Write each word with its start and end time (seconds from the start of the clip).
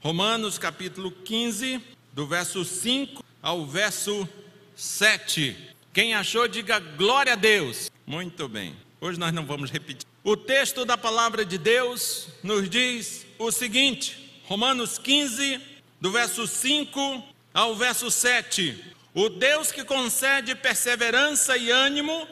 Romanos 0.00 0.58
capítulo 0.58 1.10
15, 1.10 1.80
do 2.12 2.26
verso 2.26 2.64
5 2.64 3.24
ao 3.42 3.66
verso 3.66 4.28
7. 4.76 5.56
Quem 5.92 6.14
achou, 6.14 6.46
diga 6.46 6.78
glória 6.78 7.32
a 7.32 7.36
Deus. 7.36 7.90
Muito 8.06 8.46
bem. 8.46 8.76
Hoje 9.00 9.18
nós 9.18 9.32
não 9.32 9.44
vamos 9.46 9.70
repetir. 9.70 10.06
O 10.22 10.36
texto 10.36 10.84
da 10.84 10.98
palavra 10.98 11.44
de 11.44 11.56
Deus 11.56 12.28
nos 12.42 12.68
diz 12.68 13.26
o 13.38 13.50
seguinte: 13.50 14.40
Romanos 14.44 14.98
15, 14.98 15.60
do 16.00 16.12
verso 16.12 16.46
5 16.46 17.24
ao 17.52 17.74
verso 17.74 18.10
7. 18.10 18.94
O 19.14 19.28
Deus 19.30 19.72
que 19.72 19.82
concede 19.82 20.54
perseverança 20.54 21.56
e 21.56 21.70
ânimo, 21.70 22.28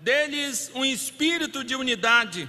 deles 0.00 0.72
um 0.74 0.84
espírito 0.84 1.62
de 1.62 1.76
unidade, 1.76 2.48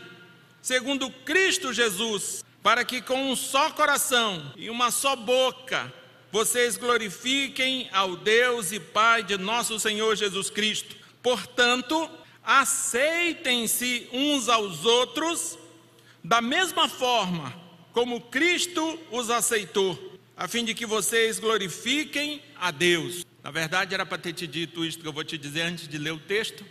segundo 0.62 1.10
Cristo 1.10 1.74
Jesus 1.74 2.44
para 2.64 2.86
que 2.86 3.02
com 3.02 3.32
um 3.32 3.36
só 3.36 3.70
coração 3.72 4.54
e 4.56 4.70
uma 4.70 4.90
só 4.90 5.18
boca 5.18 5.94
vocês 6.32 6.78
glorifiquem 6.78 7.90
ao 7.92 8.16
Deus 8.16 8.72
e 8.72 8.80
Pai 8.80 9.22
de 9.22 9.38
nosso 9.38 9.78
Senhor 9.80 10.16
Jesus 10.16 10.50
Cristo. 10.50 10.96
Portanto, 11.22 12.10
aceitem-se 12.42 14.10
uns 14.12 14.50
aos 14.50 14.86
outros 14.86 15.60
da 16.24 16.42
mesma 16.42 16.88
forma 16.88 17.54
como 17.92 18.20
Cristo 18.20 19.00
os 19.12 19.30
aceitou, 19.30 20.18
a 20.36 20.48
fim 20.48 20.66
de 20.66 20.74
que 20.74 20.86
vocês 20.86 21.38
glorifiquem 21.38 22.42
a 22.56 22.72
Deus. 22.72 23.24
Na 23.44 23.52
verdade, 23.52 23.94
era 23.94 24.06
para 24.06 24.18
ter 24.18 24.34
te 24.34 24.48
dito 24.48 24.84
isto 24.84 25.02
que 25.02 25.08
eu 25.08 25.14
vou 25.14 25.24
te 25.24 25.38
dizer 25.38 25.62
antes 25.62 25.88
de 25.88 25.98
ler 25.98 26.12
o 26.12 26.20
texto, 26.20 26.66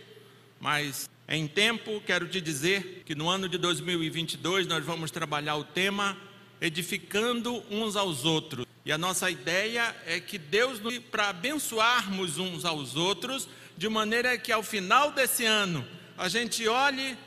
mas 0.59 1.09
em 1.27 1.47
tempo, 1.47 2.01
quero 2.05 2.27
te 2.27 2.41
dizer 2.41 3.03
que 3.05 3.15
no 3.15 3.29
ano 3.29 3.47
de 3.47 3.57
2022 3.57 4.67
nós 4.67 4.83
vamos 4.83 5.09
trabalhar 5.09 5.55
o 5.55 5.63
tema 5.63 6.17
edificando 6.59 7.63
uns 7.71 7.95
aos 7.95 8.25
outros. 8.25 8.65
E 8.85 8.91
a 8.91 8.97
nossa 8.97 9.31
ideia 9.31 9.95
é 10.05 10.19
que 10.19 10.37
Deus 10.37 10.79
para 11.09 11.29
abençoarmos 11.29 12.37
uns 12.37 12.65
aos 12.65 12.95
outros, 12.95 13.47
de 13.77 13.87
maneira 13.87 14.37
que 14.37 14.51
ao 14.51 14.61
final 14.61 15.11
desse 15.11 15.45
ano 15.45 15.85
a 16.17 16.27
gente 16.27 16.67
olhe 16.67 17.17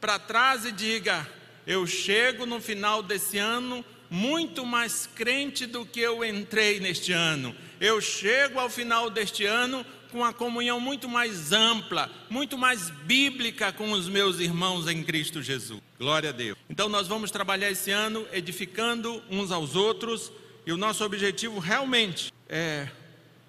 para 0.00 0.18
trás 0.18 0.64
e 0.64 0.72
diga: 0.72 1.28
eu 1.66 1.86
chego 1.86 2.46
no 2.46 2.60
final 2.60 3.02
desse 3.02 3.38
ano 3.38 3.84
muito 4.08 4.64
mais 4.64 5.08
crente 5.14 5.66
do 5.66 5.84
que 5.84 6.00
eu 6.00 6.24
entrei 6.24 6.80
neste 6.80 7.12
ano. 7.12 7.54
Eu 7.80 8.00
chego 8.00 8.58
ao 8.58 8.70
final 8.70 9.10
deste 9.10 9.44
ano 9.44 9.84
com 10.10 10.18
uma 10.18 10.32
comunhão 10.32 10.80
muito 10.80 11.08
mais 11.08 11.52
ampla, 11.52 12.10
muito 12.28 12.58
mais 12.58 12.90
bíblica 12.90 13.72
com 13.72 13.92
os 13.92 14.08
meus 14.08 14.38
irmãos 14.40 14.88
em 14.88 15.02
Cristo 15.02 15.42
Jesus. 15.42 15.80
Glória 15.98 16.30
a 16.30 16.32
Deus. 16.32 16.58
Então 16.68 16.88
nós 16.88 17.06
vamos 17.06 17.30
trabalhar 17.30 17.70
esse 17.70 17.90
ano 17.90 18.26
edificando 18.32 19.22
uns 19.30 19.50
aos 19.50 19.76
outros 19.76 20.32
e 20.66 20.72
o 20.72 20.76
nosso 20.76 21.04
objetivo 21.04 21.58
realmente 21.58 22.32
é 22.48 22.88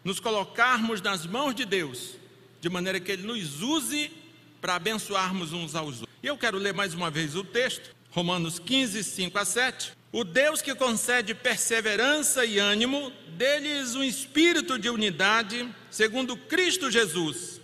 nos 0.03 0.19
colocarmos 0.19 1.01
nas 1.01 1.25
mãos 1.25 1.53
de 1.53 1.65
Deus, 1.65 2.15
de 2.59 2.69
maneira 2.69 2.99
que 2.99 3.11
Ele 3.11 3.23
nos 3.23 3.61
use 3.61 4.11
para 4.59 4.75
abençoarmos 4.75 5.53
uns 5.53 5.75
aos 5.75 6.01
outros. 6.01 6.17
E 6.23 6.27
eu 6.27 6.37
quero 6.37 6.57
ler 6.57 6.73
mais 6.73 6.93
uma 6.93 7.09
vez 7.09 7.35
o 7.35 7.43
texto, 7.43 7.95
Romanos 8.11 8.59
15, 8.59 9.03
5 9.03 9.37
a 9.37 9.45
7. 9.45 9.93
O 10.11 10.25
Deus 10.25 10.61
que 10.61 10.75
concede 10.75 11.33
perseverança 11.33 12.45
e 12.45 12.59
ânimo, 12.59 13.13
deles 13.29 13.95
um 13.95 14.03
espírito 14.03 14.77
de 14.77 14.89
unidade, 14.89 15.67
segundo 15.89 16.35
Cristo 16.35 16.91
Jesus, 16.91 17.61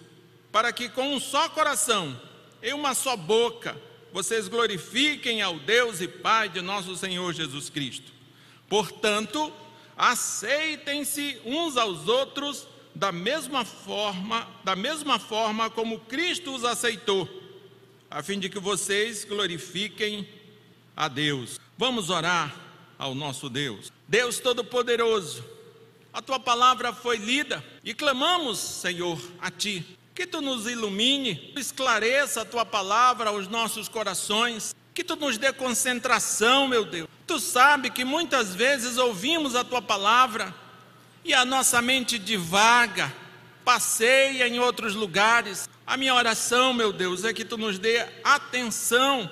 para 0.51 0.71
que 0.71 0.87
com 0.87 1.13
um 1.13 1.19
só 1.19 1.49
coração 1.49 2.19
e 2.63 2.71
uma 2.73 2.95
só 2.95 3.17
boca 3.17 3.77
vocês 4.13 4.47
glorifiquem 4.47 5.41
ao 5.41 5.59
Deus 5.59 5.99
e 5.99 6.07
Pai 6.07 6.47
de 6.47 6.61
nosso 6.61 6.95
Senhor 6.95 7.33
Jesus 7.33 7.69
Cristo. 7.69 8.11
Portanto, 8.69 9.51
aceitem-se 9.97 11.41
uns 11.45 11.75
aos 11.75 12.07
outros 12.07 12.65
da 12.95 13.11
mesma 13.11 13.65
forma, 13.65 14.47
da 14.63 14.75
mesma 14.75 15.19
forma 15.19 15.69
como 15.69 15.99
Cristo 15.99 16.55
os 16.55 16.63
aceitou, 16.63 17.29
a 18.09 18.23
fim 18.23 18.39
de 18.39 18.49
que 18.49 18.57
vocês 18.57 19.25
glorifiquem 19.25 20.27
a 20.95 21.07
Deus. 21.07 21.59
Vamos 21.77 22.09
orar 22.09 22.55
ao 22.97 23.13
nosso 23.13 23.49
Deus. 23.49 23.91
Deus 24.07 24.39
Todo-Poderoso, 24.39 25.43
a 26.11 26.21
tua 26.23 26.39
palavra 26.39 26.91
foi 26.91 27.17
lida 27.17 27.63
e 27.83 27.93
clamamos, 27.93 28.57
Senhor, 28.57 29.21
a 29.39 29.51
ti. 29.51 29.85
Que 30.15 30.25
tu 30.25 30.41
nos 30.41 30.65
ilumine, 30.65 31.53
esclareça 31.55 32.41
a 32.41 32.45
tua 32.45 32.65
palavra 32.65 33.29
aos 33.29 33.47
nossos 33.47 33.87
corações, 33.87 34.75
que 34.91 35.03
tu 35.03 35.15
nos 35.15 35.37
dê 35.37 35.53
concentração, 35.53 36.67
meu 36.67 36.83
Deus. 36.83 37.07
Tu 37.27 37.39
sabe 37.39 37.91
que 37.91 38.03
muitas 38.03 38.55
vezes 38.55 38.97
ouvimos 38.97 39.55
a 39.55 39.63
tua 39.63 39.79
palavra 39.79 40.51
e 41.23 41.35
a 41.35 41.45
nossa 41.45 41.79
mente 41.83 42.17
divaga, 42.17 43.13
passeia 43.63 44.47
em 44.47 44.57
outros 44.57 44.95
lugares. 44.95 45.69
A 45.85 45.95
minha 45.95 46.15
oração, 46.15 46.73
meu 46.73 46.91
Deus, 46.91 47.23
é 47.23 47.31
que 47.31 47.45
tu 47.45 47.55
nos 47.55 47.77
dê 47.77 48.03
atenção 48.23 49.29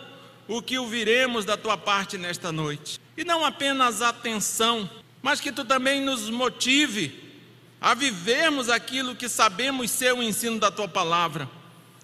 o 0.47 0.61
que 0.61 0.78
ouviremos 0.78 1.45
da 1.45 1.57
tua 1.57 1.78
parte 1.78 2.17
nesta 2.17 2.51
noite. 2.51 3.00
E 3.17 3.23
não 3.23 3.45
apenas 3.45 4.01
atenção, 4.01 4.89
mas 5.22 5.39
que 5.39 5.51
tu 5.51 5.66
também 5.66 6.01
nos 6.01 6.29
motive 6.29 7.23
a 7.81 7.94
vivermos 7.94 8.69
aquilo 8.69 9.16
que 9.16 9.29
sabemos 9.29 9.91
ser 9.91 10.13
o 10.13 10.23
ensino 10.23 10.59
da 10.59 10.72
tua 10.72 10.88
palavra. 10.88 11.50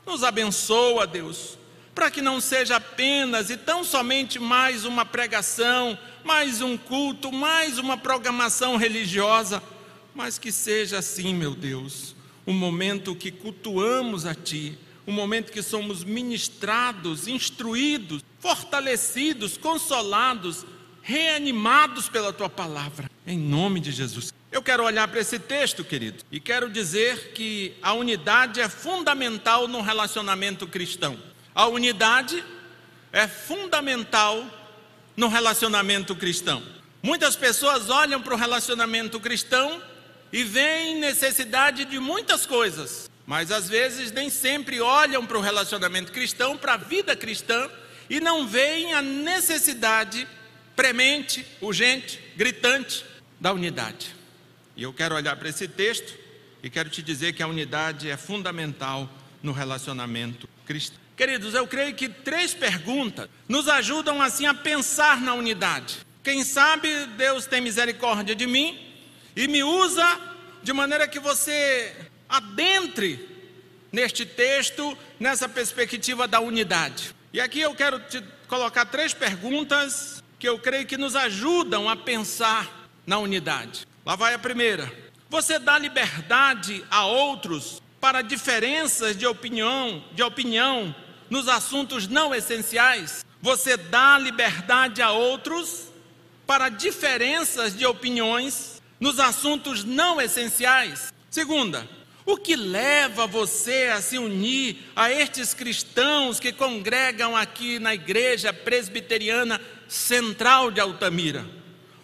Nos 0.05 0.23
abençoa, 0.23 1.05
Deus, 1.05 1.57
para 1.93 2.09
que 2.09 2.21
não 2.21 2.39
seja 2.41 2.77
apenas 2.77 3.49
e 3.49 3.57
tão 3.57 3.83
somente 3.83 4.39
mais 4.39 4.85
uma 4.85 5.05
pregação, 5.05 5.97
mais 6.23 6.61
um 6.61 6.77
culto, 6.77 7.31
mais 7.31 7.77
uma 7.77 7.97
programação 7.97 8.77
religiosa, 8.77 9.61
mas 10.13 10.37
que 10.37 10.51
seja 10.51 10.99
assim, 10.99 11.33
meu 11.33 11.53
Deus, 11.55 12.15
um 12.45 12.53
momento 12.53 13.15
que 13.15 13.31
cultuamos 13.31 14.25
a 14.25 14.33
Ti, 14.33 14.77
um 15.05 15.11
momento 15.11 15.51
que 15.51 15.61
somos 15.61 16.03
ministrados, 16.03 17.27
instruídos, 17.27 18.23
fortalecidos, 18.39 19.57
consolados, 19.57 20.65
reanimados 21.01 22.07
pela 22.07 22.31
tua 22.31 22.49
palavra, 22.49 23.09
em 23.25 23.37
nome 23.37 23.79
de 23.79 23.91
Jesus. 23.91 24.33
Eu 24.51 24.61
quero 24.61 24.83
olhar 24.83 25.07
para 25.07 25.19
esse 25.19 25.39
texto, 25.39 25.83
querido, 25.83 26.23
e 26.31 26.39
quero 26.39 26.69
dizer 26.69 27.31
que 27.33 27.73
a 27.81 27.93
unidade 27.93 28.59
é 28.59 28.67
fundamental 28.67 29.67
no 29.67 29.81
relacionamento 29.81 30.67
cristão. 30.67 31.17
A 31.55 31.67
unidade 31.67 32.43
é 33.11 33.27
fundamental 33.27 34.45
no 35.15 35.27
relacionamento 35.27 36.15
cristão. 36.15 36.63
Muitas 37.03 37.35
pessoas 37.35 37.89
olham 37.89 38.21
para 38.21 38.33
o 38.33 38.37
relacionamento 38.37 39.19
cristão 39.19 39.81
e 40.31 40.43
veem 40.43 40.99
necessidade 40.99 41.85
de 41.85 41.99
muitas 41.99 42.45
coisas, 42.45 43.10
mas 43.31 43.49
às 43.49 43.69
vezes 43.69 44.11
nem 44.11 44.29
sempre 44.29 44.81
olham 44.81 45.25
para 45.25 45.37
o 45.37 45.41
relacionamento 45.41 46.11
cristão, 46.11 46.57
para 46.57 46.73
a 46.73 46.77
vida 46.77 47.15
cristã 47.15 47.69
e 48.09 48.19
não 48.19 48.45
veem 48.45 48.93
a 48.93 49.01
necessidade 49.01 50.27
premente, 50.75 51.47
urgente, 51.61 52.21
gritante 52.35 53.05
da 53.39 53.53
unidade. 53.53 54.13
E 54.75 54.83
eu 54.83 54.91
quero 54.91 55.15
olhar 55.15 55.37
para 55.37 55.47
esse 55.47 55.65
texto 55.65 56.13
e 56.61 56.69
quero 56.69 56.89
te 56.89 57.01
dizer 57.01 57.31
que 57.31 57.41
a 57.41 57.47
unidade 57.47 58.09
é 58.09 58.17
fundamental 58.17 59.09
no 59.41 59.53
relacionamento 59.53 60.45
cristão. 60.65 60.99
Queridos, 61.15 61.53
eu 61.53 61.65
creio 61.65 61.95
que 61.95 62.09
três 62.09 62.53
perguntas 62.53 63.29
nos 63.47 63.69
ajudam 63.69 64.21
assim 64.21 64.45
a 64.45 64.53
pensar 64.53 65.21
na 65.21 65.35
unidade. 65.35 65.99
Quem 66.21 66.43
sabe 66.43 67.05
Deus 67.15 67.45
tem 67.45 67.61
misericórdia 67.61 68.35
de 68.35 68.45
mim 68.45 68.77
e 69.37 69.47
me 69.47 69.63
usa 69.63 70.19
de 70.61 70.73
maneira 70.73 71.07
que 71.07 71.17
você 71.17 72.10
adentre 72.31 73.27
neste 73.91 74.25
texto, 74.25 74.97
nessa 75.19 75.49
perspectiva 75.49 76.25
da 76.27 76.39
unidade. 76.39 77.13
E 77.33 77.41
aqui 77.41 77.59
eu 77.59 77.75
quero 77.75 77.99
te 77.99 78.23
colocar 78.47 78.85
três 78.85 79.13
perguntas 79.13 80.23
que 80.39 80.47
eu 80.47 80.57
creio 80.57 80.87
que 80.87 80.97
nos 80.97 81.15
ajudam 81.15 81.89
a 81.89 81.95
pensar 81.95 82.89
na 83.05 83.17
unidade. 83.17 83.85
Lá 84.05 84.15
vai 84.15 84.33
a 84.33 84.39
primeira. 84.39 84.91
Você 85.29 85.59
dá 85.59 85.77
liberdade 85.77 86.83
a 86.89 87.05
outros 87.05 87.81
para 87.99 88.21
diferenças 88.21 89.15
de 89.15 89.27
opinião, 89.27 90.03
de 90.13 90.23
opinião 90.23 90.95
nos 91.29 91.47
assuntos 91.47 92.07
não 92.07 92.33
essenciais? 92.33 93.25
Você 93.41 93.75
dá 93.75 94.17
liberdade 94.17 95.01
a 95.01 95.11
outros 95.11 95.87
para 96.47 96.69
diferenças 96.69 97.77
de 97.77 97.85
opiniões 97.85 98.81
nos 98.99 99.19
assuntos 99.19 99.83
não 99.83 100.19
essenciais? 100.19 101.13
Segunda, 101.29 101.87
o 102.25 102.37
que 102.37 102.55
leva 102.55 103.25
você 103.25 103.85
a 103.93 104.01
se 104.01 104.17
unir 104.17 104.77
a 104.95 105.11
estes 105.11 105.53
cristãos 105.53 106.39
que 106.39 106.51
congregam 106.51 107.35
aqui 107.35 107.79
na 107.79 107.93
igreja 107.93 108.53
presbiteriana 108.53 109.59
central 109.87 110.71
de 110.71 110.79
Altamira? 110.79 111.45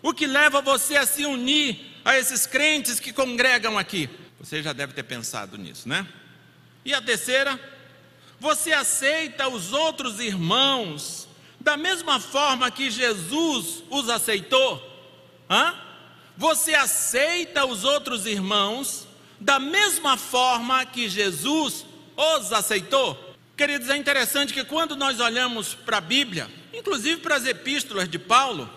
O 0.02 0.14
que 0.14 0.26
leva 0.26 0.62
você 0.62 0.96
a 0.96 1.06
se 1.06 1.26
unir 1.26 1.80
a 2.04 2.18
esses 2.18 2.46
crentes 2.46 3.00
que 3.00 3.14
congregam 3.14 3.78
aqui? 3.78 4.10
Você 4.40 4.62
já 4.62 4.74
deve 4.74 4.94
ter 4.94 5.04
pensado 5.04 5.58
nisso, 5.58 5.88
né? 5.88 6.08
E 6.86 6.94
a 6.94 7.02
terceira, 7.02 7.60
você 8.40 8.72
aceita 8.72 9.48
os 9.48 9.74
outros 9.74 10.20
irmãos 10.20 11.28
da 11.60 11.76
mesma 11.76 12.20
forma 12.20 12.72
que 12.72 12.90
Jesus 12.90 13.84
os 13.90 14.10
aceitou? 14.10 14.82
Hã? 15.50 15.76
Você 16.38 16.74
aceita 16.76 17.66
os 17.66 17.84
outros 17.84 18.26
irmãos 18.26 19.07
da 19.40 19.60
mesma 19.60 20.18
forma 20.18 20.86
que 20.86 21.08
Jesus 21.08 21.86
os 22.16 22.52
aceitou? 22.52 23.36
Queridos, 23.56 23.90
é 23.90 23.98
interessante 23.98 24.54
que 24.54 24.64
quando 24.64 24.96
nós 24.96 25.20
olhamos 25.20 25.74
para 25.74 25.98
a 25.98 26.02
Bíblia, 26.02 26.48
inclusive 26.74 27.22
para 27.22 27.36
as 27.36 27.46
epístolas 27.46 28.08
de 28.08 28.20
Paulo, 28.20 28.70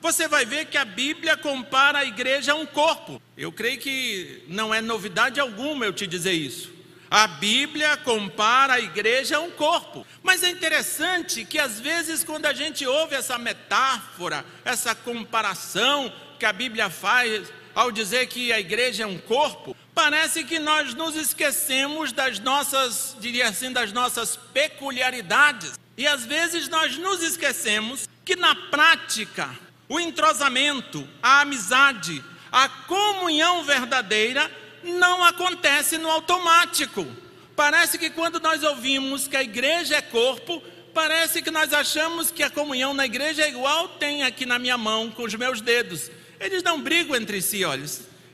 você 0.00 0.26
vai 0.26 0.44
ver 0.44 0.66
que 0.66 0.76
a 0.76 0.84
Bíblia 0.84 1.36
compara 1.36 2.00
a 2.00 2.04
igreja 2.04 2.52
a 2.52 2.56
um 2.56 2.66
corpo. 2.66 3.20
Eu 3.36 3.52
creio 3.52 3.78
que 3.78 4.42
não 4.48 4.74
é 4.74 4.80
novidade 4.80 5.38
alguma 5.38 5.84
eu 5.84 5.92
te 5.92 6.06
dizer 6.06 6.32
isso. 6.32 6.72
A 7.10 7.26
Bíblia 7.26 7.94
compara 7.98 8.72
a 8.72 8.80
igreja 8.80 9.36
a 9.36 9.40
um 9.40 9.50
corpo. 9.50 10.06
Mas 10.22 10.42
é 10.42 10.48
interessante 10.48 11.44
que 11.44 11.58
às 11.58 11.78
vezes, 11.78 12.24
quando 12.24 12.46
a 12.46 12.54
gente 12.54 12.86
ouve 12.86 13.14
essa 13.14 13.36
metáfora, 13.36 14.44
essa 14.64 14.94
comparação 14.94 16.10
que 16.38 16.46
a 16.46 16.52
Bíblia 16.52 16.88
faz 16.88 17.52
ao 17.74 17.92
dizer 17.92 18.26
que 18.28 18.52
a 18.52 18.58
igreja 18.58 19.04
é 19.04 19.06
um 19.06 19.18
corpo, 19.18 19.76
parece 19.94 20.44
que 20.44 20.58
nós 20.58 20.94
nos 20.94 21.14
esquecemos 21.14 22.12
das 22.12 22.38
nossas, 22.38 23.16
diria 23.20 23.48
assim, 23.48 23.72
das 23.72 23.92
nossas 23.92 24.36
peculiaridades. 24.52 25.78
E 25.96 26.06
às 26.06 26.24
vezes 26.24 26.68
nós 26.68 26.96
nos 26.96 27.22
esquecemos 27.22 28.08
que 28.24 28.36
na 28.36 28.54
prática, 28.54 29.50
o 29.88 30.00
entrosamento, 30.00 31.06
a 31.22 31.40
amizade, 31.40 32.24
a 32.50 32.68
comunhão 32.68 33.64
verdadeira 33.64 34.50
não 34.82 35.24
acontece 35.24 35.98
no 35.98 36.10
automático. 36.10 37.06
Parece 37.54 37.98
que 37.98 38.10
quando 38.10 38.40
nós 38.40 38.62
ouvimos 38.62 39.28
que 39.28 39.36
a 39.36 39.42
igreja 39.42 39.96
é 39.96 40.02
corpo, 40.02 40.62
parece 40.94 41.42
que 41.42 41.50
nós 41.50 41.72
achamos 41.72 42.30
que 42.30 42.42
a 42.42 42.50
comunhão 42.50 42.94
na 42.94 43.06
igreja 43.06 43.42
é 43.42 43.48
igual 43.48 43.88
tem 43.88 44.22
aqui 44.22 44.46
na 44.46 44.58
minha 44.58 44.78
mão 44.78 45.10
com 45.10 45.22
os 45.24 45.34
meus 45.34 45.60
dedos. 45.60 46.10
Eles 46.40 46.62
não 46.62 46.80
brigam 46.80 47.14
entre 47.14 47.40
si, 47.40 47.64
olha. 47.64 47.84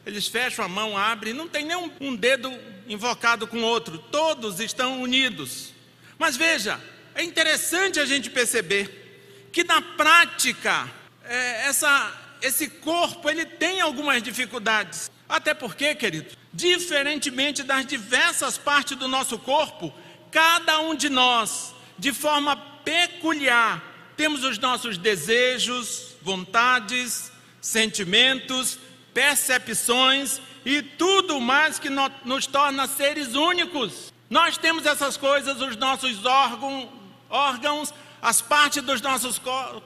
Eles 0.08 0.26
fecham 0.26 0.64
a 0.64 0.68
mão, 0.68 0.96
abrem, 0.96 1.34
não 1.34 1.46
tem 1.46 1.66
nenhum 1.66 1.92
um 2.00 2.16
dedo 2.16 2.50
invocado 2.88 3.46
com 3.46 3.58
o 3.58 3.62
outro. 3.62 3.98
Todos 3.98 4.58
estão 4.58 5.02
unidos. 5.02 5.74
Mas 6.18 6.34
veja, 6.34 6.80
é 7.14 7.22
interessante 7.22 8.00
a 8.00 8.06
gente 8.06 8.30
perceber 8.30 9.50
que 9.52 9.62
na 9.64 9.82
prática 9.82 10.90
é, 11.22 11.66
essa, 11.68 12.10
esse 12.40 12.70
corpo 12.70 13.28
ele 13.28 13.44
tem 13.44 13.82
algumas 13.82 14.22
dificuldades. 14.22 15.10
Até 15.28 15.52
porque, 15.52 15.94
querido, 15.94 16.34
diferentemente 16.54 17.62
das 17.62 17.84
diversas 17.84 18.56
partes 18.56 18.96
do 18.96 19.08
nosso 19.08 19.38
corpo, 19.38 19.92
cada 20.30 20.80
um 20.80 20.94
de 20.94 21.10
nós, 21.10 21.74
de 21.98 22.14
forma 22.14 22.56
peculiar, 22.82 23.84
temos 24.16 24.42
os 24.42 24.56
nossos 24.56 24.96
desejos, 24.96 26.14
vontades, 26.22 27.30
sentimentos, 27.60 28.78
percepções 29.18 30.40
e 30.64 30.80
tudo 30.80 31.40
mais 31.40 31.76
que 31.76 31.90
nos 32.24 32.46
torna 32.46 32.86
seres 32.86 33.34
únicos. 33.34 34.12
Nós 34.30 34.56
temos 34.56 34.86
essas 34.86 35.16
coisas, 35.16 35.60
os 35.60 35.74
nossos 35.74 36.24
órgãos, 36.24 36.88
órgãos 37.28 37.92
as 38.22 38.40
partes 38.40 38.80
dos 38.80 39.00
nossos 39.00 39.40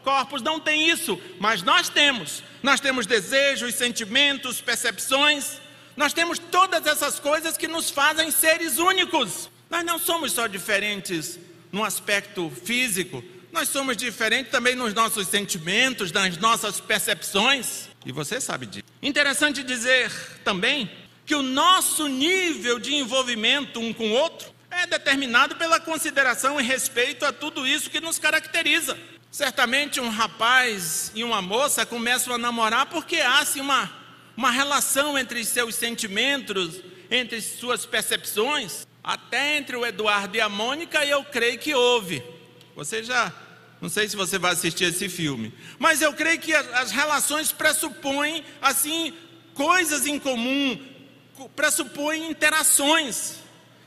corpos 0.05 0.43
não 0.43 0.61
têm 0.61 0.91
isso, 0.91 1.19
mas 1.41 1.63
nós 1.63 1.89
temos. 1.89 2.43
Nós 2.63 2.79
temos 2.79 3.07
desejos, 3.07 3.75
sentimentos, 3.75 4.61
percepções. 4.61 5.59
Nós 5.97 6.13
temos 6.13 6.39
todas 6.39 6.87
essas 6.87 7.19
coisas 7.19 7.57
que 7.57 7.67
nos 7.67 7.89
fazem 7.91 8.31
seres 8.31 8.77
únicos. 8.77 9.49
Nós 9.71 9.83
não 9.83 9.99
somos 9.99 10.33
só 10.33 10.47
diferentes 10.47 11.39
no 11.73 11.83
aspecto 11.83 12.53
físico, 12.67 13.25
nós 13.51 13.71
somos 13.71 13.97
diferentes 13.97 14.53
também 14.53 14.75
nos 14.75 14.93
nossos 14.93 15.27
sentimentos, 15.29 16.13
nas 16.13 16.37
nossas 16.37 16.81
percepções. 16.81 17.92
E 18.05 18.13
você 18.13 18.41
sabe 18.41 18.67
disso. 18.67 18.85
Interessante 19.01 19.63
dizer 19.63 20.11
também 20.45 20.91
que 21.25 21.35
o 21.35 21.43
nosso 21.43 22.09
nível 22.09 22.79
de 22.79 22.95
envolvimento 22.95 23.81
um 23.81 23.93
com 23.93 24.11
o 24.11 24.13
outro 24.13 24.53
é 24.71 24.87
determinado 24.87 25.57
pela 25.57 25.79
consideração 25.79 26.61
e 26.61 26.65
respeito 26.65 27.25
a 27.25 27.33
tudo 27.33 27.67
isso 27.67 27.91
que 27.91 28.01
nos 28.01 28.19
caracteriza. 28.19 28.99
Certamente 29.31 30.01
um 30.01 30.09
rapaz 30.09 31.13
e 31.15 31.23
uma 31.23 31.41
moça 31.41 31.87
começam 31.87 32.35
a 32.35 32.39
namorar 32.39 32.87
porque 32.87 33.17
há 33.17 33.39
assim, 33.39 33.61
uma, 33.61 33.91
uma 34.37 34.51
relação 34.51 35.19
entre 35.19 35.45
seus 35.45 35.75
sentimentos, 35.75 36.81
entre 37.11 37.41
suas 37.41 37.87
percepções, 37.87 38.87
até 39.03 39.57
entre 39.57 39.77
o 39.77 39.85
Eduardo 39.85 40.37
e 40.37 40.41
a 40.41 40.49
Mônica, 40.49 41.05
eu 41.05 41.25
creio 41.25 41.59
que 41.59 41.75
houve. 41.75 42.23
Você 42.77 43.03
já, 43.03 43.33
não 43.83 43.89
sei 43.89 44.09
se 44.09 44.15
você 44.15 44.39
vai 44.39 44.53
assistir 44.53 44.85
esse 44.85 45.09
filme, 45.09 45.53
mas 45.77 46.01
eu 46.01 46.13
creio 46.13 46.39
que 46.39 46.55
as 46.55 46.93
relações 46.93 47.51
pressupõem 47.51 48.45
assim 48.63 49.13
coisas 49.55 50.07
em 50.07 50.21
comum, 50.21 50.81
pressupõem 51.57 52.31
interações. 52.31 53.35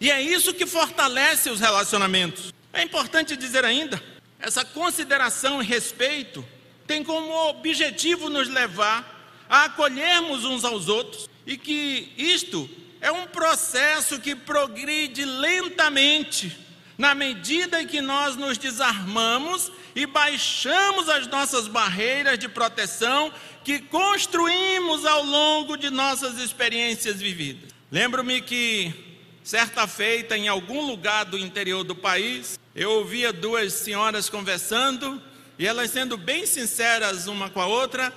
E 0.01 0.11
é 0.11 0.21
isso 0.21 0.53
que 0.53 0.65
fortalece 0.65 1.49
os 1.49 1.61
relacionamentos. 1.61 2.53
É 2.73 2.83
importante 2.83 3.37
dizer 3.37 3.63
ainda, 3.63 4.03
essa 4.37 4.65
consideração 4.65 5.63
e 5.63 5.65
respeito 5.65 6.45
tem 6.85 7.01
como 7.01 7.33
objetivo 7.47 8.29
nos 8.29 8.49
levar 8.49 9.45
a 9.49 9.63
acolhermos 9.63 10.43
uns 10.43 10.65
aos 10.65 10.89
outros 10.89 11.29
e 11.47 11.57
que 11.57 12.11
isto 12.17 12.69
é 12.99 13.09
um 13.13 13.27
processo 13.27 14.19
que 14.19 14.35
progride 14.35 15.23
lentamente 15.23 16.64
na 16.97 17.13
medida 17.13 17.81
em 17.81 17.87
que 17.87 18.01
nós 18.01 18.35
nos 18.35 18.57
desarmamos 18.57 19.71
e 19.95 20.05
baixamos 20.05 21.09
as 21.09 21.27
nossas 21.27 21.67
barreiras 21.67 22.39
de 22.39 22.47
proteção 22.47 23.31
que 23.63 23.79
construímos 23.79 25.05
ao 25.05 25.23
longo 25.23 25.75
de 25.77 25.89
nossas 25.89 26.37
experiências 26.37 27.21
vividas. 27.21 27.71
Lembro-me 27.91 28.41
que 28.41 29.05
Certa 29.45 29.85
feita, 29.85 30.35
em 30.35 30.47
algum 30.47 30.87
lugar 30.87 31.23
do 31.23 31.37
interior 31.37 31.83
do 31.83 31.95
país, 31.95 32.59
eu 32.73 32.89
ouvia 32.93 33.31
duas 33.31 33.73
senhoras 33.73 34.27
conversando 34.27 35.21
e 35.59 35.67
elas, 35.67 35.91
sendo 35.91 36.17
bem 36.17 36.47
sinceras 36.47 37.27
uma 37.27 37.47
com 37.47 37.61
a 37.61 37.67
outra, 37.67 38.11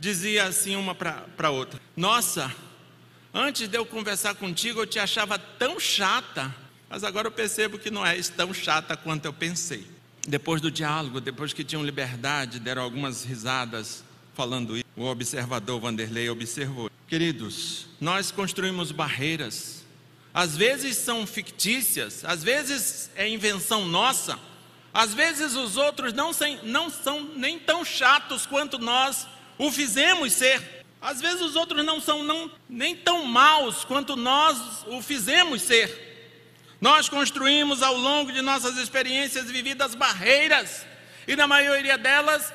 dizia 0.00 0.46
assim 0.46 0.74
uma 0.74 0.96
para 0.96 1.24
a 1.38 1.50
outra: 1.50 1.80
Nossa, 1.96 2.52
antes 3.32 3.68
de 3.68 3.78
eu 3.78 3.86
conversar 3.86 4.34
contigo 4.34 4.80
eu 4.80 4.86
te 4.86 4.98
achava 4.98 5.38
tão 5.38 5.78
chata, 5.78 6.52
mas 6.88 7.04
agora 7.04 7.28
eu 7.28 7.32
percebo 7.32 7.78
que 7.78 7.90
não 7.90 8.04
és 8.04 8.28
tão 8.28 8.52
chata 8.52 8.96
quanto 8.96 9.24
eu 9.24 9.32
pensei. 9.32 9.86
Depois 10.26 10.60
do 10.60 10.70
diálogo, 10.70 11.20
depois 11.20 11.52
que 11.52 11.64
tinham 11.64 11.84
liberdade, 11.84 12.58
deram 12.58 12.82
algumas 12.82 13.24
risadas 13.24 14.04
falando 14.34 14.76
isso. 14.76 14.86
O 14.96 15.04
observador 15.04 15.80
Vanderlei 15.80 16.28
observou: 16.28 16.90
Queridos, 17.06 17.86
nós 18.00 18.30
construímos 18.30 18.92
barreiras 18.92 19.78
às 20.32 20.56
vezes 20.56 20.96
são 20.96 21.26
fictícias, 21.26 22.24
às 22.24 22.44
vezes 22.44 23.10
é 23.16 23.28
invenção 23.28 23.86
nossa, 23.86 24.38
às 24.94 25.12
vezes 25.14 25.56
os 25.56 25.76
outros 25.76 26.12
não, 26.12 26.32
sem, 26.32 26.60
não 26.62 26.90
são 26.90 27.24
nem 27.34 27.58
tão 27.58 27.84
chatos 27.84 28.46
quanto 28.46 28.78
nós 28.78 29.26
o 29.58 29.70
fizemos 29.72 30.32
ser. 30.32 30.84
Às 31.00 31.20
vezes 31.20 31.40
os 31.40 31.56
outros 31.56 31.84
não 31.84 32.00
são 32.00 32.22
não, 32.22 32.50
nem 32.68 32.94
tão 32.94 33.24
maus 33.24 33.84
quanto 33.84 34.16
nós 34.16 34.84
o 34.86 35.00
fizemos 35.00 35.62
ser. 35.62 36.07
Nós 36.80 37.08
construímos 37.08 37.82
ao 37.82 37.96
longo 37.96 38.32
de 38.32 38.40
nossas 38.40 38.76
experiências 38.76 39.50
vividas 39.50 39.94
barreiras, 39.94 40.86
e 41.26 41.34
na 41.34 41.46
maioria 41.46 41.98
delas 41.98 42.52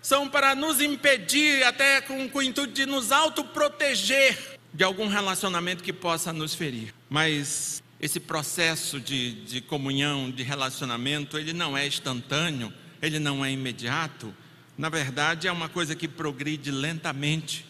são 0.00 0.28
para 0.28 0.54
nos 0.54 0.80
impedir, 0.80 1.64
até 1.64 2.00
com, 2.00 2.28
com 2.28 2.38
o 2.38 2.42
intuito 2.42 2.72
de 2.72 2.86
nos 2.86 3.10
autoproteger 3.10 4.54
de 4.74 4.82
algum 4.82 5.06
relacionamento 5.06 5.84
que 5.84 5.92
possa 5.92 6.32
nos 6.32 6.52
ferir. 6.52 6.92
Mas 7.08 7.82
esse 8.00 8.18
processo 8.18 9.00
de, 9.00 9.32
de 9.44 9.60
comunhão, 9.60 10.30
de 10.30 10.42
relacionamento, 10.42 11.38
ele 11.38 11.52
não 11.52 11.78
é 11.78 11.86
instantâneo, 11.86 12.72
ele 13.00 13.20
não 13.20 13.44
é 13.44 13.52
imediato. 13.52 14.34
Na 14.76 14.88
verdade, 14.88 15.46
é 15.46 15.52
uma 15.52 15.68
coisa 15.68 15.94
que 15.94 16.08
progride 16.08 16.72
lentamente 16.72 17.64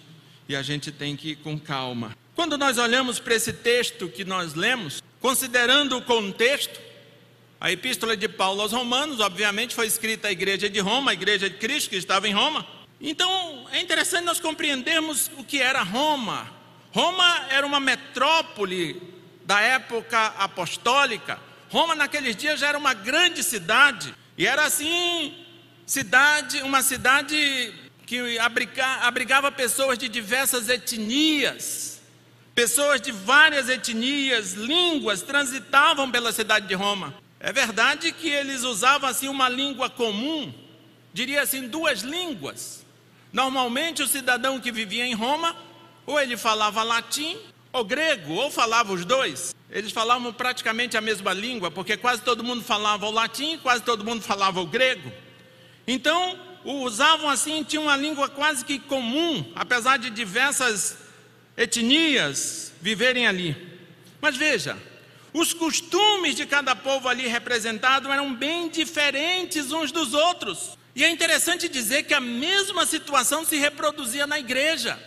e 0.48 0.56
a 0.56 0.62
gente 0.62 0.90
tem 0.90 1.14
que 1.14 1.30
ir 1.30 1.36
com 1.36 1.58
calma. 1.58 2.16
Quando 2.34 2.56
nós 2.58 2.78
olhamos 2.78 3.18
para 3.18 3.34
esse 3.34 3.52
texto 3.52 4.08
que 4.08 4.24
nós 4.24 4.54
lemos, 4.54 5.02
considerando 5.24 5.96
o 5.96 6.02
contexto, 6.02 6.78
a 7.58 7.72
epístola 7.72 8.14
de 8.14 8.28
Paulo 8.28 8.60
aos 8.60 8.72
Romanos, 8.72 9.20
obviamente, 9.20 9.74
foi 9.74 9.86
escrita 9.86 10.28
à 10.28 10.30
igreja 10.30 10.68
de 10.68 10.78
Roma, 10.80 11.12
a 11.12 11.14
igreja 11.14 11.48
de 11.48 11.56
Cristo 11.56 11.88
que 11.88 11.96
estava 11.96 12.28
em 12.28 12.34
Roma. 12.34 12.66
Então, 13.00 13.66
é 13.72 13.80
interessante 13.80 14.26
nós 14.26 14.38
compreendermos 14.38 15.30
o 15.38 15.42
que 15.42 15.62
era 15.62 15.82
Roma. 15.82 16.52
Roma 16.92 17.46
era 17.48 17.66
uma 17.66 17.80
metrópole 17.80 19.00
da 19.46 19.62
época 19.62 20.26
apostólica. 20.36 21.40
Roma 21.70 21.94
naqueles 21.94 22.36
dias 22.36 22.60
já 22.60 22.68
era 22.68 22.76
uma 22.76 22.92
grande 22.92 23.42
cidade 23.42 24.14
e 24.36 24.46
era 24.46 24.66
assim 24.66 25.34
cidade, 25.86 26.60
uma 26.60 26.82
cidade 26.82 27.72
que 28.04 28.38
abrigava 29.00 29.50
pessoas 29.50 29.96
de 29.96 30.06
diversas 30.06 30.68
etnias. 30.68 31.93
Pessoas 32.54 33.00
de 33.00 33.10
várias 33.10 33.68
etnias, 33.68 34.52
línguas 34.52 35.22
transitavam 35.22 36.08
pela 36.08 36.30
cidade 36.30 36.68
de 36.68 36.74
Roma. 36.74 37.12
É 37.40 37.52
verdade 37.52 38.12
que 38.12 38.28
eles 38.28 38.62
usavam 38.62 39.10
assim 39.10 39.28
uma 39.28 39.48
língua 39.48 39.90
comum, 39.90 40.54
diria 41.12 41.42
assim 41.42 41.66
duas 41.66 42.02
línguas. 42.02 42.86
Normalmente, 43.32 44.04
o 44.04 44.06
cidadão 44.06 44.60
que 44.60 44.70
vivia 44.70 45.04
em 45.04 45.14
Roma, 45.14 45.56
ou 46.06 46.20
ele 46.20 46.36
falava 46.36 46.84
latim 46.84 47.36
ou 47.72 47.84
grego, 47.84 48.34
ou 48.34 48.52
falava 48.52 48.92
os 48.92 49.04
dois. 49.04 49.52
Eles 49.68 49.90
falavam 49.90 50.32
praticamente 50.32 50.96
a 50.96 51.00
mesma 51.00 51.32
língua, 51.32 51.72
porque 51.72 51.96
quase 51.96 52.22
todo 52.22 52.44
mundo 52.44 52.62
falava 52.62 53.04
o 53.04 53.10
latim, 53.10 53.58
quase 53.58 53.82
todo 53.82 54.04
mundo 54.04 54.22
falava 54.22 54.60
o 54.60 54.66
grego. 54.66 55.10
Então, 55.84 56.38
usavam 56.64 57.28
assim, 57.28 57.64
tinham 57.64 57.82
uma 57.82 57.96
língua 57.96 58.28
quase 58.28 58.64
que 58.64 58.78
comum, 58.78 59.44
apesar 59.56 59.96
de 59.96 60.08
diversas 60.08 61.03
etnias 61.56 62.72
viverem 62.80 63.26
ali. 63.26 63.56
Mas 64.20 64.36
veja, 64.36 64.76
os 65.32 65.52
costumes 65.52 66.34
de 66.34 66.46
cada 66.46 66.76
povo 66.76 67.08
ali 67.08 67.26
representado 67.26 68.10
eram 68.10 68.34
bem 68.34 68.68
diferentes 68.68 69.72
uns 69.72 69.90
dos 69.90 70.14
outros. 70.14 70.78
E 70.94 71.02
é 71.04 71.10
interessante 71.10 71.68
dizer 71.68 72.04
que 72.04 72.14
a 72.14 72.20
mesma 72.20 72.86
situação 72.86 73.44
se 73.44 73.56
reproduzia 73.56 74.26
na 74.26 74.38
igreja. 74.38 74.98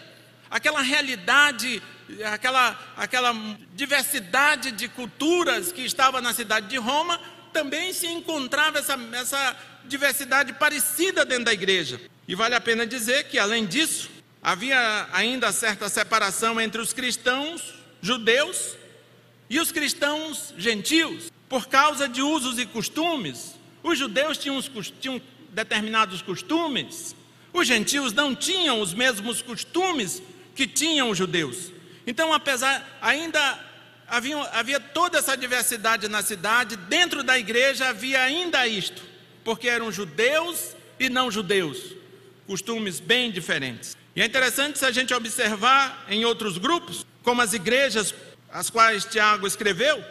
Aquela 0.50 0.82
realidade, 0.82 1.82
aquela, 2.26 2.94
aquela 2.98 3.34
diversidade 3.74 4.72
de 4.72 4.90
culturas 4.90 5.72
que 5.72 5.82
estava 5.82 6.22
na 6.22 6.34
cidade 6.34 6.68
de 6.68 6.78
Roma, 6.78 7.20
também 7.54 7.94
se 7.94 8.08
encontrava 8.08 8.80
essa, 8.80 9.00
essa 9.14 9.56
diversidade 9.86 10.54
parecida 10.54 11.24
dentro 11.24 11.46
da 11.46 11.54
igreja. 11.54 12.02
E 12.28 12.36
vale 12.36 12.54
a 12.56 12.62
pena 12.62 12.86
dizer 12.86 13.24
que, 13.30 13.40
além 13.40 13.66
disso, 13.66 14.10
havia 14.42 15.08
ainda 15.12 15.52
certa 15.52 15.90
separação 15.90 16.60
entre 16.60 16.82
os 16.82 16.94
cristãos 16.94 17.74
judeus 18.02 18.76
e 19.50 19.60
os 19.60 19.72
cristãos 19.72 20.54
gentios, 20.58 21.32
por 21.50 21.68
causa 21.68 22.08
de 22.08 22.22
usos 22.22 22.60
e 22.60 22.66
costumes. 22.66 23.56
Os 23.82 23.98
judeus 23.98 24.38
tinham, 24.38 24.58
os, 24.58 24.70
tinham 25.00 25.22
determinados 25.50 26.22
costumes, 26.22 27.16
os 27.54 27.68
gentios 27.68 28.14
não 28.14 28.36
tinham 28.36 28.82
os 28.82 28.94
mesmos 28.94 29.42
costumes 29.42 30.22
que 30.56 30.68
tinham 30.68 31.10
os 31.10 31.18
judeus. 31.18 31.72
Então, 32.06 32.34
apesar, 32.34 32.98
ainda 33.02 33.60
havia, 34.08 34.38
havia 34.54 34.80
toda 34.80 35.18
essa 35.18 35.36
diversidade 35.36 36.08
na 36.08 36.22
cidade, 36.22 36.76
dentro 36.76 37.24
da 37.24 37.38
igreja 37.38 37.90
havia 37.90 38.22
ainda 38.22 38.68
isto, 38.68 39.02
porque 39.44 39.68
eram 39.68 39.92
judeus 39.92 40.76
e 41.00 41.10
não 41.10 41.32
judeus, 41.32 41.96
costumes 42.46 43.00
bem 43.00 43.32
diferentes. 43.32 43.96
E 44.18 44.22
é 44.24 44.26
interessante 44.26 44.80
se 44.80 44.86
a 44.86 44.90
gente 44.90 45.14
observar 45.14 46.04
em 46.10 46.26
outros 46.26 46.58
grupos, 46.58 47.06
como 47.22 47.40
as 47.40 47.54
igrejas 47.54 48.16
as 48.52 48.68
quais 48.68 49.06
Tiago 49.06 49.46
escreveu, 49.46 50.04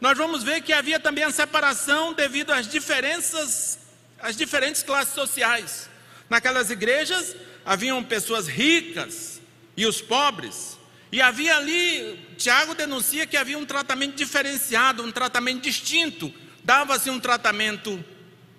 nós 0.00 0.18
vamos 0.18 0.42
ver 0.42 0.60
que 0.60 0.72
havia 0.72 0.98
também 0.98 1.22
a 1.22 1.30
separação 1.30 2.12
devido 2.12 2.50
às 2.50 2.66
diferenças, 2.66 3.78
às 4.20 4.36
diferentes 4.36 4.82
classes 4.82 5.14
sociais. 5.14 5.88
Naquelas 6.28 6.68
igrejas 6.68 7.36
haviam 7.64 8.02
pessoas 8.02 8.48
ricas 8.48 9.40
e 9.76 9.86
os 9.86 10.02
pobres, 10.02 10.76
e 11.12 11.22
havia 11.22 11.56
ali, 11.56 12.18
Tiago 12.36 12.74
denuncia 12.74 13.24
que 13.24 13.36
havia 13.36 13.56
um 13.56 13.64
tratamento 13.64 14.16
diferenciado, 14.16 15.04
um 15.04 15.12
tratamento 15.12 15.62
distinto. 15.62 16.34
Dava-se 16.64 17.08
um 17.08 17.20
tratamento 17.20 18.04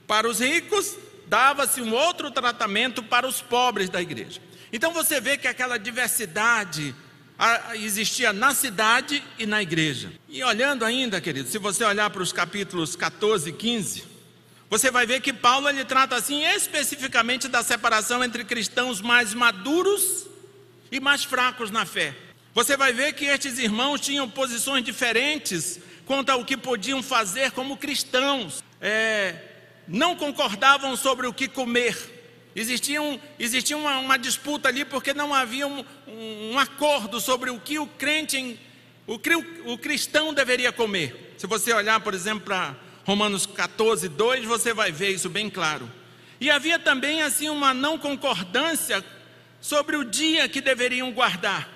para 0.08 0.26
os 0.26 0.40
ricos, 0.40 0.96
dava-se 1.28 1.82
um 1.82 1.94
outro 1.94 2.32
tratamento 2.32 3.04
para 3.04 3.28
os 3.28 3.42
pobres 3.42 3.90
da 3.90 4.02
igreja. 4.02 4.45
Então 4.76 4.92
você 4.92 5.22
vê 5.22 5.38
que 5.38 5.48
aquela 5.48 5.78
diversidade 5.78 6.94
existia 7.76 8.34
na 8.34 8.54
cidade 8.54 9.24
e 9.40 9.46
na 9.46 9.62
igreja. 9.62 10.12
E 10.28 10.44
olhando 10.44 10.84
ainda, 10.84 11.22
querido, 11.22 11.48
se 11.48 11.58
você 11.58 11.86
olhar 11.86 12.10
para 12.10 12.22
os 12.22 12.34
capítulos 12.34 12.94
14 12.94 13.52
e 13.52 13.54
15, 13.54 14.04
você 14.70 14.92
vai 14.92 15.06
ver 15.06 15.22
que 15.22 15.32
Paulo 15.32 15.70
ele 15.70 15.86
trata 15.86 16.18
assim 16.18 16.44
especificamente 16.44 17.48
da 17.48 17.64
separação 17.64 18.22
entre 18.22 18.44
cristãos 18.44 19.00
mais 19.00 19.34
maduros 19.34 20.28
e 20.92 21.00
mais 21.00 21.24
fracos 21.24 21.72
na 21.72 21.86
fé. 21.86 22.14
Você 22.54 22.76
vai 22.76 22.92
ver 22.92 23.14
que 23.14 23.24
estes 23.24 23.58
irmãos 23.58 24.02
tinham 24.02 24.30
posições 24.30 24.84
diferentes 24.84 25.80
quanto 26.06 26.32
ao 26.32 26.44
que 26.44 26.58
podiam 26.58 27.02
fazer 27.02 27.52
como 27.52 27.78
cristãos. 27.78 28.62
É, 28.82 29.36
não 29.88 30.18
concordavam 30.18 30.98
sobre 30.98 31.28
o 31.28 31.34
que 31.34 31.48
comer 31.48 32.15
Existia, 32.56 33.02
um, 33.02 33.20
existia 33.38 33.76
uma, 33.76 33.98
uma, 33.98 34.18
disputa 34.18 34.70
ali 34.70 34.86
porque 34.86 35.14
não 35.14 35.34
havia 35.34 35.68
um, 35.68 35.84
um, 36.08 36.52
um, 36.54 36.60
acordo 36.60 37.20
sobre 37.20 37.50
o 37.50 37.60
que 37.60 37.78
o 37.78 37.86
crente, 37.86 38.58
o, 39.06 39.20
o 39.66 39.78
cristão 39.78 40.34
deveria 40.34 40.72
comer. 40.72 41.36
Se 41.38 41.46
você 41.48 41.74
olhar, 41.74 42.00
por 42.00 42.14
exemplo, 42.14 42.46
para 42.46 42.74
Romanos 43.04 43.46
14, 43.46 44.08
2, 44.08 44.46
você 44.46 44.74
vai 44.74 44.90
ver 44.90 45.12
isso 45.12 45.30
bem 45.30 45.50
claro. 45.50 45.92
E 46.40 46.50
havia 46.50 46.80
também 46.80 47.22
assim 47.22 47.50
uma 47.50 47.74
não 47.74 47.98
concordância 47.98 49.04
sobre 49.60 49.98
o 49.98 50.06
dia 50.06 50.48
que 50.48 50.62
deveriam 50.62 51.12
guardar, 51.12 51.68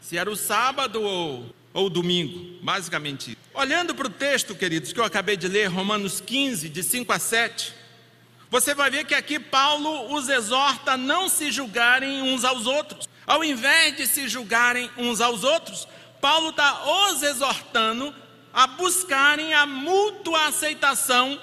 se 0.00 0.18
era 0.18 0.30
o 0.30 0.36
sábado 0.36 1.00
ou, 1.02 1.54
ou 1.72 1.88
domingo, 1.88 2.58
basicamente. 2.62 3.38
Olhando 3.54 3.94
para 3.94 4.08
o 4.08 4.10
texto, 4.10 4.54
queridos, 4.54 4.92
que 4.92 5.00
eu 5.00 5.04
acabei 5.04 5.36
de 5.36 5.48
ler, 5.48 5.68
Romanos 5.68 6.20
15, 6.20 6.68
de 6.68 6.82
5 6.82 7.12
a 7.12 7.18
7, 7.18 7.77
você 8.50 8.74
vai 8.74 8.90
ver 8.90 9.04
que 9.04 9.14
aqui 9.14 9.38
Paulo 9.38 10.14
os 10.14 10.28
exorta 10.28 10.92
a 10.92 10.96
não 10.96 11.28
se 11.28 11.50
julgarem 11.50 12.22
uns 12.22 12.44
aos 12.44 12.66
outros. 12.66 13.08
Ao 13.26 13.44
invés 13.44 13.96
de 13.96 14.06
se 14.06 14.26
julgarem 14.26 14.90
uns 14.96 15.20
aos 15.20 15.44
outros, 15.44 15.86
Paulo 16.20 16.50
está 16.50 17.10
os 17.10 17.22
exortando 17.22 18.14
a 18.52 18.66
buscarem 18.66 19.52
a 19.52 19.66
mútua 19.66 20.46
aceitação, 20.46 21.38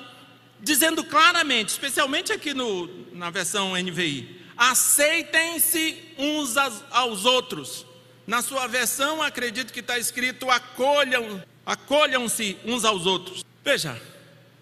dizendo 0.60 1.04
claramente, 1.04 1.70
especialmente 1.70 2.34
aqui 2.34 2.54
no, 2.54 2.88
na 3.14 3.30
versão 3.30 3.74
NVI, 3.76 4.42
aceitem-se 4.58 6.14
uns 6.18 6.56
aos 6.90 7.26
outros. 7.26 7.86
Na 8.26 8.42
sua 8.42 8.66
versão, 8.66 9.22
acredito 9.22 9.72
que 9.72 9.82
está 9.82 10.00
escrito 10.00 10.50
acolham, 10.50 11.44
acolham-se 11.64 12.58
uns 12.66 12.84
aos 12.84 13.06
outros. 13.06 13.46
Veja, 13.64 14.02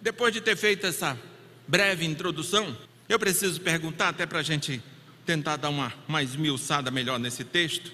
depois 0.02 0.34
de 0.34 0.42
ter 0.42 0.58
feito 0.58 0.86
essa 0.86 1.18
breve 1.68 2.06
introdução, 2.06 2.78
eu 3.08 3.20
preciso 3.20 3.62
perguntar, 3.62 4.10
até 4.10 4.26
para 4.26 4.40
a 4.40 4.44
gente 4.44 4.82
tentar 5.26 5.58
dar 5.58 5.70
uma 5.70 5.94
mais 6.08 6.32
esmiuçada 6.32 6.92
melhor 6.92 7.20
nesse 7.20 7.44
texto. 7.44 7.92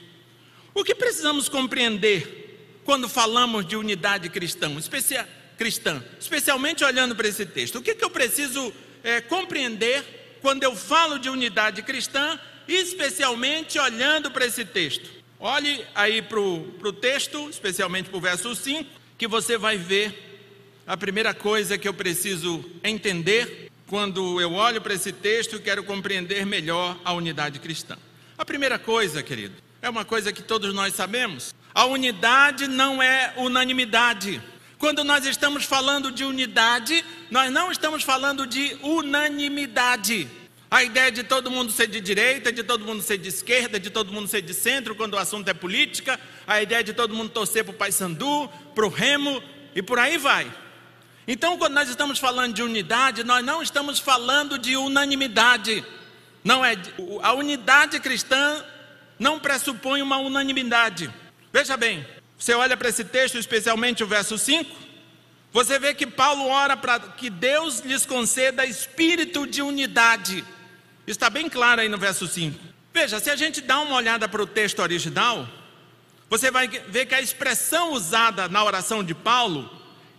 O 0.73 0.83
que 0.83 0.95
precisamos 0.95 1.49
compreender 1.49 2.81
quando 2.83 3.09
falamos 3.09 3.65
de 3.65 3.75
unidade 3.75 4.29
cristã, 4.29 4.71
cristã 5.57 6.03
especialmente 6.19 6.83
olhando 6.83 7.15
para 7.15 7.27
esse 7.27 7.45
texto? 7.45 7.77
O 7.77 7.81
que, 7.81 7.95
que 7.95 8.03
eu 8.03 8.09
preciso 8.09 8.73
é, 9.03 9.21
compreender 9.21 10.37
quando 10.41 10.63
eu 10.63 10.75
falo 10.75 11.19
de 11.19 11.29
unidade 11.29 11.81
cristã, 11.83 12.39
especialmente 12.67 13.77
olhando 13.77 14.31
para 14.31 14.45
esse 14.45 14.63
texto? 14.63 15.09
Olhe 15.39 15.85
aí 15.95 16.21
para 16.21 16.39
o 16.39 16.93
texto, 16.93 17.49
especialmente 17.49 18.09
para 18.09 18.17
o 18.17 18.21
verso 18.21 18.55
5, 18.55 18.89
que 19.17 19.27
você 19.27 19.57
vai 19.57 19.77
ver 19.77 20.28
a 20.89 20.97
primeira 20.97 21.35
coisa 21.35 21.77
que 21.77 21.87
eu 21.87 21.93
preciso 21.93 22.65
entender 22.83 23.69
quando 23.85 24.41
eu 24.41 24.53
olho 24.53 24.81
para 24.81 24.95
esse 24.95 25.11
texto 25.11 25.57
e 25.57 25.59
quero 25.59 25.83
compreender 25.83 26.47
melhor 26.47 26.99
a 27.05 27.13
unidade 27.13 27.59
cristã. 27.59 27.95
A 28.35 28.43
primeira 28.43 28.79
coisa, 28.79 29.21
querido, 29.21 29.53
é 29.83 29.87
uma 29.89 30.03
coisa 30.03 30.33
que 30.33 30.41
todos 30.41 30.73
nós 30.73 30.95
sabemos: 30.95 31.53
a 31.75 31.85
unidade 31.85 32.67
não 32.67 33.03
é 33.03 33.31
unanimidade. 33.37 34.41
Quando 34.79 35.03
nós 35.03 35.27
estamos 35.27 35.63
falando 35.63 36.11
de 36.11 36.23
unidade, 36.23 37.05
nós 37.29 37.51
não 37.51 37.71
estamos 37.71 38.01
falando 38.01 38.47
de 38.47 38.75
unanimidade. 38.81 40.27
A 40.71 40.83
ideia 40.83 41.11
de 41.11 41.23
todo 41.23 41.51
mundo 41.51 41.71
ser 41.71 41.85
de 41.85 42.01
direita, 42.01 42.51
de 42.51 42.63
todo 42.63 42.83
mundo 42.83 43.03
ser 43.03 43.19
de 43.19 43.29
esquerda, 43.29 43.79
de 43.79 43.91
todo 43.91 44.11
mundo 44.11 44.27
ser 44.27 44.41
de 44.41 44.55
centro, 44.55 44.95
quando 44.95 45.13
o 45.13 45.19
assunto 45.19 45.49
é 45.49 45.53
política, 45.53 46.19
a 46.47 46.59
ideia 46.63 46.83
de 46.83 46.93
todo 46.93 47.13
mundo 47.13 47.29
torcer 47.29 47.63
para 47.63 47.75
o 47.75 47.77
Paysandu, 47.77 48.49
para 48.73 48.87
o 48.87 48.89
Remo 48.89 49.43
e 49.75 49.83
por 49.83 49.99
aí 49.99 50.17
vai. 50.17 50.51
Então, 51.31 51.59
quando 51.59 51.75
nós 51.75 51.87
estamos 51.87 52.17
falando 52.17 52.55
de 52.55 52.63
unidade, 52.63 53.23
nós 53.23 53.45
não 53.45 53.61
estamos 53.61 53.99
falando 53.99 54.57
de 54.57 54.75
unanimidade. 54.75 55.85
Não 56.43 56.65
é 56.65 56.75
a 57.21 57.33
unidade 57.33 57.99
cristã 57.99 58.65
não 59.19 59.39
pressupõe 59.39 60.01
uma 60.01 60.17
unanimidade. 60.17 61.13
Veja 61.53 61.77
bem, 61.77 62.03
você 62.35 62.55
olha 62.55 62.75
para 62.75 62.89
esse 62.89 63.03
texto, 63.03 63.37
especialmente 63.37 64.03
o 64.03 64.07
verso 64.07 64.39
5, 64.39 64.75
você 65.51 65.77
vê 65.77 65.93
que 65.93 66.07
Paulo 66.07 66.47
ora 66.47 66.75
para 66.75 66.99
que 66.99 67.29
Deus 67.29 67.81
lhes 67.81 68.07
conceda 68.07 68.65
espírito 68.65 69.45
de 69.45 69.61
unidade. 69.61 70.43
Está 71.05 71.29
bem 71.29 71.47
claro 71.47 71.81
aí 71.81 71.89
no 71.89 71.99
verso 71.99 72.27
5. 72.27 72.59
Veja, 72.91 73.19
se 73.19 73.29
a 73.29 73.35
gente 73.35 73.61
dá 73.61 73.79
uma 73.81 73.95
olhada 73.95 74.27
para 74.27 74.41
o 74.41 74.47
texto 74.47 74.79
original, 74.79 75.47
você 76.27 76.49
vai 76.49 76.67
ver 76.67 77.05
que 77.05 77.13
a 77.13 77.21
expressão 77.21 77.91
usada 77.91 78.47
na 78.49 78.63
oração 78.63 79.03
de 79.03 79.13
Paulo 79.13 79.69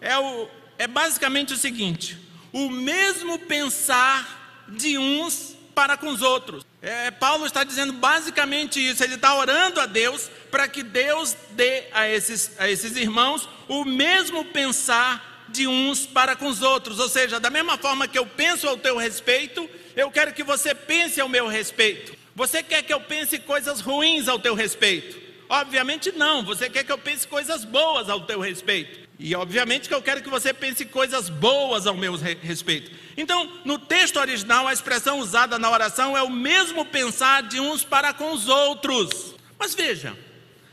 é 0.00 0.16
o, 0.16 0.48
é 0.80 0.86
basicamente 0.86 1.52
o 1.52 1.58
seguinte: 1.58 2.18
o 2.50 2.70
mesmo 2.70 3.38
pensar 3.38 4.64
de 4.66 4.96
uns 4.96 5.54
para 5.74 5.94
com 5.96 6.08
os 6.08 6.22
outros. 6.22 6.64
É, 6.80 7.10
Paulo 7.10 7.44
está 7.44 7.62
dizendo 7.62 7.92
basicamente 7.92 8.80
isso, 8.80 9.04
ele 9.04 9.16
está 9.16 9.34
orando 9.34 9.78
a 9.78 9.84
Deus 9.84 10.30
para 10.50 10.66
que 10.66 10.82
Deus 10.82 11.36
dê 11.50 11.84
a 11.92 12.08
esses, 12.08 12.52
a 12.58 12.70
esses 12.70 12.96
irmãos 12.96 13.46
o 13.68 13.84
mesmo 13.84 14.42
pensar 14.46 15.44
de 15.50 15.66
uns 15.66 16.06
para 16.06 16.34
com 16.34 16.46
os 16.46 16.62
outros, 16.62 16.98
ou 16.98 17.08
seja, 17.08 17.38
da 17.38 17.50
mesma 17.50 17.76
forma 17.76 18.08
que 18.08 18.18
eu 18.18 18.24
penso 18.24 18.66
ao 18.66 18.78
teu 18.78 18.96
respeito, 18.96 19.68
eu 19.94 20.10
quero 20.10 20.32
que 20.32 20.42
você 20.42 20.74
pense 20.74 21.20
ao 21.20 21.28
meu 21.28 21.46
respeito. 21.46 22.16
Você 22.34 22.62
quer 22.62 22.82
que 22.82 22.94
eu 22.94 23.00
pense 23.00 23.38
coisas 23.40 23.80
ruins 23.80 24.28
ao 24.28 24.38
teu 24.38 24.54
respeito? 24.54 25.29
Obviamente 25.50 26.12
não. 26.12 26.44
Você 26.44 26.70
quer 26.70 26.84
que 26.84 26.92
eu 26.92 26.96
pense 26.96 27.26
coisas 27.26 27.64
boas 27.64 28.08
ao 28.08 28.20
teu 28.20 28.38
respeito? 28.38 29.00
E 29.18 29.34
obviamente 29.34 29.88
que 29.88 29.94
eu 29.94 30.00
quero 30.00 30.22
que 30.22 30.30
você 30.30 30.54
pense 30.54 30.84
coisas 30.84 31.28
boas 31.28 31.88
ao 31.88 31.96
meu 31.96 32.14
respeito. 32.14 32.92
Então, 33.16 33.60
no 33.64 33.76
texto 33.76 34.18
original, 34.18 34.68
a 34.68 34.72
expressão 34.72 35.18
usada 35.18 35.58
na 35.58 35.68
oração 35.68 36.16
é 36.16 36.22
o 36.22 36.30
mesmo 36.30 36.86
pensar 36.86 37.42
de 37.42 37.58
uns 37.58 37.82
para 37.82 38.14
com 38.14 38.32
os 38.32 38.48
outros. 38.48 39.34
Mas 39.58 39.74
veja, 39.74 40.16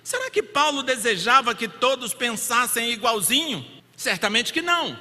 será 0.03 0.29
que 0.29 0.43
Paulo 0.43 0.83
desejava 0.83 1.55
que 1.55 1.67
todos 1.67 2.13
pensassem 2.13 2.91
igualzinho? 2.91 3.65
Certamente 3.95 4.53
que 4.53 4.61
não. 4.61 4.97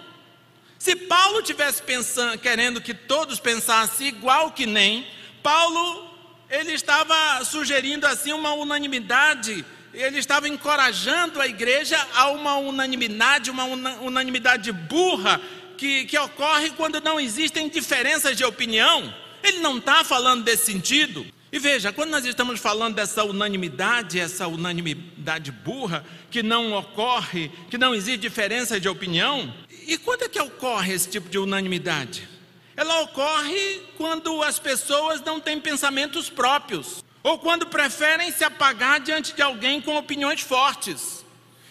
Se 0.79 0.97
Paulo 0.97 1.43
tivesse 1.43 1.83
pensando, 1.83 2.39
querendo 2.39 2.81
que 2.81 2.95
todos 2.95 3.39
pensassem 3.39 4.09
igual 4.09 4.53
que 4.53 4.65
nem, 4.65 5.07
Paulo 5.43 6.06
ele 6.51 6.73
estava 6.73 7.45
sugerindo 7.45 8.07
assim 8.07 8.33
uma 8.33 8.53
unanimidade, 8.53 9.65
ele 9.93 10.19
estava 10.19 10.49
encorajando 10.49 11.41
a 11.41 11.47
igreja 11.47 11.99
a 12.15 12.29
uma 12.31 12.57
unanimidade, 12.57 13.51
uma 13.51 13.65
unanimidade 13.65 14.71
burra 14.73 15.41
que, 15.77 16.05
que 16.05 16.19
ocorre 16.19 16.71
quando 16.71 17.01
não 17.01 17.19
existem 17.19 17.69
diferenças 17.69 18.37
de 18.37 18.45
opinião. 18.45 19.13
Ele 19.43 19.59
não 19.61 19.79
está 19.79 20.03
falando 20.05 20.45
desse 20.45 20.67
sentido. 20.67 21.27
E 21.53 21.59
veja, 21.59 21.93
quando 21.93 22.11
nós 22.11 22.25
estamos 22.25 22.61
falando 22.61 22.97
dessa 22.97 23.25
unanimidade, 23.25 24.19
essa 24.19 24.47
unanimidade 24.49 25.51
burra, 25.53 26.05
que 26.31 26.43
não 26.43 26.73
ocorre, 26.73 27.51
que 27.71 27.79
não 27.79 27.95
existe 27.95 28.19
diferença 28.19 28.81
de 28.81 28.89
opinião, 28.89 29.55
e 29.87 29.97
quando 29.97 30.23
é 30.23 30.29
que 30.29 30.41
ocorre 30.41 30.93
esse 30.93 31.09
tipo 31.09 31.29
de 31.29 31.39
unanimidade? 31.39 32.29
Ela 32.77 33.01
ocorre 33.01 33.81
quando 33.97 34.43
as 34.43 34.59
pessoas 34.59 35.23
não 35.23 35.41
têm 35.41 35.59
pensamentos 35.59 36.29
próprios, 36.29 37.03
ou 37.23 37.39
quando 37.39 37.67
preferem 37.67 38.31
se 38.31 38.45
apagar 38.45 39.01
diante 39.01 39.35
de 39.35 39.43
alguém 39.43 39.81
com 39.81 39.97
opiniões 39.97 40.43
fortes. 40.43 41.25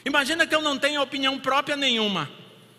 Imagina 0.04 0.46
que 0.46 0.54
eu 0.54 0.62
não 0.62 0.78
tenho 0.78 1.02
opinião 1.02 1.40
própria 1.40 1.78
nenhuma. 1.78 2.30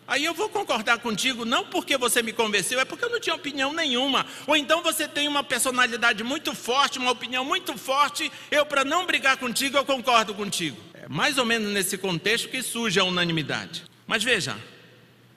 Aí 0.08 0.24
eu 0.24 0.34
vou 0.34 0.48
concordar 0.48 0.98
contigo, 0.98 1.44
não 1.44 1.64
porque 1.64 1.96
você 1.96 2.22
me 2.22 2.32
convenceu, 2.32 2.78
é 2.78 2.84
porque 2.84 3.04
eu 3.04 3.10
não 3.10 3.18
tinha 3.18 3.34
opinião 3.34 3.72
nenhuma. 3.72 4.24
Ou 4.46 4.56
então 4.56 4.82
você 4.82 5.08
tem 5.08 5.26
uma 5.26 5.42
personalidade 5.42 6.22
muito 6.22 6.54
forte, 6.54 6.98
uma 6.98 7.10
opinião 7.10 7.44
muito 7.44 7.76
forte, 7.76 8.30
eu, 8.50 8.64
para 8.64 8.84
não 8.84 9.04
brigar 9.04 9.36
contigo, 9.36 9.76
eu 9.76 9.84
concordo 9.84 10.32
contigo. 10.34 10.76
É 10.94 11.08
mais 11.08 11.38
ou 11.38 11.44
menos 11.44 11.72
nesse 11.72 11.98
contexto 11.98 12.48
que 12.48 12.62
surge 12.62 13.00
a 13.00 13.04
unanimidade. 13.04 13.84
Mas 14.06 14.22
veja, 14.22 14.56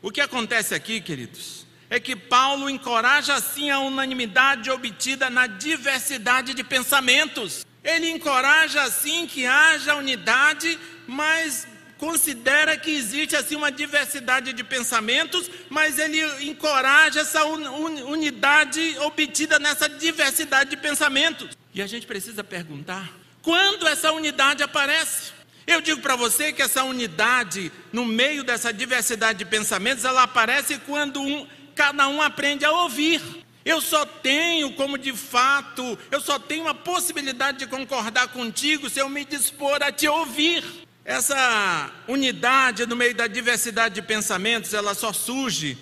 o 0.02 0.12
que 0.12 0.22
acontece 0.22 0.76
aqui, 0.76 1.02
queridos, 1.02 1.66
é 1.90 2.00
que 2.00 2.16
Paulo 2.16 2.70
encoraja 2.70 3.34
assim 3.34 3.72
a 3.72 3.80
unanimidade 3.80 4.70
obtida 4.70 5.30
na 5.30 5.48
diversidade 5.48 6.54
de 6.54 6.64
pensamentos. 6.64 7.66
Ele 7.84 8.10
encoraja 8.10 8.84
assim 8.84 9.26
que 9.26 9.46
haja 9.46 9.96
unidade, 9.96 10.78
mas 11.08 11.68
considera 11.98 12.78
que 12.78 12.92
existe 12.92 13.36
assim 13.36 13.56
uma 13.56 13.72
diversidade 13.72 14.54
de 14.54 14.64
pensamentos, 14.64 15.50
mas 15.70 15.98
ele 15.98 16.22
encoraja 16.50 17.22
essa 17.22 17.44
unidade 17.44 18.98
obtida 19.00 19.58
nessa 19.58 19.90
diversidade 19.90 20.70
de 20.70 20.78
pensamentos. 20.78 21.58
E 21.74 21.82
a 21.82 21.88
gente 21.88 22.06
precisa 22.06 22.44
perguntar: 22.44 23.12
quando 23.42 23.88
essa 23.88 24.12
unidade 24.12 24.62
aparece? 24.62 25.40
Eu 25.66 25.82
digo 25.82 26.02
para 26.02 26.16
você 26.16 26.52
que 26.52 26.64
essa 26.64 26.84
unidade, 26.84 27.72
no 27.94 28.04
meio 28.04 28.44
dessa 28.44 28.74
diversidade 28.74 29.38
de 29.38 29.46
pensamentos, 29.46 30.04
ela 30.04 30.24
aparece 30.24 30.80
quando 30.80 31.22
um 31.22 31.48
cada 31.80 32.10
um 32.10 32.22
aprende 32.22 32.66
a 32.66 32.72
ouvir. 32.74 33.22
Eu 33.64 33.80
só 33.80 34.06
tenho 34.06 34.74
como 34.74 34.98
de 34.98 35.14
fato, 35.14 35.98
eu 36.12 36.20
só 36.20 36.38
tenho 36.38 36.64
uma 36.64 36.76
possibilidade 36.76 37.60
de 37.60 37.68
concordar 37.68 38.28
contigo 38.28 38.90
se 38.90 39.00
eu 39.00 39.08
me 39.08 39.24
dispor 39.24 39.82
a 39.82 39.90
te 39.90 40.06
ouvir. 40.06 40.62
Essa 41.06 41.90
unidade 42.06 42.86
no 42.86 42.98
meio 42.98 43.16
da 43.16 43.28
diversidade 43.28 43.96
de 43.96 44.02
pensamentos, 44.02 44.74
ela 44.74 44.94
só 44.94 45.14
surge, 45.14 45.78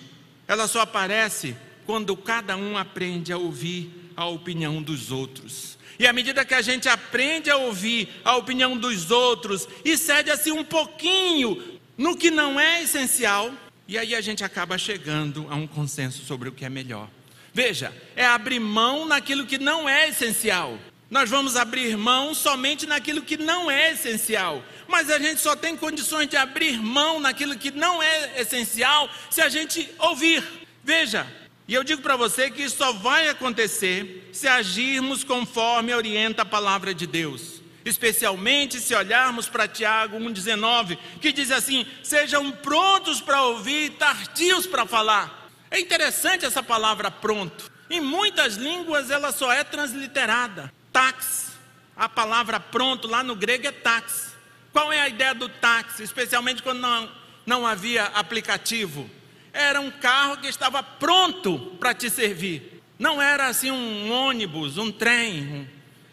ela 0.46 0.68
só 0.68 0.82
aparece 0.82 1.56
quando 1.84 2.16
cada 2.16 2.56
um 2.56 2.78
aprende 2.78 3.32
a 3.32 3.36
ouvir 3.36 4.12
a 4.14 4.24
opinião 4.24 4.80
dos 4.80 5.10
outros. 5.10 5.76
E 5.98 6.06
à 6.06 6.12
medida 6.12 6.44
que 6.44 6.54
a 6.54 6.62
gente 6.62 6.88
aprende 6.88 7.50
a 7.50 7.56
ouvir 7.56 8.08
a 8.24 8.36
opinião 8.36 8.76
dos 8.76 9.10
outros 9.10 9.66
e 9.84 9.98
cede 9.98 10.30
assim 10.30 10.52
um 10.52 10.64
pouquinho 10.64 11.80
no 11.96 12.16
que 12.16 12.30
não 12.30 12.60
é 12.60 12.84
essencial, 12.84 13.52
e 13.88 13.96
aí 13.96 14.14
a 14.14 14.20
gente 14.20 14.44
acaba 14.44 14.76
chegando 14.76 15.46
a 15.48 15.54
um 15.54 15.66
consenso 15.66 16.22
sobre 16.26 16.50
o 16.50 16.52
que 16.52 16.62
é 16.62 16.68
melhor. 16.68 17.08
Veja, 17.54 17.90
é 18.14 18.26
abrir 18.26 18.60
mão 18.60 19.06
naquilo 19.06 19.46
que 19.46 19.56
não 19.56 19.88
é 19.88 20.10
essencial. 20.10 20.78
Nós 21.10 21.30
vamos 21.30 21.56
abrir 21.56 21.96
mão 21.96 22.34
somente 22.34 22.84
naquilo 22.84 23.22
que 23.22 23.38
não 23.38 23.70
é 23.70 23.92
essencial. 23.92 24.62
Mas 24.86 25.08
a 25.08 25.18
gente 25.18 25.40
só 25.40 25.56
tem 25.56 25.74
condições 25.74 26.28
de 26.28 26.36
abrir 26.36 26.78
mão 26.78 27.18
naquilo 27.18 27.56
que 27.56 27.70
não 27.70 28.02
é 28.02 28.38
essencial 28.38 29.08
se 29.30 29.40
a 29.40 29.48
gente 29.48 29.90
ouvir. 29.98 30.44
Veja, 30.84 31.26
e 31.66 31.72
eu 31.72 31.82
digo 31.82 32.02
para 32.02 32.14
você 32.14 32.50
que 32.50 32.62
isso 32.62 32.76
só 32.76 32.92
vai 32.92 33.30
acontecer 33.30 34.28
se 34.34 34.46
agirmos 34.46 35.24
conforme 35.24 35.94
orienta 35.94 36.42
a 36.42 36.46
palavra 36.46 36.92
de 36.92 37.06
Deus 37.06 37.58
especialmente 37.88 38.80
se 38.80 38.94
olharmos 38.94 39.48
para 39.48 39.68
Tiago 39.68 40.18
1,19, 40.18 40.98
que 41.20 41.32
diz 41.32 41.50
assim: 41.50 41.86
sejam 42.02 42.50
prontos 42.50 43.20
para 43.20 43.42
ouvir 43.42 43.86
e 43.86 43.90
tardios 43.90 44.66
para 44.66 44.86
falar. 44.86 45.48
É 45.70 45.78
interessante 45.78 46.44
essa 46.44 46.62
palavra 46.62 47.10
pronto. 47.10 47.70
Em 47.90 48.00
muitas 48.00 48.54
línguas 48.54 49.10
ela 49.10 49.32
só 49.32 49.52
é 49.52 49.64
transliterada. 49.64 50.72
Tax, 50.92 51.52
a 51.96 52.08
palavra 52.08 52.60
pronto 52.60 53.08
lá 53.08 53.22
no 53.22 53.34
grego 53.34 53.66
é 53.66 53.72
tax. 53.72 54.34
Qual 54.72 54.92
é 54.92 55.00
a 55.00 55.08
ideia 55.08 55.34
do 55.34 55.48
táxi, 55.48 56.02
especialmente 56.02 56.62
quando 56.62 56.80
não, 56.80 57.10
não 57.46 57.66
havia 57.66 58.04
aplicativo? 58.04 59.10
Era 59.52 59.80
um 59.80 59.90
carro 59.90 60.36
que 60.36 60.46
estava 60.46 60.82
pronto 60.82 61.76
para 61.80 61.94
te 61.94 62.08
servir. 62.08 62.82
Não 62.98 63.20
era 63.20 63.46
assim 63.46 63.70
um 63.70 64.10
ônibus, 64.10 64.76
um 64.76 64.90
trem, 64.92 65.68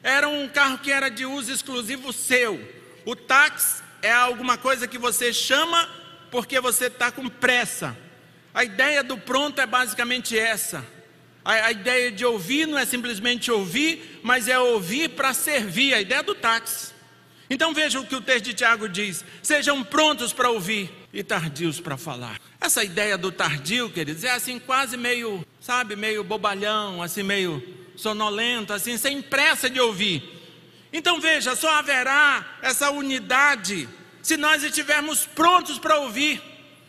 era 0.06 0.30
um 0.30 0.48
carro 0.48 0.78
que 0.78 0.92
era 0.92 1.10
de 1.10 1.26
uso 1.26 1.52
exclusivo 1.52 2.14
seu. 2.14 2.62
O 3.04 3.16
táxi 3.16 3.82
é 4.04 4.12
alguma 4.12 4.56
coisa 4.56 4.88
que 4.88 5.00
você 5.00 5.34
chama 5.34 5.90
porque 6.30 6.60
você 6.60 6.86
está 6.86 7.12
com 7.12 7.28
pressa. 7.28 7.98
A 8.54 8.64
ideia 8.64 9.04
do 9.04 9.18
pronto 9.18 9.60
é 9.60 9.66
basicamente 9.66 10.38
essa. 10.38 10.86
A, 11.44 11.54
a, 11.54 11.72
ideia 11.72 12.12
de 12.12 12.24
ouvir 12.24 12.68
não 12.68 12.78
é 12.78 12.86
simplesmente 12.86 13.50
ouvir, 13.50 14.20
mas 14.22 14.48
é 14.48 14.60
ouvir 14.60 15.10
para 15.10 15.34
servir. 15.34 15.96
A 15.96 16.02
ideia 16.02 16.22
do 16.22 16.36
táxi. 16.36 16.94
Então 17.50 17.74
veja 17.74 18.00
o 18.00 18.06
que 18.06 18.16
o 18.16 18.22
texto 18.22 18.46
de 18.46 18.54
Tiago 18.54 18.88
diz: 18.88 19.26
sejam 19.42 19.84
prontos 19.84 20.32
para 20.32 20.52
ouvir 20.52 20.92
e 21.12 21.24
tardios 21.24 21.80
para 21.80 21.98
falar. 21.98 22.40
Essa 22.62 22.84
ideia 22.84 23.18
do 23.18 23.32
tardio, 23.32 23.90
queridos, 23.90 24.24
é 24.24 24.30
assim 24.30 24.60
quase 24.60 24.98
meio, 24.98 25.44
sabe, 25.60 25.96
meio 25.96 26.24
bobalhão, 26.24 27.02
assim 27.02 27.24
meio 27.24 27.85
sonolento, 27.96 28.74
assim, 28.74 28.98
sem 28.98 29.22
pressa 29.22 29.70
de 29.70 29.80
ouvir. 29.80 30.24
Então 30.92 31.20
veja, 31.20 31.56
só 31.56 31.70
haverá 31.72 32.58
essa 32.62 32.90
unidade 32.90 33.90
se 34.22 34.38
nós 34.38 34.64
estivermos 34.64 35.26
prontos 35.26 35.78
para 35.78 35.98
ouvir 36.00 36.42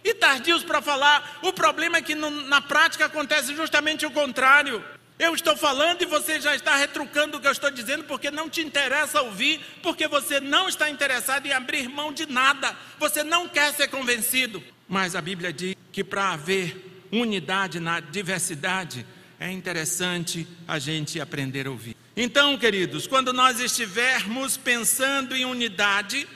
e 0.05 0.15
tardios 0.15 0.63
para 0.63 0.81
falar. 0.81 1.41
O 1.43 1.53
problema 1.53 1.99
é 1.99 2.03
que 2.03 2.15
no, 2.15 2.31
na 2.31 2.61
prática 2.61 3.07
acontece 3.07 3.55
justamente 3.55 4.07
o 4.07 4.11
contrário. 4.11 4.83
Eu 5.19 5.35
estou 5.35 5.57
falando 5.57 6.03
e 6.03 6.07
você 6.07 6.41
já 6.41 6.55
está 6.55 6.77
retrucando 6.77 7.39
o 7.39 7.41
que 7.41 7.49
eu 7.49 7.53
estou 7.53 7.71
dizendo 7.71 8.05
porque 8.05 8.31
não 8.31 8.51
te 8.51 8.61
interessa 8.61 9.23
ouvir, 9.23 9.61
porque 9.83 10.07
você 10.07 10.41
não 10.41 10.69
está 10.69 10.91
interessado 10.91 11.47
em 11.47 11.53
abrir 11.53 11.89
mão 11.89 12.13
de 12.13 12.27
nada, 12.27 12.77
você 12.99 13.25
não 13.25 13.49
quer 13.49 13.73
ser 13.73 13.89
convencido. 13.89 14.63
Mas 14.87 15.17
a 15.17 15.23
Bíblia 15.23 15.53
diz 15.53 15.75
que 15.91 16.05
para 16.05 16.33
haver 16.33 17.07
unidade 17.11 17.81
na 17.81 17.99
diversidade, 17.99 19.07
é 19.39 19.51
interessante 19.51 20.47
a 20.67 20.79
gente 20.79 21.21
aprender 21.21 21.67
a 21.67 21.71
ouvir. 21.71 21.97
Então, 22.17 22.57
queridos, 22.57 23.07
quando 23.07 23.33
nós 23.33 23.61
estivermos 23.61 24.57
pensando 24.57 25.37
em 25.37 25.45
unidade, 25.45 26.27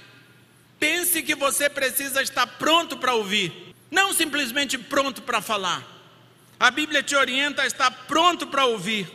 pense 0.79 1.23
que 1.23 1.35
você 1.35 1.71
precisa 1.71 2.23
estar 2.23 2.47
pronto 2.47 2.99
para 2.99 3.15
ouvir, 3.15 3.75
não 3.91 4.13
simplesmente 4.13 4.77
pronto 4.77 5.23
para 5.23 5.41
falar. 5.41 5.87
A 6.59 6.71
Bíblia 6.71 7.03
te 7.03 7.17
orienta 7.17 7.63
a 7.63 7.67
estar 7.67 7.91
pronto 8.07 8.47
para 8.47 8.67
ouvir 8.67 9.11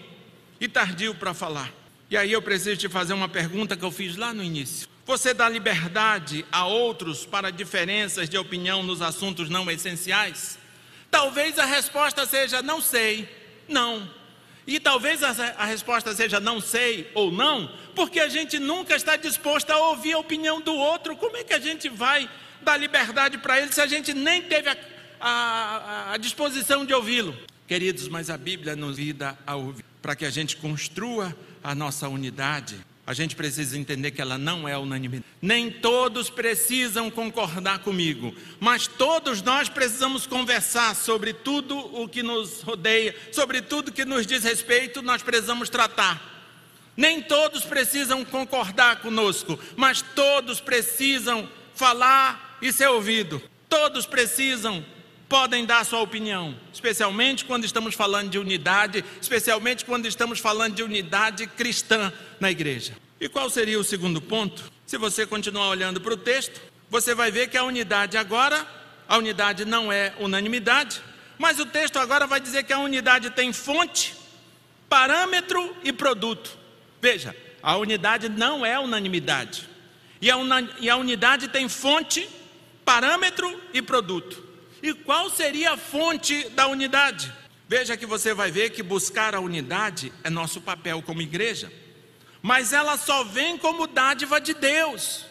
e 0.60 0.68
tardio 0.68 1.14
para 1.14 1.34
falar. 1.34 1.72
E 2.10 2.18
aí 2.18 2.32
eu 2.32 2.42
preciso 2.42 2.78
te 2.78 2.90
fazer 2.90 3.14
uma 3.14 3.30
pergunta 3.30 3.78
que 3.78 3.86
eu 3.86 3.92
fiz 3.92 4.16
lá 4.16 4.34
no 4.34 4.44
início. 4.44 4.88
Você 5.06 5.36
dá 5.36 5.48
liberdade 5.48 6.44
a 6.52 6.66
outros 6.66 7.26
para 7.28 7.52
diferenças 7.52 8.28
de 8.28 8.38
opinião 8.40 8.82
nos 8.82 9.04
assuntos 9.04 9.50
não 9.50 9.70
essenciais? 9.70 10.58
Talvez 11.12 11.60
a 11.60 11.66
resposta 11.66 12.26
seja 12.26 12.64
não 12.64 12.82
sei 12.82 13.30
não. 13.68 14.10
E 14.68 14.80
talvez 14.80 15.22
a, 15.22 15.66
resposta 15.66 16.14
seja 16.16 16.40
não 16.40 16.60
sei 16.60 17.10
ou 17.14 17.32
não, 17.32 17.72
porque 17.96 18.20
a 18.20 18.28
gente 18.28 18.58
nunca 18.58 18.96
está 18.96 19.16
disposto 19.16 19.70
a 19.70 19.90
ouvir 19.90 20.14
a 20.14 20.20
opinião 20.20 20.60
do 20.60 20.74
outro. 20.74 21.16
Como 21.16 21.38
é 21.38 21.44
que 21.44 21.54
a 21.54 21.60
gente 21.60 21.88
vai 21.88 22.30
dar 22.62 22.78
liberdade 22.78 23.38
para 23.38 23.62
ele 23.62 23.72
se 23.72 23.80
a 23.80 23.86
gente 23.86 24.14
nem 24.14 24.42
teve 24.42 24.70
a, 24.70 24.78
a, 25.20 26.14
a 26.14 26.18
disposição 26.18 26.84
de 26.84 26.94
ouvi-lo? 26.94 27.38
Queridos, 27.68 28.08
mas 28.08 28.30
a 28.30 28.38
Bíblia 28.38 28.76
nos 28.76 28.98
vida 28.98 29.38
a 29.46 29.56
ouvir. 29.56 29.86
Para 30.02 30.16
que 30.16 30.26
a 30.26 30.30
gente 30.30 30.58
construa 30.58 31.36
a 31.64 31.74
nossa 31.74 32.08
unidade, 32.08 32.78
a 33.08 33.14
gente 33.14 33.36
precisa 33.36 33.78
entender 33.78 34.12
que 34.12 34.22
ela 34.22 34.38
não 34.38 34.68
é 34.68 34.76
unanimidade. 34.78 35.26
Nem 35.40 35.70
todos 35.70 36.30
precisam 36.30 37.12
concordar 37.12 37.80
comigo, 37.80 38.34
mas 38.60 38.88
todos 38.88 39.44
nós 39.44 39.70
precisamos 39.70 40.26
conversar 40.26 40.96
sobre 40.96 41.32
tudo 41.32 41.78
o 41.78 42.10
que 42.10 42.24
nos 42.24 42.62
rodeia, 42.62 43.16
sobre 43.32 43.62
tudo 43.62 43.92
que 43.92 44.06
nos 44.06 44.26
diz 44.26 44.44
respeito, 44.44 45.04
nós 45.04 45.22
precisamos 45.22 45.70
tratar. 45.70 46.34
Nem 46.98 47.22
todos 47.22 47.64
precisam 47.64 48.26
concordar 48.26 49.02
conosco, 49.02 49.60
mas 49.76 50.02
todos 50.02 50.60
precisam 50.60 51.48
falar 51.76 52.58
e 52.62 52.72
ser 52.72 52.88
ouvido. 52.88 53.42
Todos 53.70 54.06
precisam 54.06 54.84
podem 55.28 55.66
dar 55.66 55.86
sua 55.86 56.02
opinião, 56.02 56.56
especialmente 56.74 57.46
quando 57.46 57.66
estamos 57.66 57.96
falando 57.96 58.30
de 58.30 58.40
unidade, 58.40 59.04
especialmente 59.22 59.86
quando 59.86 60.06
estamos 60.06 60.40
falando 60.40 60.76
de 60.76 60.84
unidade 60.84 61.48
cristã 61.48 62.14
na 62.40 62.52
igreja. 62.52 62.94
E 63.20 63.28
qual 63.28 63.50
seria 63.50 63.80
o 63.80 63.84
segundo 63.84 64.22
ponto? 64.22 64.72
Se 64.86 64.98
você 64.98 65.26
continuar 65.26 65.70
olhando 65.70 66.00
para 66.00 66.14
o 66.14 66.18
texto, 66.18 66.62
você 66.90 67.16
vai 67.16 67.32
ver 67.32 67.50
que 67.50 67.58
a 67.58 67.64
unidade 67.64 68.18
agora, 68.18 68.66
a 69.08 69.18
unidade 69.18 69.66
não 69.66 69.92
é 69.92 70.14
unanimidade, 70.20 71.02
mas 71.38 71.60
o 71.60 71.66
texto 71.66 71.98
agora 71.98 72.28
vai 72.28 72.40
dizer 72.40 72.64
que 72.64 72.74
a 72.74 72.80
unidade 72.80 73.32
tem 73.32 73.52
fonte, 73.52 74.16
parâmetro 74.88 75.76
e 75.84 75.92
produto. 75.92 76.58
Veja, 77.02 77.36
a 77.64 77.76
unidade 77.78 78.30
não 78.30 78.66
é 78.66 78.80
unanimidade. 78.80 79.68
E 80.22 80.30
a, 80.30 80.38
e 80.80 80.90
a 80.90 80.96
unidade 80.96 81.48
tem 81.48 81.68
fonte, 81.68 82.30
parâmetro 82.86 83.62
e 83.74 83.82
produto. 83.82 84.45
E 84.86 84.94
qual 84.94 85.32
seria 85.32 85.72
a 85.72 85.78
fonte 85.78 86.48
da 86.50 86.68
unidade? 86.68 87.34
Veja 87.68 87.98
que 87.98 88.06
você 88.06 88.36
vai 88.36 88.52
ver 88.52 88.70
que 88.70 88.84
buscar 88.84 89.34
a 89.34 89.40
unidade 89.40 90.14
é 90.24 90.30
nosso 90.30 90.62
papel 90.62 91.02
como 91.02 91.24
igreja, 91.24 91.74
mas 92.40 92.72
ela 92.72 92.96
só 92.96 93.24
vem 93.24 93.58
como 93.58 93.88
dádiva 93.88 94.40
de 94.40 94.54
Deus. 94.54 95.26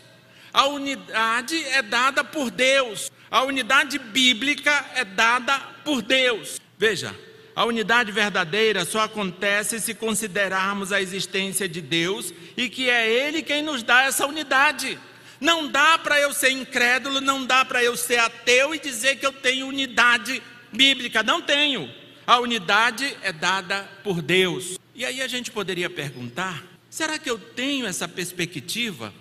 A 0.53 0.67
unidade 0.67 1.57
é 1.67 1.83
dada 1.83 2.25
por 2.25 2.51
Deus, 2.51 3.13
a 3.31 3.45
unidade 3.45 3.97
bíblica 3.97 4.85
é 4.97 5.05
dada 5.05 5.57
por 5.85 6.03
Deus. 6.03 6.61
Veja, 6.77 7.15
a 7.55 7.65
unidade 7.65 8.11
verdadeira 8.11 8.85
só 8.85 9.03
acontece 9.03 9.79
se 9.79 9.95
considerarmos 9.95 10.91
a 10.91 11.01
existência 11.01 11.69
de 11.69 11.81
Deus 11.81 12.35
e 12.57 12.69
que 12.69 12.91
é 12.91 13.09
Ele 13.09 13.41
quem 13.41 13.63
nos 13.63 13.85
dá 13.85 14.03
essa 14.03 14.27
unidade. 14.27 14.99
Não 15.45 15.69
dá 15.69 15.99
para 15.99 16.19
eu 16.19 16.33
ser 16.33 16.53
incrédulo, 16.53 17.21
não 17.21 17.45
dá 17.45 17.67
para 17.67 17.85
eu 17.85 17.95
ser 17.99 18.19
ateu 18.19 18.75
e 18.75 18.79
dizer 18.79 19.17
que 19.17 19.27
eu 19.27 19.33
tenho 19.33 19.67
unidade 19.67 20.43
bíblica. 20.73 21.23
Não 21.23 21.43
tenho. 21.43 21.93
A 22.27 22.39
unidade 22.39 23.15
é 23.21 23.31
dada 23.31 23.83
por 24.03 24.23
Deus. 24.23 24.79
E 24.95 25.05
aí 25.05 25.21
a 25.21 25.29
gente 25.29 25.51
poderia 25.51 25.91
perguntar: 25.91 26.65
será 26.89 27.19
que 27.19 27.29
eu 27.29 27.39
tenho 27.39 27.85
essa 27.85 28.09
perspectiva? 28.09 29.13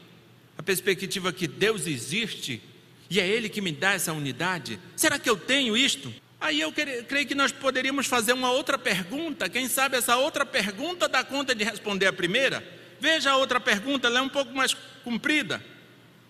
A 0.58 0.64
perspectiva 0.64 1.34
que 1.34 1.46
Deus 1.46 1.88
existe 1.88 2.64
e 3.10 3.20
é 3.20 3.28
Ele 3.28 3.50
que 3.50 3.60
me 3.60 3.74
dá 3.74 3.92
essa 3.92 4.14
unidade? 4.14 4.80
Será 4.96 5.20
que 5.20 5.30
eu 5.30 5.36
tenho 5.36 5.76
isto? 5.76 6.14
Aí 6.40 6.62
eu 6.62 6.72
creio 6.72 7.28
que 7.28 7.36
nós 7.36 7.52
poderíamos 7.52 8.08
fazer 8.08 8.32
uma 8.32 8.50
outra 8.50 8.78
pergunta. 8.78 9.50
Quem 9.50 9.68
sabe 9.68 9.98
essa 9.98 10.16
outra 10.16 10.46
pergunta 10.46 11.10
dá 11.10 11.22
conta 11.22 11.54
de 11.54 11.66
responder 11.66 12.08
a 12.08 12.14
primeira? 12.14 12.66
Veja 12.98 13.32
a 13.32 13.36
outra 13.36 13.60
pergunta, 13.60 14.08
ela 14.08 14.20
é 14.20 14.22
um 14.22 14.30
pouco 14.30 14.54
mais 14.54 14.74
comprida. 15.04 15.62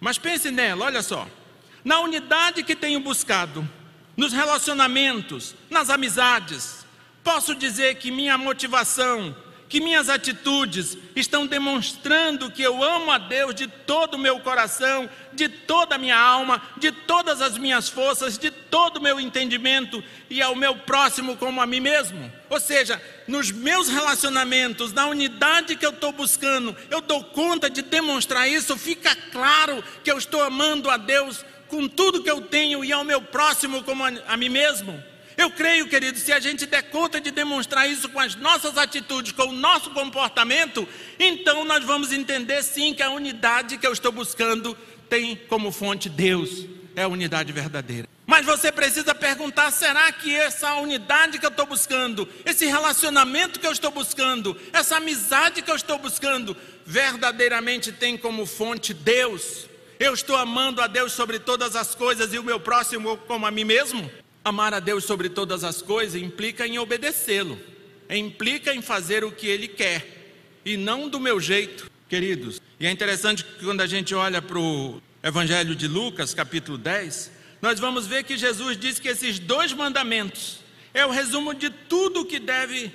Mas 0.04 0.18
pense 0.18 0.52
nela, 0.52 0.84
olha 0.84 1.02
só. 1.02 1.26
Na 1.82 2.02
unidade 2.02 2.62
que 2.62 2.76
tenho 2.76 3.00
buscado, 3.00 3.66
nos 4.18 4.34
relacionamentos, 4.34 5.56
nas 5.70 5.90
amizades, 5.90 6.86
posso 7.24 7.56
dizer 7.56 7.96
que 7.96 8.12
minha 8.12 8.38
motivação, 8.38 9.34
que 9.74 9.82
minhas 9.82 10.08
atitudes 10.08 10.96
estão 11.16 11.48
demonstrando 11.48 12.52
que 12.52 12.62
eu 12.62 12.84
amo 12.84 13.10
a 13.10 13.18
Deus 13.18 13.56
de 13.56 13.66
todo 13.66 14.14
o 14.14 14.20
meu 14.20 14.40
coração, 14.40 15.10
de 15.32 15.50
toda 15.50 15.96
a 15.96 15.98
minha 15.98 16.16
alma, 16.16 16.62
de 16.78 16.92
todas 16.92 17.42
as 17.42 17.58
minhas 17.58 17.90
forças, 17.90 18.38
de 18.38 18.52
todo 18.52 18.98
o 18.98 19.02
meu 19.02 19.20
entendimento 19.20 20.04
e 20.30 20.44
ao 20.44 20.56
meu 20.56 20.76
próximo 20.76 21.36
como 21.38 21.60
a 21.60 21.66
mim 21.66 21.80
mesmo. 21.80 22.32
Ou 22.52 22.60
seja, 22.60 23.02
nos 23.28 23.50
meus 23.50 23.88
relacionamentos, 23.90 24.94
na 24.94 25.08
unidade 25.08 25.76
que 25.76 25.88
eu 25.88 25.90
estou 25.90 26.12
buscando, 26.12 26.78
eu 26.92 27.02
dou 27.02 27.24
conta 27.24 27.68
de 27.68 27.82
demonstrar 27.82 28.48
isso, 28.48 28.78
fica 28.78 29.16
claro 29.32 29.84
que 30.04 30.12
eu 30.12 30.20
estou 30.20 30.44
amando 30.44 30.88
a 30.88 30.98
Deus 30.98 31.44
com 31.68 31.88
tudo 31.88 32.22
que 32.22 32.30
eu 32.30 32.42
tenho 32.42 32.86
e 32.86 32.94
ao 32.94 33.04
meu 33.04 33.24
próximo 33.24 33.84
como 33.84 34.04
a, 34.06 34.12
a 34.28 34.38
mim 34.38 34.50
mesmo. 34.50 35.04
Eu 35.38 35.50
creio, 35.52 35.88
querido, 35.88 36.18
se 36.18 36.32
a 36.32 36.40
gente 36.40 36.66
der 36.66 36.84
conta 36.84 37.20
de 37.20 37.32
demonstrar 37.32 37.90
isso 37.90 38.10
com 38.10 38.20
as 38.20 38.36
nossas 38.36 38.78
atitudes, 38.78 39.32
com 39.32 39.44
o 39.44 39.52
nosso 39.52 39.90
comportamento, 39.92 40.88
então 41.20 41.66
nós 41.66 41.84
vamos 41.84 42.12
entender 42.12 42.64
sim 42.64 42.94
que 42.94 43.02
a 43.02 43.10
unidade 43.10 43.78
que 43.78 43.88
eu 43.88 43.94
estou 43.94 44.12
buscando 44.12 44.78
tem 45.10 45.36
como 45.36 45.72
fonte 45.72 46.10
Deus, 46.10 46.66
é 46.96 47.04
a 47.04 47.08
unidade 47.08 47.52
verdadeira. 47.52 48.08
Mas 48.26 48.46
você 48.46 48.72
precisa 48.72 49.14
perguntar: 49.14 49.72
será 49.72 50.12
que 50.12 50.34
essa 50.34 50.76
unidade 50.76 51.40
que 51.40 51.46
eu 51.46 51.50
estou 51.50 51.66
buscando, 51.66 52.28
esse 52.46 52.66
relacionamento 52.66 53.60
que 53.60 53.68
eu 53.68 53.72
estou 53.72 53.92
buscando, 53.92 54.60
essa 54.72 54.98
amizade 54.98 55.62
que 55.62 55.70
eu 55.70 55.76
estou 55.76 55.98
buscando, 55.98 56.56
verdadeiramente 56.86 57.92
tem 57.92 58.18
como 58.18 58.46
fonte 58.46 58.94
Deus? 58.94 59.68
Eu 60.00 60.14
estou 60.14 60.36
amando 60.36 60.82
a 60.82 60.88
Deus 60.88 61.14
sobre 61.14 61.40
todas 61.40 61.76
as 61.76 61.94
coisas 61.96 62.34
e 62.34 62.40
o 62.40 62.44
meu 62.44 62.60
próximo 62.60 63.18
como 63.28 63.46
a 63.46 63.52
mim 63.52 63.64
mesmo? 63.64 64.10
Amar 64.44 64.74
a 64.74 64.80
Deus 64.80 65.06
sobre 65.06 65.30
todas 65.30 65.64
as 65.64 65.82
coisas 65.82 66.22
implica 66.22 66.68
em 66.68 66.78
obedecê-lo, 66.78 67.58
implica 68.10 68.74
em 68.74 68.82
fazer 68.82 69.24
o 69.24 69.32
que 69.32 69.48
Ele 69.48 69.68
quer 69.68 70.06
e 70.66 70.76
não 70.76 71.08
do 71.08 71.20
meu 71.20 71.40
jeito, 71.40 71.90
queridos. 72.10 72.62
E 72.80 72.86
é 72.86 72.92
interessante 72.92 73.44
que 73.44 73.64
quando 73.64 73.82
a 73.82 73.88
gente 73.88 74.14
olha 74.14 74.42
para 74.42 74.60
o 74.60 75.02
Evangelho 75.24 75.76
de 75.76 75.88
Lucas, 75.88 76.34
capítulo 76.34 76.78
10, 76.78 77.32
nós 77.62 77.80
vamos 77.80 78.06
ver 78.06 78.24
que 78.24 78.38
Jesus 78.38 78.78
diz 78.78 79.00
que 79.00 79.08
esses 79.08 79.40
dois 79.40 79.72
mandamentos 79.72 80.60
é 80.94 81.06
o 81.06 81.12
resumo 81.12 81.54
de 81.54 81.70
tudo 81.70 82.26
que 82.26 82.40
deve 82.40 82.92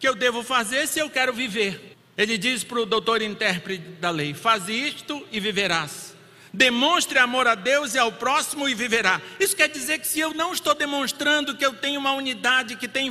que 0.00 0.08
eu 0.08 0.16
devo 0.16 0.42
fazer 0.42 0.88
se 0.88 0.98
eu 0.98 1.08
quero 1.08 1.32
viver. 1.32 1.96
Ele 2.18 2.36
diz 2.36 2.64
para 2.64 2.80
o 2.80 2.86
doutor 2.86 3.22
intérprete 3.22 3.84
da 4.00 4.10
lei: 4.10 4.34
faz 4.34 4.68
isto 4.68 5.24
e 5.30 5.38
viverás. 5.38 6.11
Demonstre 6.52 7.18
amor 7.18 7.48
a 7.48 7.54
Deus 7.54 7.94
e 7.94 7.98
ao 7.98 8.12
próximo 8.12 8.68
e 8.68 8.74
viverá. 8.74 9.20
Isso 9.40 9.56
quer 9.56 9.68
dizer 9.68 9.98
que 9.98 10.06
se 10.06 10.20
eu 10.20 10.34
não 10.34 10.52
estou 10.52 10.74
demonstrando 10.74 11.56
que 11.56 11.64
eu 11.64 11.72
tenho 11.74 11.98
uma 11.98 12.12
unidade 12.12 12.76
que 12.76 12.86
tem 12.86 13.10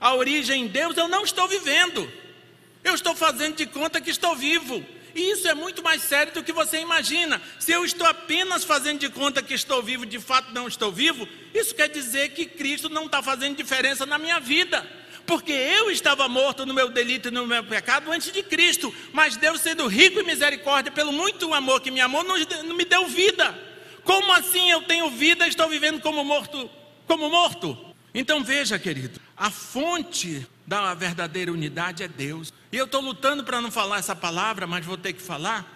a 0.00 0.14
origem 0.14 0.64
em 0.64 0.66
Deus, 0.66 0.96
eu 0.96 1.06
não 1.06 1.22
estou 1.22 1.46
vivendo. 1.46 2.10
Eu 2.82 2.94
estou 2.94 3.14
fazendo 3.14 3.56
de 3.56 3.66
conta 3.66 4.00
que 4.00 4.10
estou 4.10 4.34
vivo. 4.34 4.84
E 5.14 5.32
isso 5.32 5.46
é 5.48 5.54
muito 5.54 5.82
mais 5.82 6.02
sério 6.02 6.32
do 6.32 6.42
que 6.42 6.52
você 6.52 6.80
imagina. 6.80 7.42
Se 7.58 7.72
eu 7.72 7.84
estou 7.84 8.06
apenas 8.06 8.64
fazendo 8.64 9.00
de 9.00 9.08
conta 9.08 9.42
que 9.42 9.52
estou 9.52 9.82
vivo, 9.82 10.06
de 10.06 10.18
fato 10.18 10.52
não 10.52 10.66
estou 10.66 10.90
vivo, 10.90 11.28
isso 11.52 11.74
quer 11.74 11.88
dizer 11.88 12.30
que 12.30 12.46
Cristo 12.46 12.88
não 12.88 13.06
está 13.06 13.22
fazendo 13.22 13.56
diferença 13.56 14.06
na 14.06 14.16
minha 14.16 14.40
vida 14.40 14.86
porque 15.28 15.52
eu 15.52 15.90
estava 15.90 16.26
morto 16.26 16.64
no 16.64 16.72
meu 16.72 16.88
delito 16.88 17.28
e 17.28 17.30
no 17.30 17.46
meu 17.46 17.62
pecado 17.62 18.10
antes 18.10 18.32
de 18.32 18.42
Cristo, 18.42 18.92
mas 19.12 19.36
Deus, 19.36 19.60
sendo 19.60 19.86
rico 19.86 20.18
em 20.18 20.24
misericórdia, 20.24 20.90
pelo 20.90 21.12
muito 21.12 21.52
amor 21.52 21.82
que 21.82 21.90
me 21.90 22.00
amou, 22.00 22.24
não 22.24 22.74
me 22.74 22.84
deu 22.86 23.06
vida. 23.06 23.54
Como 24.04 24.32
assim 24.32 24.70
eu 24.70 24.80
tenho 24.84 25.10
vida 25.10 25.44
e 25.44 25.50
estou 25.50 25.68
vivendo 25.68 26.00
como 26.00 26.24
morto? 26.24 26.70
Como 27.06 27.28
morto? 27.28 27.76
Então 28.14 28.42
veja, 28.42 28.78
querido, 28.78 29.20
a 29.36 29.50
fonte 29.50 30.46
da 30.66 30.94
verdadeira 30.94 31.52
unidade 31.52 32.02
é 32.02 32.08
Deus. 32.08 32.50
E 32.72 32.78
eu 32.78 32.86
estou 32.86 33.02
lutando 33.02 33.44
para 33.44 33.60
não 33.60 33.70
falar 33.70 33.98
essa 33.98 34.16
palavra, 34.16 34.66
mas 34.66 34.86
vou 34.86 34.96
ter 34.96 35.12
que 35.12 35.20
falar. 35.20 35.70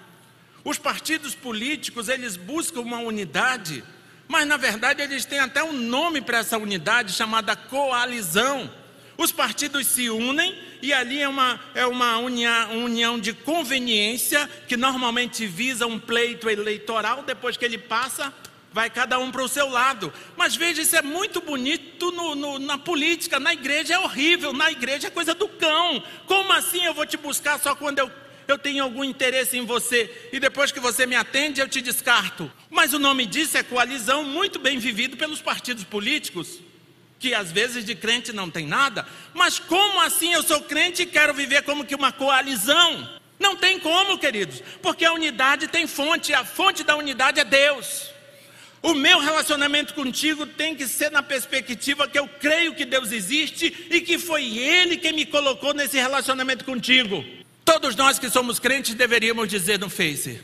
Os 0.64 0.78
partidos 0.78 1.34
políticos, 1.34 2.08
eles 2.08 2.36
buscam 2.38 2.80
uma 2.80 3.00
unidade, 3.00 3.84
mas 4.26 4.46
na 4.46 4.56
verdade 4.56 5.02
eles 5.02 5.26
têm 5.26 5.40
até 5.40 5.62
um 5.62 5.74
nome 5.74 6.22
para 6.22 6.38
essa 6.38 6.56
unidade 6.56 7.12
chamada 7.12 7.54
coalizão. 7.54 8.80
Os 9.16 9.30
partidos 9.30 9.86
se 9.86 10.08
unem 10.10 10.58
e 10.80 10.92
ali 10.92 11.20
é 11.20 11.28
uma, 11.28 11.60
é 11.74 11.86
uma 11.86 12.18
união, 12.18 12.84
união 12.84 13.18
de 13.18 13.32
conveniência 13.32 14.48
que 14.66 14.76
normalmente 14.76 15.46
visa 15.46 15.86
um 15.86 15.98
pleito 15.98 16.48
eleitoral. 16.48 17.22
Depois 17.22 17.56
que 17.56 17.64
ele 17.64 17.78
passa, 17.78 18.32
vai 18.72 18.88
cada 18.88 19.18
um 19.18 19.30
para 19.30 19.44
o 19.44 19.48
seu 19.48 19.68
lado. 19.68 20.12
Mas 20.36 20.56
veja, 20.56 20.82
isso 20.82 20.96
é 20.96 21.02
muito 21.02 21.40
bonito 21.40 22.10
no, 22.10 22.34
no, 22.34 22.58
na 22.58 22.78
política, 22.78 23.38
na 23.38 23.52
igreja 23.52 23.94
é 23.94 23.98
horrível, 23.98 24.52
na 24.52 24.72
igreja 24.72 25.08
é 25.08 25.10
coisa 25.10 25.34
do 25.34 25.46
cão. 25.46 26.02
Como 26.26 26.52
assim 26.52 26.84
eu 26.84 26.94
vou 26.94 27.06
te 27.06 27.16
buscar 27.16 27.60
só 27.60 27.74
quando 27.74 27.98
eu, 27.98 28.10
eu 28.48 28.58
tenho 28.58 28.82
algum 28.82 29.04
interesse 29.04 29.56
em 29.58 29.66
você 29.66 30.30
e 30.32 30.40
depois 30.40 30.72
que 30.72 30.80
você 30.80 31.06
me 31.06 31.14
atende 31.14 31.60
eu 31.60 31.68
te 31.68 31.82
descarto? 31.82 32.50
Mas 32.70 32.94
o 32.94 32.98
nome 32.98 33.26
disso 33.26 33.58
é 33.58 33.62
coalizão, 33.62 34.24
muito 34.24 34.58
bem 34.58 34.78
vivido 34.78 35.16
pelos 35.16 35.40
partidos 35.40 35.84
políticos 35.84 36.58
que 37.22 37.32
às 37.32 37.52
vezes 37.52 37.84
de 37.84 37.94
crente 37.94 38.32
não 38.32 38.50
tem 38.50 38.66
nada, 38.66 39.06
mas 39.32 39.56
como 39.56 40.00
assim 40.00 40.32
eu 40.32 40.42
sou 40.42 40.60
crente 40.62 41.02
e 41.02 41.06
quero 41.06 41.32
viver 41.32 41.62
como 41.62 41.84
que 41.84 41.94
uma 41.94 42.10
coalizão? 42.10 43.08
Não 43.38 43.54
tem 43.54 43.78
como, 43.78 44.18
queridos, 44.18 44.60
porque 44.82 45.04
a 45.04 45.12
unidade 45.12 45.68
tem 45.68 45.86
fonte, 45.86 46.34
a 46.34 46.44
fonte 46.44 46.82
da 46.82 46.96
unidade 46.96 47.38
é 47.38 47.44
Deus. 47.44 48.10
O 48.82 48.92
meu 48.92 49.20
relacionamento 49.20 49.94
contigo 49.94 50.44
tem 50.44 50.74
que 50.74 50.88
ser 50.88 51.12
na 51.12 51.22
perspectiva 51.22 52.08
que 52.08 52.18
eu 52.18 52.26
creio 52.26 52.74
que 52.74 52.84
Deus 52.84 53.12
existe 53.12 53.86
e 53.88 54.00
que 54.00 54.18
foi 54.18 54.58
Ele 54.58 54.96
quem 54.96 55.12
me 55.12 55.24
colocou 55.24 55.72
nesse 55.72 55.96
relacionamento 55.98 56.64
contigo. 56.64 57.24
Todos 57.64 57.94
nós 57.94 58.18
que 58.18 58.28
somos 58.28 58.58
crentes 58.58 58.94
deveríamos 58.94 59.48
dizer 59.48 59.78
no 59.78 59.88
Face: 59.88 60.40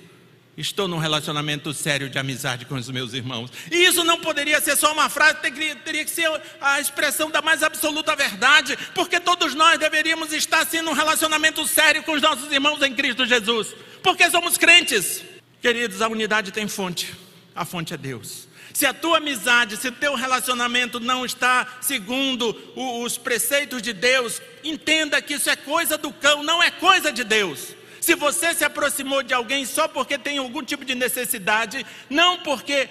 Estou 0.58 0.88
num 0.88 0.98
relacionamento 0.98 1.72
sério 1.72 2.10
de 2.10 2.18
amizade 2.18 2.66
com 2.66 2.74
os 2.74 2.90
meus 2.90 3.14
irmãos. 3.14 3.50
E 3.70 3.84
isso 3.84 4.04
não 4.04 4.18
poderia 4.18 4.60
ser 4.60 4.76
só 4.76 4.92
uma 4.92 5.08
frase, 5.08 5.36
teria, 5.36 5.76
teria 5.76 6.04
que 6.04 6.10
ser 6.10 6.28
a 6.60 6.80
expressão 6.80 7.30
da 7.30 7.40
mais 7.40 7.62
absoluta 7.62 8.14
verdade, 8.14 8.76
porque 8.94 9.18
todos 9.20 9.54
nós 9.54 9.78
deveríamos 9.78 10.32
estar 10.32 10.60
assim 10.60 10.82
num 10.82 10.92
relacionamento 10.92 11.66
sério 11.66 12.02
com 12.02 12.12
os 12.12 12.20
nossos 12.20 12.52
irmãos 12.52 12.82
em 12.82 12.92
Cristo 12.92 13.24
Jesus, 13.24 13.68
porque 14.02 14.28
somos 14.30 14.58
crentes. 14.58 15.22
Queridos, 15.62 16.02
a 16.02 16.08
unidade 16.08 16.52
tem 16.52 16.68
fonte 16.68 17.16
a 17.58 17.64
fonte 17.64 17.92
é 17.92 17.96
Deus. 17.96 18.46
Se 18.72 18.86
a 18.86 18.94
tua 18.94 19.16
amizade, 19.18 19.76
se 19.76 19.88
o 19.88 19.92
teu 19.92 20.14
relacionamento 20.14 21.00
não 21.00 21.26
está 21.26 21.66
segundo 21.80 22.56
os 22.76 23.18
preceitos 23.18 23.82
de 23.82 23.92
Deus, 23.92 24.40
entenda 24.62 25.20
que 25.20 25.34
isso 25.34 25.50
é 25.50 25.56
coisa 25.56 25.98
do 25.98 26.12
cão, 26.12 26.44
não 26.44 26.62
é 26.62 26.70
coisa 26.70 27.10
de 27.10 27.24
Deus. 27.24 27.74
Se 28.08 28.14
você 28.14 28.54
se 28.54 28.64
aproximou 28.64 29.22
de 29.22 29.34
alguém 29.34 29.66
só 29.66 29.86
porque 29.86 30.16
tem 30.16 30.38
algum 30.38 30.62
tipo 30.62 30.82
de 30.82 30.94
necessidade, 30.94 31.84
não 32.08 32.38
porque 32.38 32.88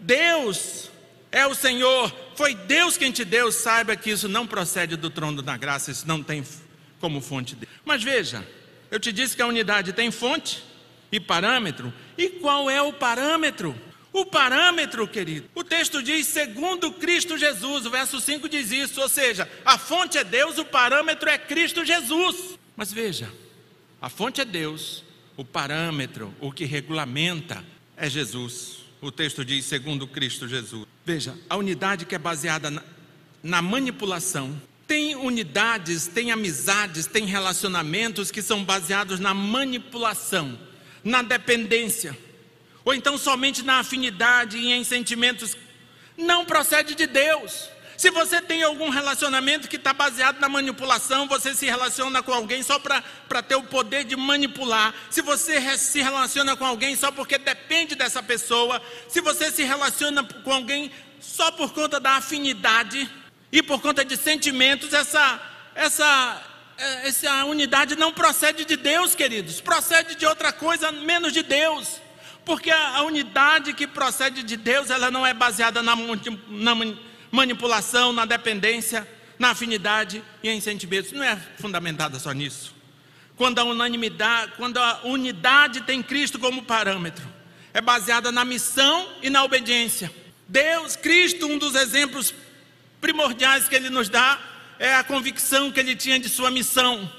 Deus 0.00 0.90
é 1.30 1.46
o 1.46 1.54
Senhor, 1.54 2.12
foi 2.34 2.56
Deus 2.56 2.96
quem 2.96 3.12
te 3.12 3.24
deu, 3.24 3.52
saiba 3.52 3.94
que 3.94 4.10
isso 4.10 4.26
não 4.26 4.48
procede 4.48 4.96
do 4.96 5.10
trono 5.10 5.42
da 5.42 5.56
graça, 5.56 5.92
isso 5.92 6.08
não 6.08 6.24
tem 6.24 6.42
como 6.98 7.20
fonte. 7.20 7.54
Dele. 7.54 7.70
Mas 7.84 8.02
veja, 8.02 8.44
eu 8.90 8.98
te 8.98 9.12
disse 9.12 9.36
que 9.36 9.42
a 9.42 9.46
unidade 9.46 9.92
tem 9.92 10.10
fonte 10.10 10.60
e 11.12 11.20
parâmetro, 11.20 11.94
e 12.16 12.28
qual 12.28 12.68
é 12.68 12.82
o 12.82 12.92
parâmetro? 12.92 13.80
O 14.12 14.26
parâmetro, 14.26 15.06
querido, 15.06 15.48
o 15.54 15.62
texto 15.62 16.02
diz 16.02 16.26
segundo 16.26 16.90
Cristo 16.90 17.38
Jesus, 17.38 17.86
o 17.86 17.90
verso 17.90 18.20
5 18.20 18.48
diz 18.48 18.72
isso, 18.72 19.00
ou 19.00 19.08
seja, 19.08 19.48
a 19.64 19.78
fonte 19.78 20.18
é 20.18 20.24
Deus, 20.24 20.58
o 20.58 20.64
parâmetro 20.64 21.30
é 21.30 21.38
Cristo 21.38 21.84
Jesus. 21.84 22.58
Mas 22.76 22.92
veja, 22.92 23.32
a 24.00 24.08
fonte 24.08 24.40
é 24.40 24.44
Deus, 24.44 25.04
o 25.36 25.44
parâmetro, 25.44 26.34
o 26.40 26.52
que 26.52 26.64
regulamenta 26.64 27.64
é 27.96 28.08
Jesus. 28.08 28.78
O 29.00 29.10
texto 29.10 29.44
diz 29.44 29.64
segundo 29.64 30.06
Cristo 30.06 30.48
Jesus. 30.48 30.86
Veja, 31.04 31.34
a 31.48 31.56
unidade 31.56 32.04
que 32.04 32.14
é 32.14 32.18
baseada 32.18 32.70
na, 32.70 32.82
na 33.42 33.62
manipulação, 33.62 34.60
tem 34.86 35.14
unidades, 35.14 36.06
tem 36.06 36.32
amizades, 36.32 37.06
tem 37.06 37.26
relacionamentos 37.26 38.30
que 38.30 38.40
são 38.40 38.64
baseados 38.64 39.20
na 39.20 39.34
manipulação, 39.34 40.58
na 41.04 41.22
dependência 41.22 42.16
ou 42.88 42.94
então 42.94 43.18
somente 43.18 43.62
na 43.62 43.80
afinidade 43.80 44.56
e 44.56 44.72
em 44.72 44.82
sentimentos, 44.82 45.54
não 46.16 46.46
procede 46.46 46.94
de 46.94 47.06
Deus. 47.06 47.68
Se 47.98 48.10
você 48.12 48.40
tem 48.40 48.62
algum 48.62 48.90
relacionamento 48.90 49.66
que 49.66 49.74
está 49.74 49.92
baseado 49.92 50.38
na 50.38 50.48
manipulação, 50.48 51.26
você 51.26 51.52
se 51.52 51.66
relaciona 51.66 52.22
com 52.22 52.32
alguém 52.32 52.62
só 52.62 52.78
para 52.78 53.42
ter 53.42 53.56
o 53.56 53.64
poder 53.64 54.04
de 54.04 54.14
manipular. 54.14 54.94
Se 55.10 55.20
você 55.20 55.76
se 55.76 56.00
relaciona 56.00 56.56
com 56.56 56.64
alguém 56.64 56.94
só 56.94 57.10
porque 57.10 57.36
depende 57.38 57.96
dessa 57.96 58.22
pessoa. 58.22 58.80
Se 59.08 59.20
você 59.20 59.50
se 59.50 59.64
relaciona 59.64 60.22
com 60.22 60.52
alguém 60.52 60.92
só 61.20 61.50
por 61.50 61.72
conta 61.72 61.98
da 61.98 62.12
afinidade 62.12 63.10
e 63.50 63.64
por 63.64 63.82
conta 63.82 64.04
de 64.04 64.16
sentimentos, 64.16 64.92
essa, 64.92 65.40
essa, 65.74 66.40
eh, 66.78 67.08
essa 67.08 67.46
unidade 67.46 67.96
não 67.96 68.12
procede 68.12 68.64
de 68.64 68.76
Deus, 68.76 69.16
queridos. 69.16 69.60
Procede 69.60 70.14
de 70.14 70.24
outra 70.24 70.52
coisa 70.52 70.92
menos 70.92 71.32
de 71.32 71.42
Deus. 71.42 72.00
Porque 72.44 72.70
a 72.70 73.02
unidade 73.02 73.72
que 73.72 73.88
procede 73.88 74.44
de 74.44 74.56
Deus, 74.56 74.88
ela 74.88 75.10
não 75.10 75.26
é 75.26 75.34
baseada 75.34 75.82
na, 75.82 75.96
na 76.48 76.74
manipulação, 77.30 78.12
na 78.12 78.24
dependência, 78.24 79.06
na 79.38 79.50
afinidade 79.50 80.22
e 80.42 80.48
em 80.48 80.60
sentimentos. 80.60 81.12
Não 81.12 81.22
é 81.22 81.36
fundamentada 81.58 82.18
só 82.18 82.32
nisso. 82.32 82.74
Quando 83.36 83.58
a 83.58 83.64
unanimidade, 83.64 84.52
quando 84.56 84.78
a 84.78 85.00
unidade 85.04 85.82
tem 85.82 86.02
Cristo 86.02 86.38
como 86.38 86.62
parâmetro, 86.62 87.26
é 87.72 87.80
baseada 87.80 88.32
na 88.32 88.44
missão 88.44 89.08
e 89.22 89.30
na 89.30 89.44
obediência. 89.44 90.10
Deus, 90.48 90.96
Cristo, 90.96 91.46
um 91.46 91.58
dos 91.58 91.74
exemplos 91.74 92.34
primordiais 93.00 93.68
que 93.68 93.76
ele 93.76 93.90
nos 93.90 94.08
dá 94.08 94.38
é 94.78 94.94
a 94.94 95.04
convicção 95.04 95.70
que 95.70 95.78
ele 95.78 95.94
tinha 95.94 96.18
de 96.18 96.28
sua 96.28 96.50
missão. 96.50 97.10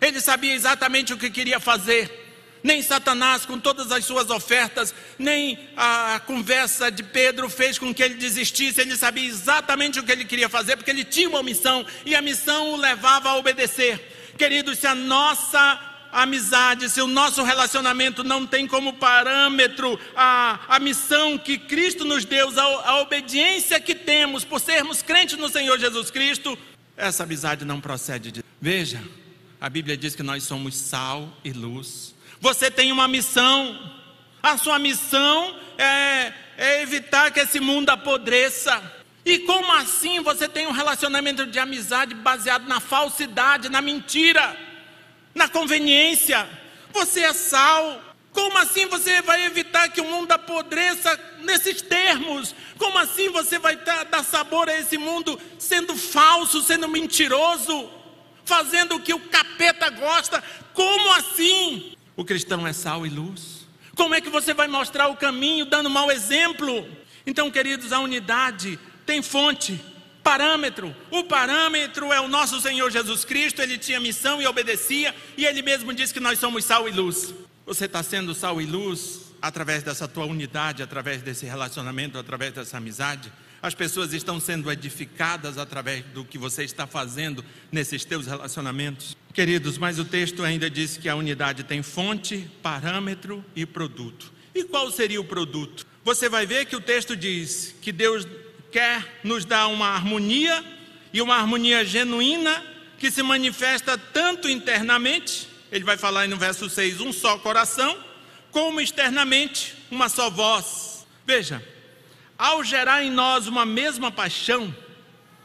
Ele 0.00 0.20
sabia 0.20 0.52
exatamente 0.52 1.12
o 1.12 1.16
que 1.16 1.30
queria 1.30 1.60
fazer 1.60 2.21
nem 2.62 2.82
Satanás, 2.82 3.44
com 3.44 3.58
todas 3.58 3.90
as 3.90 4.04
suas 4.04 4.30
ofertas, 4.30 4.94
nem 5.18 5.58
a 5.76 6.20
conversa 6.26 6.90
de 6.90 7.02
Pedro 7.02 7.48
fez 7.48 7.78
com 7.78 7.92
que 7.92 8.02
ele 8.02 8.14
desistisse. 8.14 8.80
Ele 8.80 8.96
sabia 8.96 9.26
exatamente 9.26 9.98
o 9.98 10.02
que 10.02 10.12
ele 10.12 10.24
queria 10.24 10.48
fazer, 10.48 10.76
porque 10.76 10.90
ele 10.90 11.04
tinha 11.04 11.28
uma 11.28 11.42
missão 11.42 11.84
e 12.06 12.14
a 12.14 12.22
missão 12.22 12.72
o 12.72 12.76
levava 12.76 13.30
a 13.30 13.36
obedecer. 13.36 14.32
Queridos, 14.38 14.78
se 14.78 14.86
a 14.86 14.94
nossa 14.94 15.92
amizade, 16.12 16.90
se 16.90 17.00
o 17.00 17.06
nosso 17.06 17.42
relacionamento 17.42 18.22
não 18.22 18.46
tem 18.46 18.66
como 18.66 18.92
parâmetro 18.92 19.98
a, 20.14 20.60
a 20.68 20.78
missão 20.78 21.38
que 21.38 21.56
Cristo 21.56 22.04
nos 22.04 22.24
deu, 22.24 22.48
a, 22.60 22.90
a 22.90 23.00
obediência 23.00 23.80
que 23.80 23.94
temos 23.94 24.44
por 24.44 24.60
sermos 24.60 25.00
crentes 25.00 25.38
no 25.38 25.48
Senhor 25.48 25.78
Jesus 25.78 26.10
Cristo, 26.10 26.56
essa 26.96 27.22
amizade 27.22 27.64
não 27.64 27.80
procede 27.80 28.30
de. 28.30 28.44
Veja, 28.60 29.02
a 29.60 29.68
Bíblia 29.70 29.96
diz 29.96 30.14
que 30.14 30.22
nós 30.22 30.44
somos 30.44 30.76
sal 30.76 31.34
e 31.42 31.50
luz. 31.50 32.11
Você 32.42 32.72
tem 32.72 32.90
uma 32.90 33.06
missão. 33.06 33.78
A 34.42 34.58
sua 34.58 34.76
missão 34.76 35.56
é, 35.78 36.32
é 36.58 36.82
evitar 36.82 37.30
que 37.30 37.38
esse 37.38 37.60
mundo 37.60 37.90
apodreça. 37.90 38.82
E 39.24 39.38
como 39.38 39.72
assim 39.74 40.18
você 40.18 40.48
tem 40.48 40.66
um 40.66 40.72
relacionamento 40.72 41.46
de 41.46 41.60
amizade 41.60 42.16
baseado 42.16 42.66
na 42.66 42.80
falsidade, 42.80 43.68
na 43.68 43.80
mentira, 43.80 44.56
na 45.32 45.48
conveniência? 45.48 46.50
Você 46.92 47.20
é 47.20 47.32
sal. 47.32 48.02
Como 48.32 48.58
assim 48.58 48.86
você 48.86 49.22
vai 49.22 49.44
evitar 49.44 49.88
que 49.90 50.00
o 50.00 50.04
mundo 50.04 50.32
apodreça 50.32 51.16
nesses 51.42 51.80
termos? 51.80 52.56
Como 52.76 52.98
assim 52.98 53.28
você 53.28 53.56
vai 53.56 53.76
dar 53.76 54.24
sabor 54.24 54.68
a 54.68 54.80
esse 54.80 54.98
mundo 54.98 55.40
sendo 55.60 55.94
falso, 55.94 56.60
sendo 56.60 56.88
mentiroso, 56.88 57.88
fazendo 58.44 58.96
o 58.96 59.00
que 59.00 59.14
o 59.14 59.28
capeta 59.28 59.88
gosta? 59.90 60.42
Como 60.74 61.12
assim? 61.12 61.92
O 62.16 62.24
cristão 62.24 62.66
é 62.66 62.72
sal 62.72 63.06
e 63.06 63.08
luz. 63.08 63.66
Como 63.94 64.14
é 64.14 64.20
que 64.20 64.30
você 64.30 64.54
vai 64.54 64.68
mostrar 64.68 65.08
o 65.08 65.16
caminho 65.16 65.64
dando 65.64 65.90
mau 65.90 66.10
exemplo? 66.10 66.86
Então, 67.26 67.50
queridos, 67.50 67.92
a 67.92 68.00
unidade 68.00 68.78
tem 69.06 69.22
fonte, 69.22 69.80
parâmetro. 70.22 70.94
O 71.10 71.24
parâmetro 71.24 72.12
é 72.12 72.20
o 72.20 72.28
nosso 72.28 72.60
Senhor 72.60 72.90
Jesus 72.90 73.24
Cristo. 73.24 73.60
Ele 73.60 73.78
tinha 73.78 74.00
missão 74.00 74.40
e 74.40 74.46
obedecia, 74.46 75.14
e 75.36 75.44
ele 75.44 75.62
mesmo 75.62 75.92
disse 75.92 76.12
que 76.12 76.20
nós 76.20 76.38
somos 76.38 76.64
sal 76.64 76.88
e 76.88 76.92
luz. 76.92 77.34
Você 77.66 77.84
está 77.84 78.02
sendo 78.02 78.34
sal 78.34 78.60
e 78.60 78.66
luz 78.66 79.32
através 79.40 79.82
dessa 79.82 80.06
tua 80.06 80.24
unidade, 80.24 80.82
através 80.82 81.22
desse 81.22 81.46
relacionamento, 81.46 82.18
através 82.18 82.52
dessa 82.52 82.76
amizade. 82.76 83.32
As 83.60 83.74
pessoas 83.74 84.12
estão 84.12 84.40
sendo 84.40 84.70
edificadas 84.70 85.56
através 85.56 86.04
do 86.06 86.24
que 86.24 86.36
você 86.36 86.64
está 86.64 86.86
fazendo 86.86 87.44
nesses 87.70 88.04
teus 88.04 88.26
relacionamentos. 88.26 89.16
Queridos, 89.32 89.78
mas 89.78 89.98
o 89.98 90.04
texto 90.04 90.42
ainda 90.42 90.68
diz 90.68 90.98
que 90.98 91.08
a 91.08 91.16
unidade 91.16 91.64
tem 91.64 91.82
fonte, 91.82 92.50
parâmetro 92.62 93.42
e 93.56 93.64
produto. 93.64 94.30
E 94.54 94.62
qual 94.64 94.90
seria 94.90 95.20
o 95.20 95.24
produto? 95.24 95.86
Você 96.04 96.28
vai 96.28 96.44
ver 96.44 96.66
que 96.66 96.76
o 96.76 96.80
texto 96.80 97.16
diz 97.16 97.74
que 97.80 97.90
Deus 97.90 98.26
quer 98.70 99.20
nos 99.24 99.46
dar 99.46 99.68
uma 99.68 99.88
harmonia 99.88 100.62
e 101.14 101.22
uma 101.22 101.36
harmonia 101.36 101.82
genuína 101.82 102.62
que 102.98 103.10
se 103.10 103.22
manifesta 103.22 103.96
tanto 103.96 104.50
internamente, 104.50 105.48
ele 105.70 105.84
vai 105.84 105.96
falar 105.96 106.28
no 106.28 106.36
verso 106.36 106.68
6, 106.68 107.00
um 107.00 107.12
só 107.12 107.38
coração, 107.38 107.96
como 108.50 108.82
externamente, 108.82 109.74
uma 109.90 110.10
só 110.10 110.28
voz. 110.28 111.06
Veja, 111.26 111.66
ao 112.36 112.62
gerar 112.62 113.02
em 113.02 113.10
nós 113.10 113.46
uma 113.46 113.64
mesma 113.64 114.12
paixão, 114.12 114.74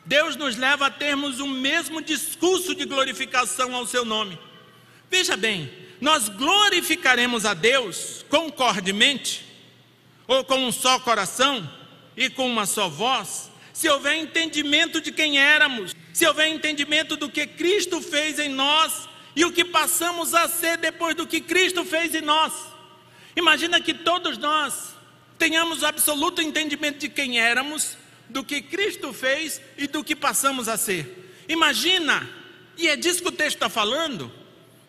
Deus 0.08 0.38
nos 0.38 0.56
leva 0.56 0.88
a 0.88 0.90
termos 0.90 1.42
o 1.42 1.48
mesmo 1.48 2.02
discurso 2.02 2.74
de 2.74 2.86
glorificação 2.86 3.76
ao 3.76 3.86
seu 3.86 4.06
nome. 4.06 4.40
Veja 5.12 5.36
bem, 5.36 5.70
nós 6.00 6.30
glorificaremos 6.30 7.46
a 7.46 7.54
Deus 7.54 8.26
concordemente, 8.30 9.46
ou 10.26 10.46
com 10.46 10.66
um 10.66 10.72
só 10.72 10.98
coração 11.00 11.70
e 12.16 12.30
com 12.30 12.50
uma 12.50 12.66
só 12.66 12.88
voz, 12.88 13.52
se 13.74 13.90
houver 13.90 14.16
entendimento 14.16 15.02
de 15.02 15.12
quem 15.12 15.38
éramos, 15.38 15.94
se 16.14 16.26
houver 16.26 16.48
entendimento 16.48 17.18
do 17.18 17.30
que 17.30 17.46
Cristo 17.46 18.02
fez 18.02 18.40
em 18.40 18.48
nós 18.48 19.10
e 19.36 19.44
o 19.44 19.52
que 19.52 19.66
passamos 19.66 20.34
a 20.34 20.48
ser 20.48 20.78
depois 20.78 21.16
do 21.16 21.28
que 21.28 21.42
Cristo 21.42 21.84
fez 21.84 22.16
em 22.16 22.22
nós. 22.22 22.54
Imagina 23.36 23.82
que 23.82 23.94
todos 23.94 24.38
nós 24.38 24.96
tenhamos 25.38 25.84
absoluto 25.84 26.42
entendimento 26.42 26.98
de 26.98 27.10
quem 27.10 27.40
éramos, 27.40 27.98
do 28.30 28.44
que 28.44 28.62
Cristo 28.62 29.14
fez 29.14 29.62
e 29.78 29.88
do 29.88 30.04
que 30.04 30.16
passamos 30.16 30.68
a 30.68 30.78
ser. 30.78 31.46
Imagina, 31.48 32.28
e 32.78 32.88
é 32.88 32.96
disso 32.96 33.22
que 33.22 33.30
o 33.30 33.32
texto 33.32 33.56
está 33.56 33.70
falando, 33.70 34.32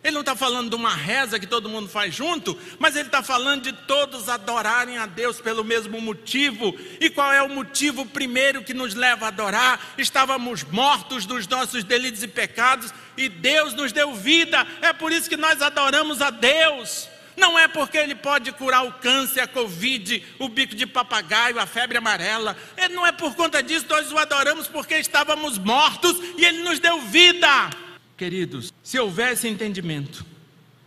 Ele 0.02 0.14
não 0.14 0.20
está 0.20 0.36
falando 0.36 0.70
de 0.70 0.76
uma 0.76 0.94
reza 0.94 1.38
que 1.38 1.46
todo 1.46 1.68
mundo 1.68 1.88
faz 1.88 2.14
junto, 2.14 2.56
mas 2.78 2.94
ele 2.94 3.08
está 3.08 3.22
falando 3.22 3.62
de 3.62 3.72
todos 3.72 4.28
adorarem 4.28 4.96
a 4.96 5.06
Deus 5.06 5.40
pelo 5.40 5.64
mesmo 5.64 6.00
motivo. 6.00 6.74
E 7.00 7.10
qual 7.10 7.32
é 7.32 7.42
o 7.42 7.48
motivo 7.48 8.06
primeiro 8.06 8.62
que 8.62 8.72
nos 8.72 8.94
leva 8.94 9.26
a 9.26 9.28
adorar? 9.28 9.94
Estávamos 9.98 10.62
mortos 10.64 11.26
dos 11.26 11.46
nossos 11.48 11.82
delitos 11.82 12.22
e 12.22 12.28
pecados 12.28 12.92
e 13.16 13.28
Deus 13.28 13.74
nos 13.74 13.90
deu 13.92 14.14
vida. 14.14 14.66
É 14.80 14.92
por 14.92 15.10
isso 15.10 15.28
que 15.28 15.36
nós 15.36 15.60
adoramos 15.60 16.22
a 16.22 16.30
Deus. 16.30 17.08
Não 17.38 17.58
é 17.58 17.68
porque 17.68 17.96
ele 17.96 18.16
pode 18.16 18.50
curar 18.52 18.84
o 18.84 18.92
câncer, 18.94 19.40
a 19.40 19.46
covid, 19.46 20.24
o 20.38 20.48
bico 20.48 20.74
de 20.74 20.84
papagaio, 20.86 21.58
a 21.60 21.66
febre 21.66 21.96
amarela. 21.96 22.56
Não 22.90 23.06
é 23.06 23.12
por 23.12 23.34
conta 23.36 23.62
disso, 23.62 23.86
nós 23.88 24.10
o 24.10 24.18
adoramos 24.18 24.66
porque 24.66 24.96
estávamos 24.96 25.56
mortos 25.56 26.18
e 26.36 26.44
ele 26.44 26.62
nos 26.62 26.80
deu 26.80 27.00
vida. 27.02 27.70
Queridos, 28.16 28.74
se 28.82 28.98
houvesse 28.98 29.46
entendimento 29.46 30.26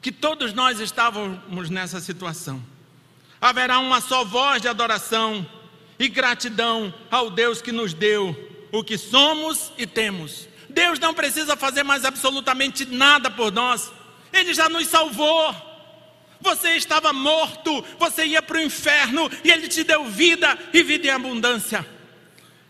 que 0.01 0.11
todos 0.11 0.53
nós 0.53 0.79
estávamos 0.81 1.69
nessa 1.69 2.01
situação, 2.01 2.61
haverá 3.39 3.79
uma 3.79 4.01
só 4.01 4.25
voz 4.25 4.61
de 4.61 4.67
adoração 4.67 5.47
e 5.97 6.09
gratidão 6.09 6.93
ao 7.09 7.29
Deus 7.29 7.61
que 7.61 7.71
nos 7.71 7.93
deu 7.93 8.35
o 8.73 8.83
que 8.83 8.97
somos 8.97 9.71
e 9.77 9.87
temos. 9.87 10.49
Deus 10.69 10.99
não 10.99 11.13
precisa 11.13 11.55
fazer 11.55 11.83
mais 11.83 12.03
absolutamente 12.03 12.85
nada 12.85 13.31
por 13.31 13.51
nós, 13.51 13.89
Ele 14.33 14.53
já 14.53 14.67
nos 14.67 14.87
salvou. 14.87 15.70
Você 16.41 16.69
estava 16.75 17.13
morto, 17.13 17.83
você 17.99 18.25
ia 18.25 18.41
para 18.41 18.57
o 18.57 18.61
inferno 18.61 19.29
e 19.43 19.51
Ele 19.51 19.67
te 19.67 19.83
deu 19.83 20.05
vida 20.05 20.57
e 20.73 20.83
vida 20.83 21.07
em 21.07 21.11
abundância. 21.11 21.85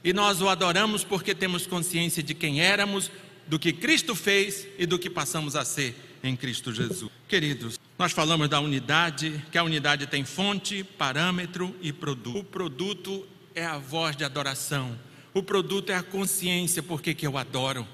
E 0.04 0.14
nós 0.14 0.42
o 0.42 0.50
adoramos 0.50 1.04
porque 1.04 1.34
temos 1.34 1.68
consciência 1.68 2.24
de 2.24 2.34
quem 2.34 2.62
éramos, 2.62 3.12
do 3.48 3.60
que 3.60 3.72
Cristo 3.72 4.16
fez 4.16 4.68
e 4.78 4.86
do 4.86 4.98
que 4.98 5.10
passamos 5.10 5.56
a 5.56 5.64
ser 5.64 5.96
em 6.24 6.36
Cristo 6.36 6.74
Jesus. 6.74 7.12
Queridos, 7.28 7.80
nós 7.98 8.12
falamos 8.12 8.50
da 8.50 8.60
unidade, 8.60 9.44
que 9.52 9.58
a 9.58 9.64
unidade 9.64 10.08
tem 10.08 10.26
fonte, 10.26 10.84
parâmetro 10.84 11.76
e 11.82 11.92
produto. 11.94 12.40
O 12.40 12.44
produto 12.44 13.28
é 13.54 13.66
a 13.66 13.78
voz 13.78 14.16
de 14.16 14.24
adoração. 14.24 14.98
O 15.34 15.42
produto 15.42 15.92
é 15.92 15.96
a 15.96 16.04
consciência, 16.04 16.84
porque 16.84 17.14
que 17.14 17.26
eu 17.26 17.38
adoro. 17.38 17.88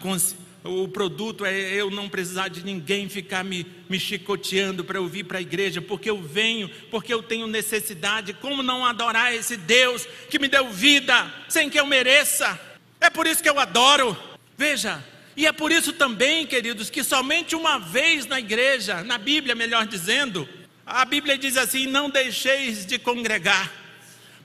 Consci... 0.00 0.34
O 0.66 0.88
produto 0.88 1.44
é 1.44 1.74
eu 1.74 1.90
não 1.90 2.08
precisar 2.08 2.48
de 2.48 2.64
ninguém 2.64 3.08
ficar 3.08 3.44
me, 3.44 3.66
me 3.88 3.98
chicoteando 3.98 4.84
para 4.84 4.98
eu 4.98 5.06
vir 5.06 5.24
para 5.24 5.38
a 5.38 5.42
igreja, 5.42 5.80
porque 5.80 6.10
eu 6.10 6.20
venho, 6.20 6.68
porque 6.90 7.12
eu 7.12 7.22
tenho 7.22 7.46
necessidade. 7.46 8.34
Como 8.34 8.62
não 8.62 8.84
adorar 8.84 9.34
esse 9.34 9.56
Deus 9.56 10.06
que 10.28 10.38
me 10.38 10.48
deu 10.48 10.70
vida 10.70 11.32
sem 11.48 11.70
que 11.70 11.78
eu 11.78 11.86
mereça? 11.86 12.60
É 13.00 13.08
por 13.10 13.26
isso 13.26 13.42
que 13.42 13.48
eu 13.48 13.58
adoro. 13.58 14.16
Veja, 14.56 15.04
e 15.36 15.46
é 15.46 15.52
por 15.52 15.70
isso 15.70 15.92
também, 15.92 16.46
queridos, 16.46 16.88
que 16.88 17.04
somente 17.04 17.54
uma 17.54 17.78
vez 17.78 18.24
na 18.26 18.40
igreja, 18.40 19.04
na 19.04 19.18
Bíblia, 19.18 19.54
melhor 19.54 19.86
dizendo, 19.86 20.48
a 20.84 21.04
Bíblia 21.04 21.36
diz 21.36 21.56
assim: 21.56 21.86
não 21.86 22.08
deixeis 22.08 22.86
de 22.86 22.98
congregar, 22.98 23.70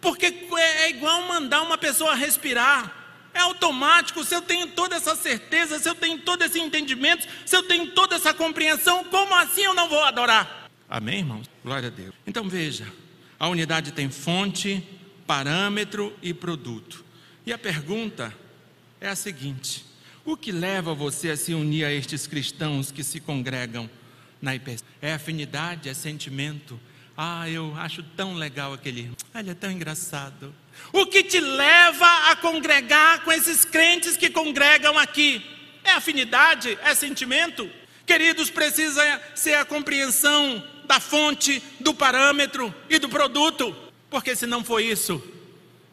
porque 0.02 0.26
é 0.58 0.90
igual 0.90 1.28
mandar 1.28 1.62
uma 1.62 1.78
pessoa 1.78 2.14
respirar. 2.14 3.01
É 3.34 3.40
automático, 3.40 4.24
se 4.24 4.36
eu 4.36 4.42
tenho 4.42 4.68
toda 4.68 4.96
essa 4.96 5.16
certeza, 5.16 5.80
se 5.80 5.88
eu 5.88 5.96
tenho 5.96 6.20
todo 6.20 6.44
esse 6.44 6.60
entendimento, 6.60 7.28
se 7.46 7.56
eu 7.56 7.64
tenho 7.64 7.92
toda 7.92 8.16
essa 8.16 8.34
compreensão, 8.34 9.04
como 9.06 9.34
assim 9.36 9.62
eu 9.62 9.74
não 9.74 9.88
vou 9.88 10.04
adorar? 10.04 10.70
Amém, 10.90 11.20
irmãos? 11.20 11.50
Glória 11.64 11.88
a 11.88 11.92
Deus. 11.92 12.14
Então 12.28 12.50
veja, 12.50 12.86
a 13.40 13.48
unidade 13.48 13.92
tem 13.92 14.10
fonte, 14.10 14.86
parâmetro 15.26 16.14
e 16.22 16.34
produto. 16.34 17.06
E 17.46 17.54
a 17.54 17.58
pergunta 17.58 18.36
é 19.00 19.08
a 19.08 19.16
seguinte: 19.16 19.86
o 20.26 20.36
que 20.36 20.52
leva 20.52 20.94
você 20.94 21.30
a 21.30 21.38
se 21.38 21.54
unir 21.54 21.86
a 21.86 21.92
estes 21.94 22.28
cristãos 22.28 22.92
que 22.92 23.04
se 23.04 23.20
congregam 23.20 23.90
na 24.42 24.54
IPC? 24.54 24.84
É 25.02 25.14
afinidade, 25.14 25.88
é 25.88 25.94
sentimento. 25.94 26.80
Ah, 27.16 27.50
eu 27.50 27.76
acho 27.78 28.04
tão 28.04 28.36
legal 28.36 28.74
aquele 28.74 29.02
irmão. 29.02 29.18
Ah, 29.34 29.40
ele 29.40 29.52
é 29.52 29.56
tão 29.56 29.72
engraçado. 29.72 30.54
O 30.94 31.06
que 31.06 31.24
te 31.24 31.40
leva 31.40 32.32
a 32.32 32.36
congregar 32.36 33.24
com 33.24 33.32
esses 33.32 33.64
crentes 33.64 34.18
que 34.18 34.30
congregam 34.30 34.98
aqui? 34.98 35.46
É 35.84 35.92
afinidade? 35.92 36.78
É 36.84 36.94
sentimento? 36.94 37.70
Queridos, 38.06 38.50
precisa 38.50 39.22
ser 39.36 39.56
a 39.56 39.66
compreensão 39.66 40.64
da 40.86 41.00
fonte, 41.00 41.64
do 41.80 41.94
parâmetro 41.94 42.74
e 42.90 43.00
do 43.00 43.08
produto. 43.08 43.76
Porque 44.10 44.36
se 44.36 44.46
não 44.46 44.64
for 44.64 44.82
isso, 44.82 45.24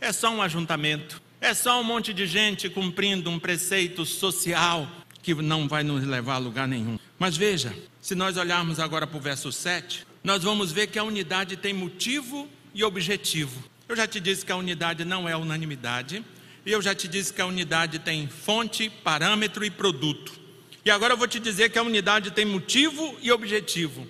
é 0.00 0.12
só 0.12 0.30
um 0.30 0.42
ajuntamento. 0.42 1.22
É 1.40 1.54
só 1.54 1.80
um 1.80 1.84
monte 1.84 2.12
de 2.12 2.26
gente 2.26 2.68
cumprindo 2.68 3.30
um 3.30 3.38
preceito 3.38 4.04
social 4.04 4.90
que 5.22 5.34
não 5.34 5.68
vai 5.68 5.84
nos 5.84 6.04
levar 6.04 6.34
a 6.34 6.38
lugar 6.38 6.66
nenhum. 6.66 6.98
Mas 7.18 7.36
veja, 7.36 7.72
se 8.00 8.14
nós 8.14 8.36
olharmos 8.36 8.80
agora 8.80 9.06
para 9.06 9.16
o 9.16 9.20
verso 9.20 9.52
7, 9.52 10.06
nós 10.24 10.42
vamos 10.42 10.72
ver 10.72 10.88
que 10.88 10.98
a 10.98 11.04
unidade 11.04 11.56
tem 11.56 11.72
motivo 11.72 12.48
e 12.74 12.82
objetivo. 12.82 13.62
Eu 13.88 13.96
já 13.96 14.06
te 14.06 14.20
disse 14.20 14.44
que 14.44 14.52
a 14.52 14.56
unidade 14.56 15.02
não 15.02 15.26
é 15.26 15.34
unanimidade, 15.34 16.22
e 16.66 16.70
eu 16.70 16.82
já 16.82 16.94
te 16.94 17.08
disse 17.08 17.32
que 17.32 17.40
a 17.40 17.46
unidade 17.46 17.98
tem 17.98 18.28
fonte, 18.28 18.90
parâmetro 18.90 19.64
e 19.64 19.70
produto. 19.70 20.38
E 20.84 20.90
agora 20.90 21.14
eu 21.14 21.16
vou 21.16 21.26
te 21.26 21.40
dizer 21.40 21.70
que 21.70 21.78
a 21.78 21.82
unidade 21.82 22.30
tem 22.30 22.44
motivo 22.44 23.16
e 23.22 23.32
objetivo. 23.32 24.06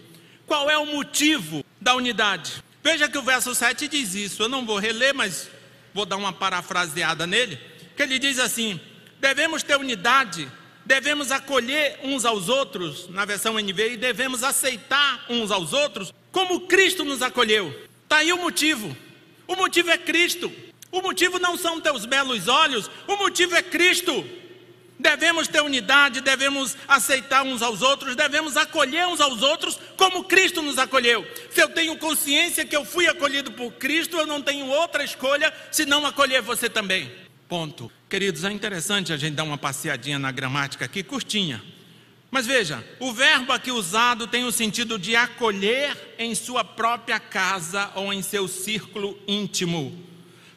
Qual 0.49 0.69
é 0.69 0.77
o 0.77 0.85
motivo 0.85 1.65
da 1.81 1.95
unidade? 1.95 2.65
Veja 2.83 3.09
que 3.09 3.19
o 3.19 3.23
verso 3.23 3.55
7 3.55 3.87
diz 3.87 4.15
isso. 4.15 4.43
Eu 4.43 4.49
não 4.49 4.67
vou 4.67 4.79
reler, 4.79 5.15
mas 5.15 5.49
vou 5.95 6.05
dar 6.05 6.17
uma 6.17 6.33
parafraseada 6.33 7.25
nele, 7.25 7.57
que 7.97 8.03
ele 8.03 8.19
diz 8.19 8.41
assim: 8.41 8.81
devemos 9.21 9.63
ter 9.63 9.77
unidade, 9.77 10.49
devemos 10.85 11.31
acolher 11.31 12.01
uns 12.03 12.25
aos 12.25 12.49
outros, 12.49 13.09
na 13.11 13.25
versão 13.25 13.55
NVI, 13.55 13.97
devemos 13.97 14.43
aceitar 14.43 15.25
uns 15.29 15.53
aos 15.53 15.73
outros, 15.73 16.13
como 16.33 16.63
Cristo 16.63 17.05
nos 17.05 17.23
acolheu. 17.23 17.69
Está 18.03 18.17
aí 18.17 18.33
o 18.33 18.39
motivo. 18.39 18.97
O 19.49 19.57
motivo 19.57 19.91
é 19.91 19.99
Cristo. 19.99 20.53
O 20.93 21.03
motivo 21.03 21.39
não 21.39 21.57
são 21.57 21.81
teus 21.81 22.05
belos 22.05 22.47
olhos, 22.49 22.91
o 23.07 23.17
motivo 23.17 23.57
é 23.57 23.63
Cristo. 23.63 24.25
Devemos 24.99 25.47
ter 25.47 25.63
unidade, 25.63 26.21
devemos 26.21 26.77
aceitar 26.89 27.45
uns 27.45 27.63
aos 27.63 27.83
outros, 27.83 28.17
devemos 28.17 28.57
acolher 28.57 29.07
uns 29.07 29.21
aos 29.21 29.43
outros 29.43 29.79
como 29.97 30.25
Cristo 30.25 30.61
nos 30.61 30.77
acolheu. 30.77 31.27
Se 31.51 31.63
eu 31.63 31.69
tenho 31.69 31.97
consciência 31.99 32.65
que 32.65 32.77
eu 32.77 32.85
fui 32.85 33.07
acolhido 33.07 33.53
por 33.53 33.73
Cristo, 33.73 34.17
eu 34.17 34.27
não 34.27 34.43
tenho 34.43 34.67
outra 34.67 35.05
escolha 35.05 35.53
senão 35.71 36.05
acolher 36.05 36.43
você 36.43 36.69
também. 36.69 37.11
Ponto. 37.49 37.91
Queridos, 38.09 38.45
é 38.45 38.51
interessante 38.51 39.13
a 39.13 39.17
gente 39.17 39.35
dar 39.35 39.45
uma 39.45 39.59
passeadinha 39.59 40.19
na 40.19 40.33
gramática 40.33 40.85
aqui, 40.85 41.03
curtinha. 41.03 41.63
Mas 42.31 42.47
veja, 42.47 42.85
o 43.01 43.13
verbo 43.13 43.53
aqui 43.53 43.71
usado 43.71 44.27
tem 44.27 44.45
o 44.45 44.53
sentido 44.53 44.99
de 44.99 45.17
acolher 45.17 46.15
em 46.19 46.35
sua 46.35 46.63
própria 46.63 47.19
casa 47.19 47.91
ou 47.95 48.13
em 48.13 48.23
seu 48.23 48.47
círculo 48.47 49.19
íntimo. 49.27 50.07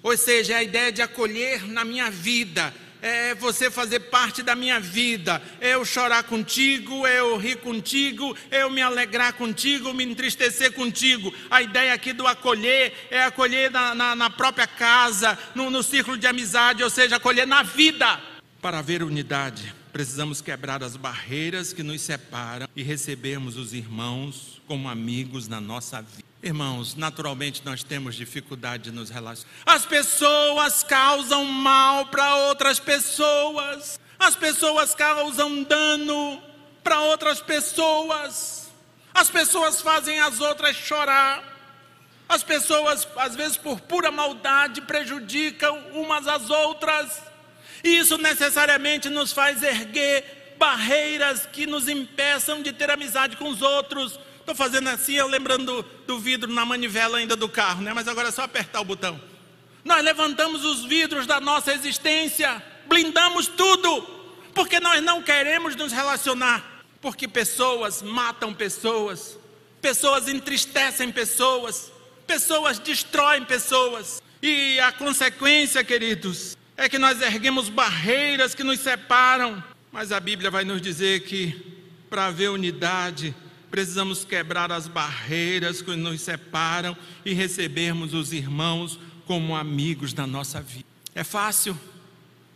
Ou 0.04 0.18
seja, 0.18 0.54
é 0.54 0.58
a 0.58 0.64
ideia 0.64 0.92
de 0.92 1.02
acolher 1.02 1.66
na 1.68 1.86
minha 1.86 2.12
vida, 2.12 2.74
é 3.02 3.34
você 3.36 3.72
fazer 3.72 4.00
parte 4.00 4.44
da 4.44 4.56
minha 4.56 4.80
vida, 4.80 5.42
eu 5.62 5.86
chorar 5.86 6.24
contigo, 6.24 7.08
eu 7.08 7.38
rir 7.38 7.58
contigo, 7.58 8.36
eu 8.52 8.70
me 8.70 8.82
alegrar 8.82 9.34
contigo, 9.34 9.94
me 9.94 10.04
entristecer 10.04 10.74
contigo. 10.74 11.34
A 11.50 11.62
ideia 11.62 11.94
aqui 11.94 12.14
do 12.14 12.28
acolher 12.28 12.94
é 13.10 13.24
acolher 13.24 13.72
na, 13.72 13.96
na, 13.96 14.16
na 14.16 14.30
própria 14.30 14.68
casa, 14.68 15.38
no, 15.56 15.70
no 15.70 15.82
círculo 15.82 16.18
de 16.18 16.28
amizade, 16.28 16.84
ou 16.84 16.90
seja, 16.90 17.16
acolher 17.16 17.48
na 17.48 17.64
vida. 17.64 18.20
Para 18.62 18.80
haver 18.80 19.02
unidade, 19.02 19.74
precisamos 19.92 20.42
quebrar 20.42 20.84
as 20.84 20.96
barreiras 20.96 21.74
que 21.74 21.84
nos 21.84 22.02
separam 22.02 22.68
e 22.76 22.84
recebermos 22.84 23.58
os 23.58 23.74
irmãos 23.74 24.62
como 24.68 24.90
amigos 24.90 25.48
na 25.48 25.60
nossa 25.60 26.02
vida. 26.02 26.24
Irmãos, 26.44 26.96
naturalmente 26.96 27.62
nós 27.64 27.84
temos 27.84 28.16
dificuldade 28.16 28.86
de 28.86 28.92
nos 28.92 29.10
relacionar. 29.10 29.54
As 29.66 29.86
pessoas 29.86 30.82
causam 30.82 31.46
mal 31.46 32.08
para 32.08 32.36
outras 32.48 32.80
pessoas. 32.80 34.00
As 34.18 34.36
pessoas 34.36 34.96
causam 34.96 35.64
dano 35.64 36.42
para 36.84 37.02
outras 37.02 37.40
pessoas. 37.40 38.72
As 39.14 39.30
pessoas 39.30 39.82
fazem 39.82 40.20
as 40.20 40.40
outras 40.40 40.76
chorar. 40.76 41.44
As 42.28 42.44
pessoas, 42.44 43.08
às 43.18 43.36
vezes 43.36 43.58
por 43.58 43.80
pura 43.82 44.10
maldade, 44.10 44.82
prejudicam 44.82 45.78
umas 45.94 46.28
às 46.28 46.50
outras. 46.50 47.31
Isso 47.84 48.18
necessariamente 48.18 49.10
nos 49.10 49.32
faz 49.32 49.64
erguer 49.64 50.56
barreiras 50.58 51.46
que 51.46 51.66
nos 51.66 51.88
impeçam 51.88 52.62
de 52.62 52.72
ter 52.72 52.92
amizade 52.92 53.36
com 53.38 53.50
os 53.50 53.62
outros 53.62 54.20
Estou 54.42 54.56
fazendo 54.56 54.90
assim, 54.90 55.14
eu 55.14 55.28
lembrando 55.28 55.66
do, 55.66 55.84
do 56.08 56.20
vidro 56.20 56.52
na 56.52 56.66
manivela 56.66 57.20
ainda 57.20 57.36
do 57.36 57.48
carro, 57.48 57.82
né? 57.82 57.94
Mas 57.94 58.08
agora 58.08 58.30
é 58.30 58.32
só 58.32 58.42
apertar 58.42 58.82
o 58.82 58.84
botão. 58.84 59.22
Nós 59.86 60.04
levantamos 60.04 60.66
os 60.66 60.84
vidros 60.84 61.28
da 61.28 61.40
nossa 61.40 61.74
existência, 61.74 62.62
blindamos 62.88 63.48
tudo, 63.48 64.02
porque 64.54 64.80
nós 64.80 65.02
não 65.02 65.22
queremos 65.22 65.76
nos 65.76 65.94
relacionar, 65.94 66.84
porque 67.00 67.28
pessoas 67.28 68.02
matam 68.02 68.54
pessoas, 68.54 69.38
pessoas 69.80 70.28
entristecem 70.28 71.12
pessoas, 71.12 71.92
pessoas 72.26 72.80
destroem 72.80 73.46
pessoas, 73.46 74.22
e 74.42 74.80
a 74.80 74.92
consequência, 74.92 75.84
queridos, 75.84 76.58
é 76.82 76.90
que 76.90 76.98
nós 76.98 77.22
erguemos 77.22 77.70
barreiras 77.70 78.56
que 78.56 78.64
nos 78.64 78.80
separam, 78.80 79.64
mas 79.92 80.12
a 80.12 80.20
Bíblia 80.20 80.50
vai 80.50 80.66
nos 80.66 80.82
dizer 80.82 81.22
que 81.22 81.72
para 82.10 82.26
haver 82.26 82.50
unidade, 82.50 83.36
precisamos 83.70 84.26
quebrar 84.26 84.72
as 84.72 84.88
barreiras 84.88 85.80
que 85.82 85.96
nos 85.96 86.22
separam 86.22 86.98
e 87.24 87.34
recebermos 87.34 88.16
os 88.16 88.34
irmãos 88.34 89.00
como 89.28 89.56
amigos 89.56 90.12
da 90.12 90.26
nossa 90.26 90.60
vida. 90.60 90.88
É 91.14 91.24
fácil? 91.24 91.80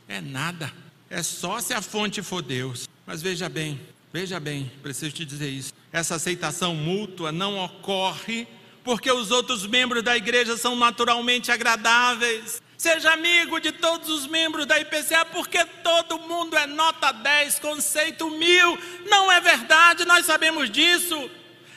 É 0.07 0.19
nada. 0.19 0.73
É 1.07 1.21
só 1.21 1.61
se 1.61 1.75
a 1.75 1.81
fonte 1.81 2.23
for 2.23 2.41
Deus. 2.41 2.89
Mas 3.05 3.21
veja 3.21 3.47
bem, 3.47 3.79
veja 4.11 4.39
bem, 4.39 4.71
preciso 4.81 5.13
te 5.13 5.23
dizer 5.23 5.49
isso. 5.49 5.71
Essa 5.93 6.15
aceitação 6.15 6.73
mútua 6.73 7.31
não 7.31 7.59
ocorre 7.63 8.47
porque 8.83 9.11
os 9.11 9.29
outros 9.29 9.67
membros 9.67 10.01
da 10.01 10.17
igreja 10.17 10.57
são 10.57 10.75
naturalmente 10.75 11.51
agradáveis. 11.51 12.61
Seja 12.77 13.13
amigo 13.13 13.59
de 13.59 13.71
todos 13.71 14.09
os 14.09 14.27
membros 14.27 14.65
da 14.65 14.79
IPCA, 14.79 15.25
porque 15.25 15.63
todo 15.83 16.19
mundo 16.19 16.57
é 16.57 16.67
nota 16.67 17.11
10, 17.11 17.59
conceito 17.59 18.29
mil. 18.29 18.77
Não 19.05 19.31
é 19.31 19.39
verdade, 19.39 20.05
nós 20.05 20.25
sabemos 20.25 20.69
disso. 20.69 21.29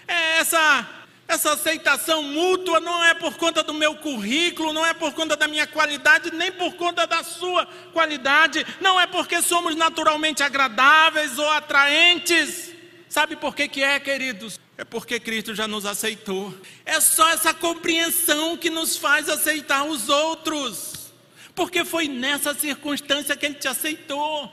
É 0.06 0.38
essa 0.38 0.98
essa 1.28 1.52
aceitação 1.52 2.22
mútua 2.22 2.80
não 2.80 3.04
é 3.04 3.12
por 3.12 3.36
conta 3.36 3.62
do 3.62 3.74
meu 3.74 3.94
currículo, 3.96 4.72
não 4.72 4.84
é 4.84 4.94
por 4.94 5.12
conta 5.12 5.36
da 5.36 5.46
minha 5.46 5.66
qualidade, 5.66 6.30
nem 6.32 6.50
por 6.50 6.74
conta 6.76 7.06
da 7.06 7.22
sua 7.22 7.66
qualidade, 7.92 8.66
não 8.80 8.98
é 8.98 9.06
porque 9.06 9.42
somos 9.42 9.76
naturalmente 9.76 10.42
agradáveis 10.42 11.38
ou 11.38 11.50
atraentes. 11.50 12.72
Sabe 13.10 13.36
por 13.36 13.54
que, 13.54 13.68
que 13.68 13.82
é, 13.82 14.00
queridos? 14.00 14.58
É 14.78 14.84
porque 14.84 15.20
Cristo 15.20 15.54
já 15.54 15.68
nos 15.68 15.84
aceitou. 15.84 16.54
É 16.86 16.98
só 17.00 17.28
essa 17.30 17.52
compreensão 17.52 18.56
que 18.56 18.70
nos 18.70 18.96
faz 18.96 19.28
aceitar 19.28 19.84
os 19.84 20.08
outros. 20.08 21.12
Porque 21.54 21.84
foi 21.84 22.08
nessa 22.08 22.54
circunstância 22.54 23.36
que 23.36 23.44
Ele 23.44 23.56
te 23.56 23.68
aceitou. 23.68 24.50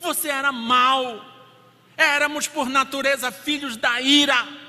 Você 0.00 0.28
era 0.28 0.52
mau, 0.52 1.24
éramos 1.96 2.46
por 2.46 2.68
natureza 2.68 3.32
filhos 3.32 3.76
da 3.76 4.00
ira 4.00 4.60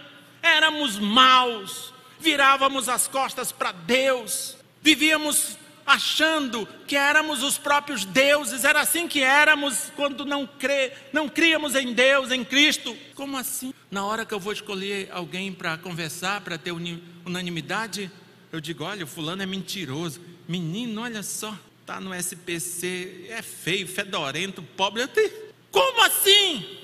éramos 0.43 0.99
maus, 0.99 1.93
virávamos 2.19 2.89
as 2.89 3.07
costas 3.07 3.51
para 3.53 3.71
Deus, 3.71 4.57
vivíamos 4.81 5.57
achando 5.85 6.67
que 6.87 6.95
éramos 6.95 7.43
os 7.43 7.57
próprios 7.57 8.05
deuses, 8.05 8.63
era 8.63 8.81
assim 8.81 9.07
que 9.07 9.21
éramos 9.21 9.91
quando 9.95 10.25
não, 10.25 10.47
crê, 10.47 10.91
não 11.11 11.27
críamos 11.27 11.75
em 11.75 11.93
Deus, 11.93 12.31
em 12.31 12.43
Cristo. 12.43 12.95
Como 13.15 13.37
assim? 13.37 13.73
Na 13.91 14.05
hora 14.05 14.25
que 14.25 14.33
eu 14.33 14.39
vou 14.39 14.53
escolher 14.53 15.09
alguém 15.11 15.51
para 15.51 15.77
conversar, 15.77 16.41
para 16.41 16.57
ter 16.57 16.71
unanimidade, 17.25 18.11
eu 18.51 18.59
digo: 18.59 18.83
olha, 18.83 19.03
o 19.03 19.07
fulano 19.07 19.43
é 19.43 19.45
mentiroso. 19.45 20.21
Menino, 20.47 21.01
olha 21.01 21.23
só, 21.23 21.57
tá 21.85 21.99
no 21.99 22.13
SPC, 22.13 23.27
é 23.29 23.41
feio, 23.41 23.87
fedorento, 23.87 24.61
pobre. 24.61 25.07
Como 25.71 26.03
assim? 26.03 26.79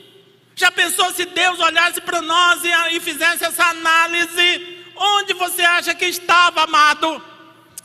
Já 0.56 0.72
pensou 0.72 1.14
se 1.14 1.26
Deus 1.26 1.60
olhasse 1.60 2.02
para 2.02 2.22
nós 2.22 2.62
e, 2.64 2.95
e 2.95 3.00
fizesse 3.00 3.45
essa 3.45 3.66
análise? 3.66 4.78
Onde 4.95 5.34
você 5.34 5.62
acha 5.62 5.95
que 5.95 6.06
estava, 6.06 6.64
amado? 6.64 7.22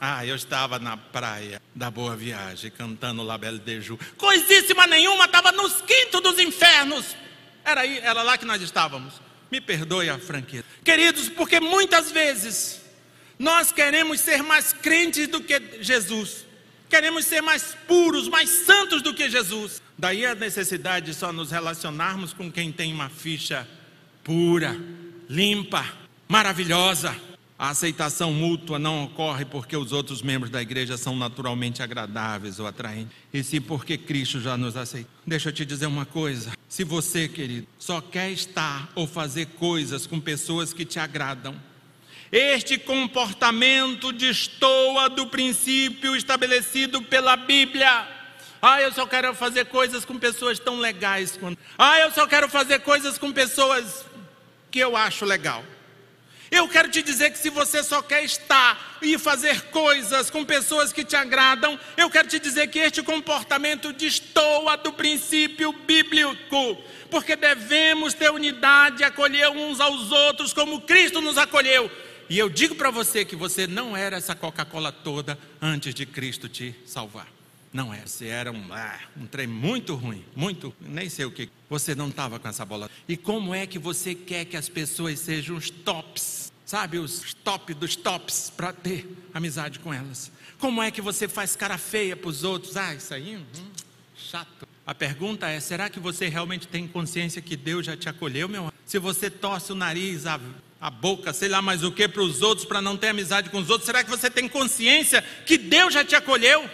Ah, 0.00 0.24
eu 0.26 0.36
estava 0.36 0.78
na 0.78 0.96
praia 0.96 1.60
da 1.74 1.90
Boa 1.90 2.16
Viagem, 2.16 2.70
cantando 2.70 3.22
La 3.22 3.38
Belle 3.38 3.58
de 3.58 3.80
Ju. 3.80 3.98
Coisíssima 4.16 4.86
nenhuma, 4.86 5.24
estava 5.24 5.52
nos 5.52 5.80
quintos 5.82 6.20
dos 6.20 6.38
infernos. 6.38 7.16
Era, 7.64 7.82
aí, 7.82 7.98
era 7.98 8.22
lá 8.22 8.36
que 8.36 8.44
nós 8.44 8.60
estávamos. 8.60 9.14
Me 9.50 9.60
perdoe 9.60 10.10
a 10.10 10.18
franqueza. 10.18 10.64
Queridos, 10.84 11.28
porque 11.28 11.60
muitas 11.60 12.10
vezes 12.10 12.82
nós 13.38 13.72
queremos 13.72 14.20
ser 14.20 14.42
mais 14.42 14.72
crentes 14.72 15.28
do 15.28 15.40
que 15.40 15.60
Jesus. 15.80 16.44
Queremos 16.88 17.24
ser 17.24 17.40
mais 17.40 17.76
puros, 17.86 18.28
mais 18.28 18.48
santos 18.48 19.02
do 19.02 19.14
que 19.14 19.28
Jesus. 19.28 19.82
Daí 19.96 20.26
a 20.26 20.34
necessidade 20.34 21.06
de 21.06 21.14
só 21.14 21.32
nos 21.32 21.50
relacionarmos 21.50 22.32
com 22.32 22.50
quem 22.50 22.70
tem 22.70 22.92
uma 22.92 23.08
ficha 23.08 23.66
pura, 24.22 24.76
limpa, 25.28 25.84
maravilhosa. 26.28 27.14
A 27.64 27.70
aceitação 27.70 28.30
mútua 28.30 28.78
não 28.78 29.04
ocorre 29.04 29.46
porque 29.46 29.74
os 29.74 29.90
outros 29.90 30.20
membros 30.20 30.50
da 30.50 30.60
igreja 30.60 30.98
são 30.98 31.16
naturalmente 31.16 31.82
agradáveis 31.82 32.60
ou 32.60 32.66
atraentes, 32.66 33.16
e 33.32 33.42
sim 33.42 33.58
porque 33.58 33.96
Cristo 33.96 34.38
já 34.38 34.54
nos 34.54 34.76
aceitou. 34.76 35.10
Deixa 35.26 35.48
eu 35.48 35.52
te 35.54 35.64
dizer 35.64 35.86
uma 35.86 36.04
coisa: 36.04 36.52
se 36.68 36.84
você, 36.84 37.26
querido, 37.26 37.66
só 37.78 38.02
quer 38.02 38.30
estar 38.32 38.92
ou 38.94 39.06
fazer 39.06 39.46
coisas 39.46 40.06
com 40.06 40.20
pessoas 40.20 40.74
que 40.74 40.84
te 40.84 40.98
agradam, 40.98 41.56
este 42.30 42.76
comportamento 42.76 44.12
destoa 44.12 45.08
do 45.08 45.26
princípio 45.28 46.14
estabelecido 46.14 47.00
pela 47.00 47.34
Bíblia. 47.34 48.06
Ah, 48.60 48.82
eu 48.82 48.92
só 48.92 49.06
quero 49.06 49.32
fazer 49.32 49.64
coisas 49.64 50.04
com 50.04 50.18
pessoas 50.18 50.58
tão 50.58 50.78
legais. 50.78 51.40
Ah, 51.78 51.98
eu 52.00 52.10
só 52.10 52.26
quero 52.26 52.46
fazer 52.46 52.80
coisas 52.80 53.16
com 53.16 53.32
pessoas 53.32 54.04
que 54.70 54.80
eu 54.80 54.98
acho 54.98 55.24
legal. 55.24 55.64
Eu 56.54 56.68
quero 56.68 56.88
te 56.88 57.02
dizer 57.02 57.32
que 57.32 57.38
se 57.38 57.50
você 57.50 57.82
só 57.82 58.00
quer 58.00 58.22
estar 58.22 58.96
e 59.02 59.18
fazer 59.18 59.60
coisas 59.72 60.30
com 60.30 60.44
pessoas 60.44 60.92
que 60.92 61.04
te 61.04 61.16
agradam, 61.16 61.76
eu 61.96 62.08
quero 62.08 62.28
te 62.28 62.38
dizer 62.38 62.68
que 62.68 62.78
este 62.78 63.02
comportamento 63.02 63.92
destoa 63.92 64.76
do 64.76 64.92
princípio 64.92 65.72
bíblico, 65.72 66.78
porque 67.10 67.34
devemos 67.34 68.14
ter 68.14 68.30
unidade 68.30 69.02
e 69.02 69.04
acolher 69.04 69.50
uns 69.50 69.80
aos 69.80 70.12
outros 70.12 70.52
como 70.52 70.82
Cristo 70.82 71.20
nos 71.20 71.36
acolheu. 71.36 71.90
E 72.30 72.38
eu 72.38 72.48
digo 72.48 72.76
para 72.76 72.88
você 72.88 73.24
que 73.24 73.34
você 73.34 73.66
não 73.66 73.96
era 73.96 74.16
essa 74.16 74.36
Coca-Cola 74.36 74.92
toda 74.92 75.36
antes 75.60 75.92
de 75.92 76.06
Cristo 76.06 76.48
te 76.48 76.72
salvar. 76.86 77.26
Não 77.72 77.92
é, 77.92 78.06
você 78.06 78.26
era 78.26 78.52
um, 78.52 78.72
ah, 78.72 79.00
um 79.20 79.26
trem 79.26 79.48
muito 79.48 79.96
ruim, 79.96 80.24
muito, 80.36 80.72
nem 80.80 81.10
sei 81.10 81.24
o 81.24 81.32
que. 81.32 81.50
Você 81.68 81.92
não 81.92 82.08
estava 82.08 82.38
com 82.38 82.46
essa 82.46 82.64
bola. 82.64 82.88
E 83.08 83.16
como 83.16 83.52
é 83.52 83.66
que 83.66 83.80
você 83.80 84.14
quer 84.14 84.44
que 84.44 84.56
as 84.56 84.68
pessoas 84.68 85.18
sejam 85.18 85.56
os 85.56 85.70
tops, 85.70 86.43
sabe, 86.74 86.98
os 86.98 87.32
top 87.44 87.72
dos 87.72 87.94
tops, 87.94 88.52
para 88.56 88.72
ter 88.72 89.08
amizade 89.32 89.78
com 89.78 89.94
elas? 89.94 90.32
Como 90.58 90.82
é 90.82 90.90
que 90.90 91.00
você 91.00 91.28
faz 91.28 91.54
cara 91.54 91.78
feia 91.78 92.16
para 92.16 92.28
os 92.28 92.42
outros? 92.42 92.76
Ah, 92.76 92.92
isso 92.92 93.14
aí, 93.14 93.36
hum, 93.36 93.44
chato. 94.16 94.66
A 94.84 94.92
pergunta 94.92 95.48
é: 95.48 95.60
será 95.60 95.88
que 95.88 96.00
você 96.00 96.26
realmente 96.26 96.66
tem 96.66 96.88
consciência 96.88 97.40
que 97.40 97.56
Deus 97.56 97.86
já 97.86 97.96
te 97.96 98.08
acolheu, 98.08 98.48
meu? 98.48 98.72
Se 98.84 98.98
você 98.98 99.30
torce 99.30 99.70
o 99.70 99.76
nariz, 99.76 100.26
a, 100.26 100.40
a 100.80 100.90
boca, 100.90 101.32
sei 101.32 101.48
lá 101.48 101.62
mais 101.62 101.84
o 101.84 101.92
que 101.92 102.08
para 102.08 102.22
os 102.22 102.42
outros, 102.42 102.66
para 102.66 102.82
não 102.82 102.96
ter 102.96 103.10
amizade 103.10 103.50
com 103.50 103.58
os 103.58 103.70
outros, 103.70 103.86
será 103.86 104.02
que 104.02 104.10
você 104.10 104.28
tem 104.28 104.48
consciência 104.48 105.22
que 105.46 105.56
Deus 105.56 105.94
já 105.94 106.04
te 106.04 106.16
acolheu? 106.16 106.68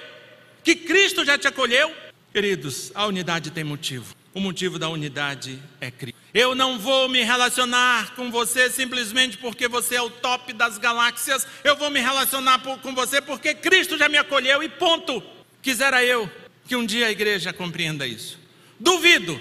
que 0.63 0.75
Cristo 0.77 1.25
já 1.25 1.39
te 1.39 1.49
acolheu. 1.49 1.91
Queridos, 2.33 2.93
a 2.95 3.07
unidade 3.07 3.51
tem 3.51 3.65
motivo. 3.65 4.15
O 4.33 4.41
motivo 4.41 4.79
da 4.79 4.89
unidade 4.89 5.61
é 5.81 5.91
Cristo. 5.91 6.19
Eu 6.33 6.55
não 6.55 6.79
vou 6.79 7.09
me 7.09 7.23
relacionar 7.25 8.15
com 8.15 8.31
você 8.31 8.71
simplesmente 8.71 9.37
porque 9.37 9.67
você 9.67 9.97
é 9.97 10.03
o 10.03 10.09
top 10.09 10.53
das 10.53 10.79
galáxias. 10.79 11.47
Eu 11.65 11.77
vou 11.77 11.91
me 11.91 11.99
relacionar 11.99 12.61
com 12.61 12.95
você 12.95 13.21
porque 13.21 13.55
Cristo 13.55 13.99
já 13.99 14.09
me 14.09 14.17
acolheu 14.17 14.63
e 14.63 14.69
ponto. 14.69 15.21
Quisera 15.61 16.05
eu 16.05 16.31
que 16.67 16.77
um 16.77 16.87
dia 16.87 17.07
a 17.07 17.11
igreja 17.11 17.53
compreenda 17.53 18.07
isso. 18.07 18.39
Duvido 18.79 19.41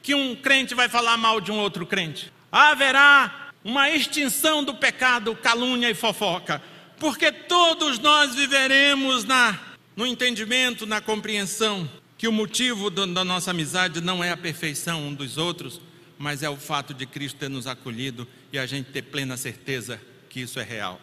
que 0.00 0.14
um 0.14 0.36
crente 0.36 0.74
vai 0.74 0.88
falar 0.88 1.16
mal 1.16 1.40
de 1.40 1.50
um 1.50 1.58
outro 1.58 1.84
crente. 1.84 2.32
Haverá 2.52 3.50
uma 3.64 3.90
extinção 3.90 4.62
do 4.62 4.74
pecado, 4.74 5.34
calúnia 5.34 5.90
e 5.90 5.94
fofoca, 5.94 6.62
porque 7.00 7.32
todos 7.32 7.98
nós 7.98 8.34
viveremos 8.34 9.24
na 9.24 9.58
no 9.96 10.06
entendimento, 10.06 10.86
na 10.86 11.00
compreensão 11.00 11.88
que 12.16 12.28
o 12.28 12.32
motivo 12.32 12.90
da 12.90 13.24
nossa 13.24 13.50
amizade 13.50 14.00
não 14.00 14.22
é 14.22 14.30
a 14.30 14.36
perfeição 14.36 15.08
um 15.08 15.14
dos 15.14 15.36
outros, 15.36 15.80
mas 16.18 16.42
é 16.42 16.48
o 16.48 16.56
fato 16.56 16.94
de 16.94 17.06
Cristo 17.06 17.38
ter 17.38 17.50
nos 17.50 17.66
acolhido 17.66 18.26
e 18.52 18.58
a 18.58 18.66
gente 18.66 18.90
ter 18.90 19.02
plena 19.02 19.36
certeza 19.36 20.00
que 20.30 20.40
isso 20.40 20.58
é 20.60 20.62
real. 20.62 21.00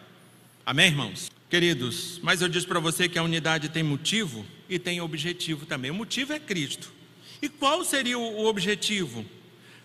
Amém, 0.65 0.87
irmãos? 0.87 1.29
Queridos, 1.49 2.19
mas 2.23 2.41
eu 2.41 2.47
disse 2.47 2.65
para 2.65 2.79
você 2.79 3.09
que 3.09 3.19
a 3.19 3.23
unidade 3.23 3.69
tem 3.69 3.83
motivo 3.83 4.45
e 4.69 4.79
tem 4.79 5.01
objetivo 5.01 5.65
também. 5.65 5.91
O 5.91 5.95
motivo 5.95 6.31
é 6.31 6.39
Cristo. 6.39 6.91
E 7.41 7.49
qual 7.49 7.83
seria 7.83 8.17
o 8.17 8.45
objetivo? 8.45 9.25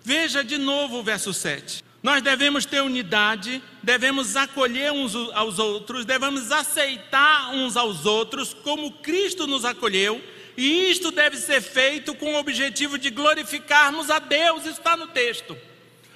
Veja 0.05 0.45
de 0.45 0.59
novo 0.59 0.99
o 0.99 1.03
verso 1.03 1.33
7. 1.33 1.83
Nós 2.03 2.23
devemos 2.23 2.65
ter 2.65 2.81
unidade, 2.83 3.61
devemos 3.83 4.37
acolher 4.37 4.93
uns 4.93 5.17
aos 5.33 5.59
outros, 5.59 6.05
devemos 6.05 6.53
aceitar 6.53 7.53
uns 7.53 7.77
aos 7.77 8.07
outros 8.07 8.55
como 8.55 8.93
Cristo 8.93 9.47
nos 9.47 9.65
acolheu, 9.65 10.23
e 10.57 10.91
isto 10.91 11.11
deve 11.11 11.37
ser 11.37 11.61
feito 11.61 12.15
com 12.15 12.35
o 12.35 12.39
objetivo 12.39 12.99
de 12.99 13.11
glorificarmos 13.11 14.11
a 14.11 14.19
Deus, 14.19 14.65
está 14.65 14.97
no 14.97 15.09
texto. 15.09 15.57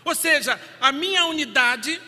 Ou 0.04 0.14
seja, 0.14 0.58
a 0.80 0.90
minha 0.90 1.26
unidade 1.26 2.00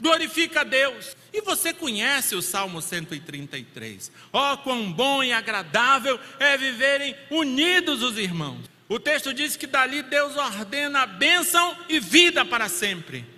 glorifica 0.00 0.62
a 0.62 0.64
Deus. 0.64 1.16
E 1.32 1.42
você 1.42 1.74
conhece 1.74 2.34
o 2.34 2.42
Salmo 2.42 2.80
133. 2.80 4.10
Ó, 4.32 4.54
oh, 4.54 4.58
quão 4.58 4.90
bom 4.90 5.22
e 5.22 5.32
agradável 5.32 6.18
é 6.38 6.56
viverem 6.56 7.14
unidos 7.30 8.02
os 8.02 8.16
irmãos. 8.16 8.64
O 8.88 8.98
texto 8.98 9.34
diz 9.34 9.54
que 9.54 9.66
dali 9.66 10.02
Deus 10.02 10.36
ordena 10.36 11.02
a 11.02 11.06
bênção 11.06 11.76
e 11.88 12.00
vida 12.00 12.44
para 12.44 12.68
sempre. 12.68 13.37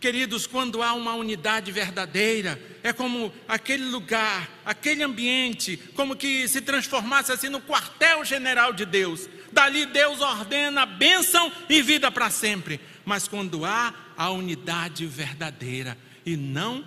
Queridos, 0.00 0.46
quando 0.46 0.82
há 0.82 0.94
uma 0.94 1.14
unidade 1.14 1.70
verdadeira, 1.70 2.58
é 2.82 2.90
como 2.90 3.30
aquele 3.46 3.84
lugar, 3.84 4.48
aquele 4.64 5.02
ambiente, 5.02 5.76
como 5.94 6.16
que 6.16 6.48
se 6.48 6.62
transformasse 6.62 7.30
assim 7.30 7.50
no 7.50 7.60
quartel-general 7.60 8.72
de 8.72 8.86
Deus. 8.86 9.28
Dali 9.52 9.84
Deus 9.84 10.22
ordena 10.22 10.86
bênção 10.86 11.52
e 11.68 11.82
vida 11.82 12.10
para 12.10 12.30
sempre. 12.30 12.80
Mas 13.04 13.28
quando 13.28 13.66
há 13.66 13.92
a 14.16 14.30
unidade 14.30 15.04
verdadeira 15.04 15.98
e 16.24 16.34
não 16.34 16.82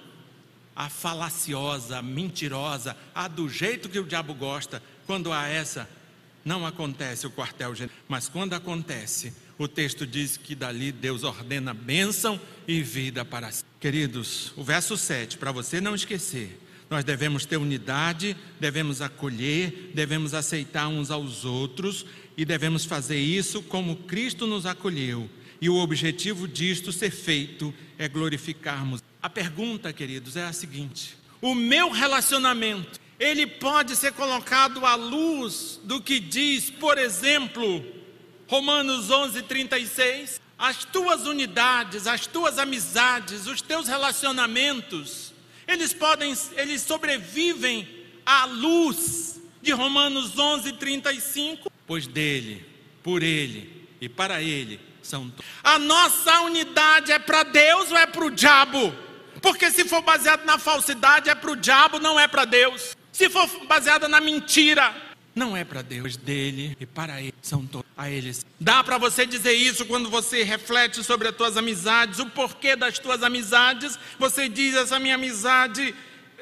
a 0.76 0.90
falaciosa, 0.90 2.02
mentirosa, 2.02 2.98
a 3.14 3.28
do 3.28 3.48
jeito 3.48 3.90
que 3.90 4.00
o 4.00 4.06
diabo 4.06 4.34
gosta, 4.34 4.82
quando 5.06 5.32
há 5.32 5.48
essa, 5.48 5.88
não 6.44 6.66
acontece 6.66 7.28
o 7.28 7.32
quartel 7.32 7.76
general. 7.76 7.96
Mas 8.08 8.28
quando 8.28 8.54
acontece, 8.54 9.36
o 9.58 9.68
texto 9.68 10.06
diz 10.06 10.38
que 10.38 10.56
dali 10.56 10.92
Deus 10.92 11.24
ordena 11.24 11.74
bênção 11.74 12.40
e 12.68 12.82
vida 12.82 13.24
para 13.24 13.52
si. 13.52 13.64
Queridos, 13.80 14.54
o 14.56 14.64
verso 14.64 14.98
7, 14.98 15.38
para 15.38 15.52
você 15.52 15.80
não 15.82 15.94
esquecer, 15.94 16.60
nós 16.90 17.04
devemos 17.04 17.46
ter 17.46 17.58
unidade, 17.58 18.36
devemos 18.60 19.02
acolher, 19.02 19.92
devemos 19.94 20.34
aceitar 20.34 20.88
uns 20.88 21.12
aos 21.12 21.44
outros 21.44 22.06
e 22.38 22.46
devemos 22.46 22.86
fazer 22.86 23.20
isso 23.20 23.62
como 23.64 23.96
Cristo 23.96 24.46
nos 24.46 24.66
acolheu. 24.66 25.30
E 25.62 25.70
o 25.70 25.78
objetivo 25.78 26.48
disto 26.48 26.92
ser 26.92 27.12
feito 27.12 27.74
é 27.98 28.08
glorificarmos. 28.08 29.02
A 29.22 29.30
pergunta, 29.30 29.94
queridos, 29.94 30.36
é 30.36 30.44
a 30.44 30.54
seguinte: 30.54 31.16
o 31.42 31.56
meu 31.56 31.90
relacionamento, 31.90 33.00
ele 33.20 33.48
pode 33.48 33.96
ser 33.96 34.12
colocado 34.14 34.86
à 34.86 34.96
luz 34.96 35.80
do 35.84 36.02
que 36.02 36.20
diz, 36.20 36.70
por 36.70 36.98
exemplo, 36.98 37.84
Romanos 38.54 39.10
11:36, 39.10 40.40
as 40.60 40.86
tuas 40.86 41.26
unidades, 41.26 42.06
as 42.06 42.28
tuas 42.28 42.60
amizades, 42.60 43.48
os 43.48 43.64
teus 43.64 43.88
relacionamentos, 43.88 45.34
eles 45.68 45.92
podem, 45.92 46.38
eles 46.56 46.84
sobrevivem 46.84 47.88
à 48.24 48.46
luz 48.46 49.42
de 49.60 49.72
Romanos 49.72 50.36
11:35, 50.38 51.72
pois 51.88 52.06
dele, 52.06 52.64
por 53.02 53.24
ele 53.24 53.88
e 54.00 54.08
para 54.08 54.40
ele 54.40 54.80
são 55.02 55.34
A 55.64 55.80
nossa 55.80 56.42
unidade 56.42 57.12
é 57.12 57.18
para 57.18 57.42
Deus 57.42 57.90
ou 57.90 57.98
é 57.98 58.06
para 58.06 58.24
o 58.24 58.30
diabo? 58.30 58.94
Porque 59.42 59.72
se 59.72 59.84
for 59.84 60.04
baseado 60.04 60.46
na 60.46 60.60
falsidade 60.60 61.28
é 61.28 61.34
para 61.34 61.52
o 61.52 61.56
diabo, 61.56 61.98
não 61.98 62.20
é 62.20 62.28
para 62.28 62.46
Deus. 62.46 62.96
Se 63.12 63.32
for 63.32 63.48
baseada 63.66 64.08
na 64.08 64.22
mentira, 64.22 64.94
não 65.36 65.58
é 65.58 65.64
para 65.64 65.82
Deus, 65.82 66.16
dele 66.16 66.78
e 66.80 66.86
para 66.86 67.22
ele 67.22 67.34
são 67.42 67.66
todos 67.66 67.90
a 67.98 68.10
eles. 68.10 68.46
Dá 68.60 68.84
para 68.84 68.98
você 68.98 69.26
dizer 69.26 69.54
isso 69.54 69.86
quando 69.86 70.10
você 70.10 70.44
reflete 70.44 71.04
sobre 71.04 71.28
as 71.28 71.36
tuas 71.36 71.58
amizades, 71.58 72.20
o 72.20 72.26
porquê 72.28 72.76
das 72.76 73.00
tuas 73.00 73.24
amizades. 73.24 73.98
Você 74.20 74.48
diz 74.48 74.76
essa 74.76 75.00
minha 75.00 75.16
amizade 75.16 75.94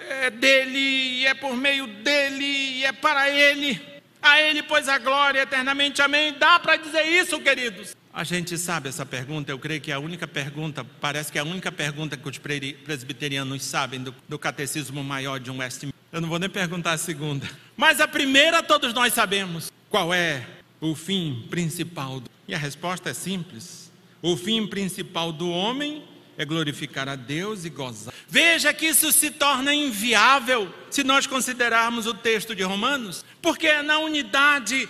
é 0.09 0.29
dele, 0.29 1.25
é 1.25 1.33
por 1.33 1.55
meio 1.55 1.87
dele, 1.87 2.43
e 2.43 2.85
é 2.85 2.91
para 2.91 3.29
ele. 3.29 3.79
A 4.21 4.41
ele 4.41 4.61
pois 4.63 4.87
a 4.87 4.97
glória 4.97 5.41
eternamente. 5.41 6.01
Amém. 6.01 6.35
Dá 6.37 6.59
para 6.59 6.75
dizer 6.75 7.03
isso, 7.03 7.39
queridos? 7.39 7.95
A 8.13 8.25
gente 8.25 8.57
sabe 8.57 8.89
essa 8.89 9.05
pergunta, 9.05 9.51
eu 9.51 9.57
creio 9.57 9.79
que 9.79 9.89
é 9.89 9.93
a 9.93 9.99
única 9.99 10.27
pergunta, 10.27 10.83
parece 10.83 11.31
que 11.31 11.37
é 11.37 11.41
a 11.41 11.45
única 11.45 11.71
pergunta 11.71 12.17
que 12.17 12.27
os 12.27 12.37
presbiterianos 12.37 13.63
sabem 13.63 14.01
do, 14.03 14.13
do 14.27 14.37
catecismo 14.37 15.01
maior 15.01 15.39
de 15.39 15.49
um 15.49 15.59
Westminster. 15.59 15.97
Eu 16.11 16.19
não 16.19 16.27
vou 16.27 16.37
nem 16.37 16.49
perguntar 16.49 16.91
a 16.91 16.97
segunda. 16.97 17.49
Mas 17.77 18.01
a 18.01 18.07
primeira 18.07 18.61
todos 18.61 18.93
nós 18.93 19.13
sabemos. 19.13 19.71
Qual 19.89 20.13
é 20.13 20.45
o 20.81 20.93
fim 20.93 21.47
principal? 21.49 22.19
Do... 22.19 22.29
E 22.49 22.53
a 22.53 22.57
resposta 22.57 23.11
é 23.11 23.13
simples. 23.13 23.89
O 24.21 24.35
fim 24.35 24.67
principal 24.67 25.31
do 25.31 25.49
homem 25.49 26.03
é 26.37 26.43
glorificar 26.43 27.07
a 27.07 27.15
Deus 27.15 27.63
e 27.63 27.69
gozar. 27.69 28.13
Veja 28.27 28.73
que 28.73 28.87
isso 28.87 29.09
se 29.13 29.31
torna 29.31 29.73
inviável 29.73 30.73
se 30.89 31.01
nós 31.03 31.25
considerarmos 31.25 32.07
o 32.07 32.13
texto 32.13 32.53
de 32.53 32.63
Romanos, 32.63 33.23
porque 33.41 33.67
é 33.67 33.81
na 33.81 33.99
unidade, 33.99 34.89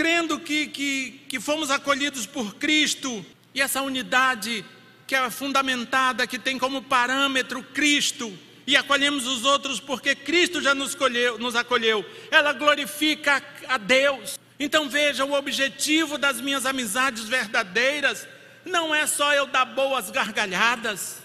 crendo 0.00 0.40
que, 0.40 0.66
que, 0.68 1.20
que 1.28 1.38
fomos 1.38 1.70
acolhidos 1.70 2.24
por 2.24 2.54
Cristo, 2.54 3.22
e 3.54 3.60
essa 3.60 3.82
unidade 3.82 4.64
que 5.06 5.14
é 5.14 5.28
fundamentada, 5.28 6.26
que 6.26 6.38
tem 6.38 6.58
como 6.58 6.80
parâmetro 6.80 7.62
Cristo, 7.62 8.32
e 8.66 8.78
acolhemos 8.78 9.26
os 9.26 9.44
outros 9.44 9.78
porque 9.78 10.14
Cristo 10.14 10.62
já 10.62 10.74
nos, 10.74 10.96
nos 11.38 11.54
acolheu. 11.54 12.02
Ela 12.30 12.54
glorifica 12.54 13.44
a 13.68 13.76
Deus. 13.76 14.38
Então 14.58 14.88
veja, 14.88 15.26
o 15.26 15.34
objetivo 15.34 16.16
das 16.16 16.40
minhas 16.40 16.64
amizades 16.64 17.24
verdadeiras 17.24 18.26
não 18.64 18.94
é 18.94 19.06
só 19.06 19.34
eu 19.34 19.44
dar 19.44 19.66
boas 19.66 20.10
gargalhadas, 20.10 21.18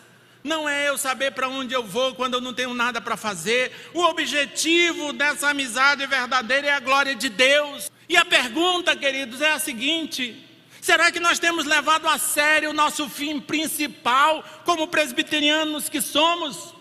não 0.44 0.68
é 0.68 0.90
eu 0.90 0.98
saber 0.98 1.32
para 1.32 1.48
onde 1.48 1.74
eu 1.74 1.84
vou 1.84 2.14
quando 2.14 2.34
eu 2.34 2.42
não 2.42 2.54
tenho 2.54 2.74
nada 2.74 3.00
para 3.00 3.16
fazer. 3.16 3.72
O 3.94 4.02
objetivo 4.02 5.14
dessa 5.14 5.48
amizade 5.48 6.06
verdadeira 6.08 6.68
é 6.68 6.74
a 6.74 6.80
glória 6.82 7.16
de 7.16 7.30
Deus. 7.30 7.90
E 8.08 8.16
a 8.16 8.26
pergunta, 8.26 8.96
queridos, 8.96 9.42
é 9.42 9.52
a 9.52 9.60
seguinte: 9.60 10.36
será 10.82 11.12
que 11.12 11.20
nós 11.20 11.40
temos 11.40 11.66
levado 11.66 12.08
a 12.08 12.18
sério 12.18 12.70
o 12.70 12.74
nosso 12.74 13.10
fim 13.10 13.40
principal 13.40 14.44
como 14.64 14.88
presbiterianos 14.88 15.90
que 15.90 16.02
somos? 16.02 16.74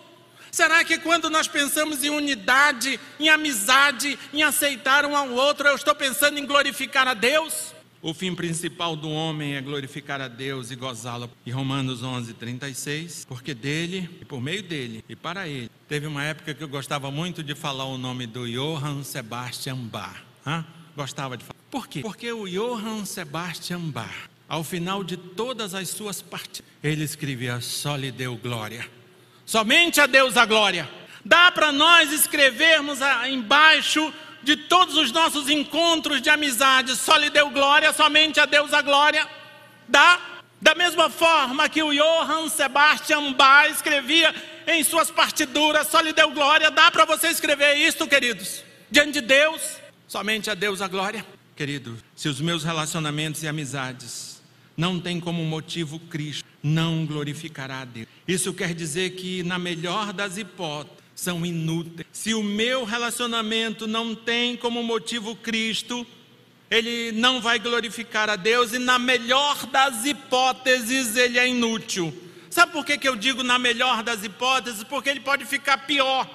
Será 0.51 0.85
que 0.85 0.97
quando 0.99 1.29
nós 1.29 1.49
pensamos 1.49 2.01
em 2.01 2.09
unidade, 2.09 2.97
em 3.19 3.27
amizade, 3.27 4.17
em 4.33 4.41
aceitar 4.41 5.05
um 5.05 5.13
ao 5.13 5.29
outro, 5.31 5.67
eu 5.67 5.75
estou 5.75 5.93
pensando 5.93 6.39
em 6.39 6.45
glorificar 6.45 7.07
a 7.09 7.13
Deus? 7.13 7.73
O 8.01 8.13
fim 8.13 8.33
principal 8.35 8.95
do 8.95 9.09
homem 9.09 9.55
é 9.55 9.61
glorificar 9.61 10.21
a 10.21 10.27
Deus 10.27 10.69
e 10.69 10.75
gozá-lo. 10.75 11.29
E 11.45 11.51
Romanos 11.51 12.03
11, 12.03 12.35
36, 12.35 13.25
porque 13.27 13.53
dele 13.53 14.07
e 14.21 14.23
por 14.23 14.39
meio 14.39 14.61
dele 14.61 15.03
e 15.09 15.15
para 15.15 15.47
ele. 15.47 15.71
Teve 15.89 16.05
uma 16.05 16.23
época 16.23 16.53
que 16.53 16.63
eu 16.63 16.67
gostava 16.69 17.09
muito 17.09 17.43
de 17.43 17.55
falar 17.55 17.85
o 17.85 17.97
nome 17.97 18.27
do 18.27 18.47
Johann 18.47 19.03
Sebastian 19.03 19.77
Bach. 19.77 20.21
Hã? 20.45 20.63
Gostava 20.95 21.37
de 21.37 21.43
falar. 21.43 21.59
Por 21.69 21.87
quê? 21.87 22.01
Porque 22.01 22.31
o 22.31 22.47
Johann 22.47 23.05
Sebastian 23.05 23.79
Bach, 23.79 24.29
ao 24.47 24.63
final 24.63 25.03
de 25.03 25.17
todas 25.17 25.73
as 25.73 25.89
suas 25.89 26.21
partidas, 26.21 26.71
ele 26.83 27.03
escrevia: 27.03 27.59
Só 27.61 27.95
lhe 27.95 28.11
deu 28.11 28.37
glória 28.37 28.87
Somente 29.45 30.01
a 30.01 30.07
Deus 30.07 30.35
a 30.35 30.45
glória. 30.45 30.89
Dá 31.23 31.51
para 31.51 31.71
nós 31.71 32.11
escrevermos 32.11 32.99
embaixo 33.29 34.11
de 34.41 34.55
todos 34.55 34.95
os 34.97 35.11
nossos 35.11 35.49
encontros 35.49 36.21
de 36.21 36.29
amizade, 36.29 36.95
só 36.95 37.15
lhe 37.17 37.29
deu 37.29 37.49
glória, 37.49 37.93
somente 37.93 38.39
a 38.39 38.45
Deus 38.45 38.73
a 38.73 38.81
glória. 38.81 39.27
Dá? 39.87 40.19
Da 40.61 40.73
mesma 40.73 41.09
forma 41.09 41.69
que 41.69 41.83
o 41.83 41.91
Johann 41.91 42.49
Sebastian 42.49 43.33
Bach 43.33 43.69
escrevia 43.69 44.33
em 44.67 44.83
suas 44.83 45.11
partituras, 45.11 45.87
só 45.87 45.99
lhe 45.99 46.13
deu 46.13 46.31
glória, 46.31 46.71
dá 46.71 46.89
para 46.89 47.05
você 47.05 47.27
escrever 47.27 47.75
isto, 47.75 48.07
queridos? 48.07 48.63
Diante 48.89 49.13
de 49.13 49.21
Deus, 49.21 49.61
somente 50.15 50.49
a 50.49 50.53
Deus 50.53 50.81
a 50.81 50.87
glória. 50.87 51.25
Querido, 51.57 51.97
se 52.15 52.29
os 52.29 52.39
meus 52.39 52.63
relacionamentos 52.63 53.43
e 53.43 53.49
amizades 53.49 54.41
não 54.77 54.97
têm 54.97 55.19
como 55.19 55.43
motivo 55.43 55.99
Cristo, 55.99 56.47
não 56.63 57.05
glorificará 57.05 57.81
a 57.81 57.85
Deus. 57.85 58.07
Isso 58.25 58.53
quer 58.53 58.73
dizer 58.73 59.09
que, 59.09 59.43
na 59.43 59.59
melhor 59.59 60.13
das 60.13 60.37
hipóteses, 60.37 61.03
são 61.13 61.45
inúteis. 61.45 62.07
Se 62.13 62.33
o 62.33 62.41
meu 62.41 62.85
relacionamento 62.85 63.87
não 63.87 64.15
tem 64.15 64.55
como 64.55 64.81
motivo 64.81 65.35
Cristo, 65.35 66.07
ele 66.71 67.11
não 67.11 67.41
vai 67.41 67.59
glorificar 67.59 68.29
a 68.29 68.37
Deus 68.37 68.71
e, 68.71 68.79
na 68.79 68.97
melhor 68.97 69.65
das 69.65 70.05
hipóteses, 70.05 71.17
ele 71.17 71.37
é 71.37 71.45
inútil. 71.45 72.13
Sabe 72.49 72.71
por 72.71 72.85
que, 72.85 72.97
que 72.97 73.09
eu 73.09 73.17
digo 73.17 73.43
na 73.43 73.59
melhor 73.59 74.01
das 74.01 74.23
hipóteses? 74.23 74.81
Porque 74.81 75.09
ele 75.09 75.19
pode 75.19 75.43
ficar 75.43 75.79
pior. 75.79 76.25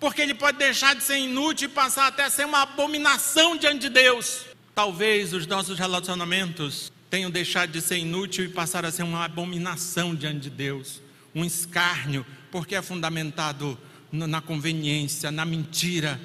Porque 0.00 0.22
ele 0.22 0.34
pode 0.34 0.58
deixar 0.58 0.94
de 0.94 1.02
ser 1.02 1.18
inútil 1.18 1.68
e 1.68 1.72
passar 1.72 2.06
até 2.06 2.24
a 2.24 2.30
ser 2.30 2.46
uma 2.46 2.62
abominação 2.62 3.56
diante 3.56 3.80
de 3.80 3.88
Deus. 3.88 4.46
Talvez 4.74 5.32
os 5.32 5.46
nossos 5.46 5.78
relacionamentos 5.78 6.92
tenham 7.10 7.30
deixado 7.30 7.70
de 7.72 7.80
ser 7.80 7.98
inútil 7.98 8.44
e 8.44 8.48
passar 8.48 8.84
a 8.84 8.92
ser 8.92 9.02
uma 9.02 9.24
abominação 9.24 10.14
diante 10.14 10.40
de 10.40 10.50
Deus, 10.50 11.00
um 11.34 11.44
escárnio, 11.44 12.24
porque 12.50 12.74
é 12.74 12.82
fundamentado 12.82 13.78
na 14.12 14.40
conveniência, 14.40 15.30
na 15.30 15.44
mentira, 15.44 16.20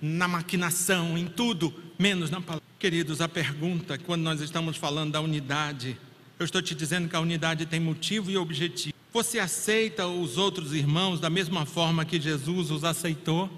na 0.00 0.26
maquinação, 0.26 1.16
em 1.16 1.26
tudo, 1.26 1.72
menos 1.98 2.30
na 2.30 2.40
palavra. 2.40 2.64
Queridos, 2.78 3.20
a 3.20 3.28
pergunta, 3.28 3.96
quando 3.96 4.22
nós 4.22 4.40
estamos 4.40 4.76
falando 4.76 5.12
da 5.12 5.20
unidade, 5.20 5.96
eu 6.38 6.44
estou 6.44 6.60
te 6.60 6.74
dizendo 6.74 7.08
que 7.08 7.16
a 7.16 7.20
unidade 7.20 7.64
tem 7.64 7.80
motivo 7.80 8.30
e 8.30 8.36
objetivo. 8.36 8.93
Você 9.14 9.38
aceita 9.38 10.08
os 10.08 10.36
outros 10.36 10.72
irmãos 10.72 11.20
da 11.20 11.30
mesma 11.30 11.64
forma 11.64 12.04
que 12.04 12.20
Jesus 12.20 12.72
os 12.72 12.82
aceitou? 12.82 13.48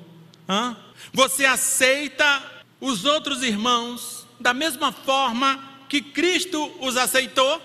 Hã? 0.47 0.77
Você 1.15 1.47
aceita 1.47 2.43
os 2.79 3.07
outros 3.07 3.43
irmãos 3.43 4.27
da 4.39 4.53
mesma 4.53 4.93
forma 4.93 5.59
que 5.89 6.03
Cristo 6.03 6.71
os 6.79 6.99
aceitou. 6.99 7.63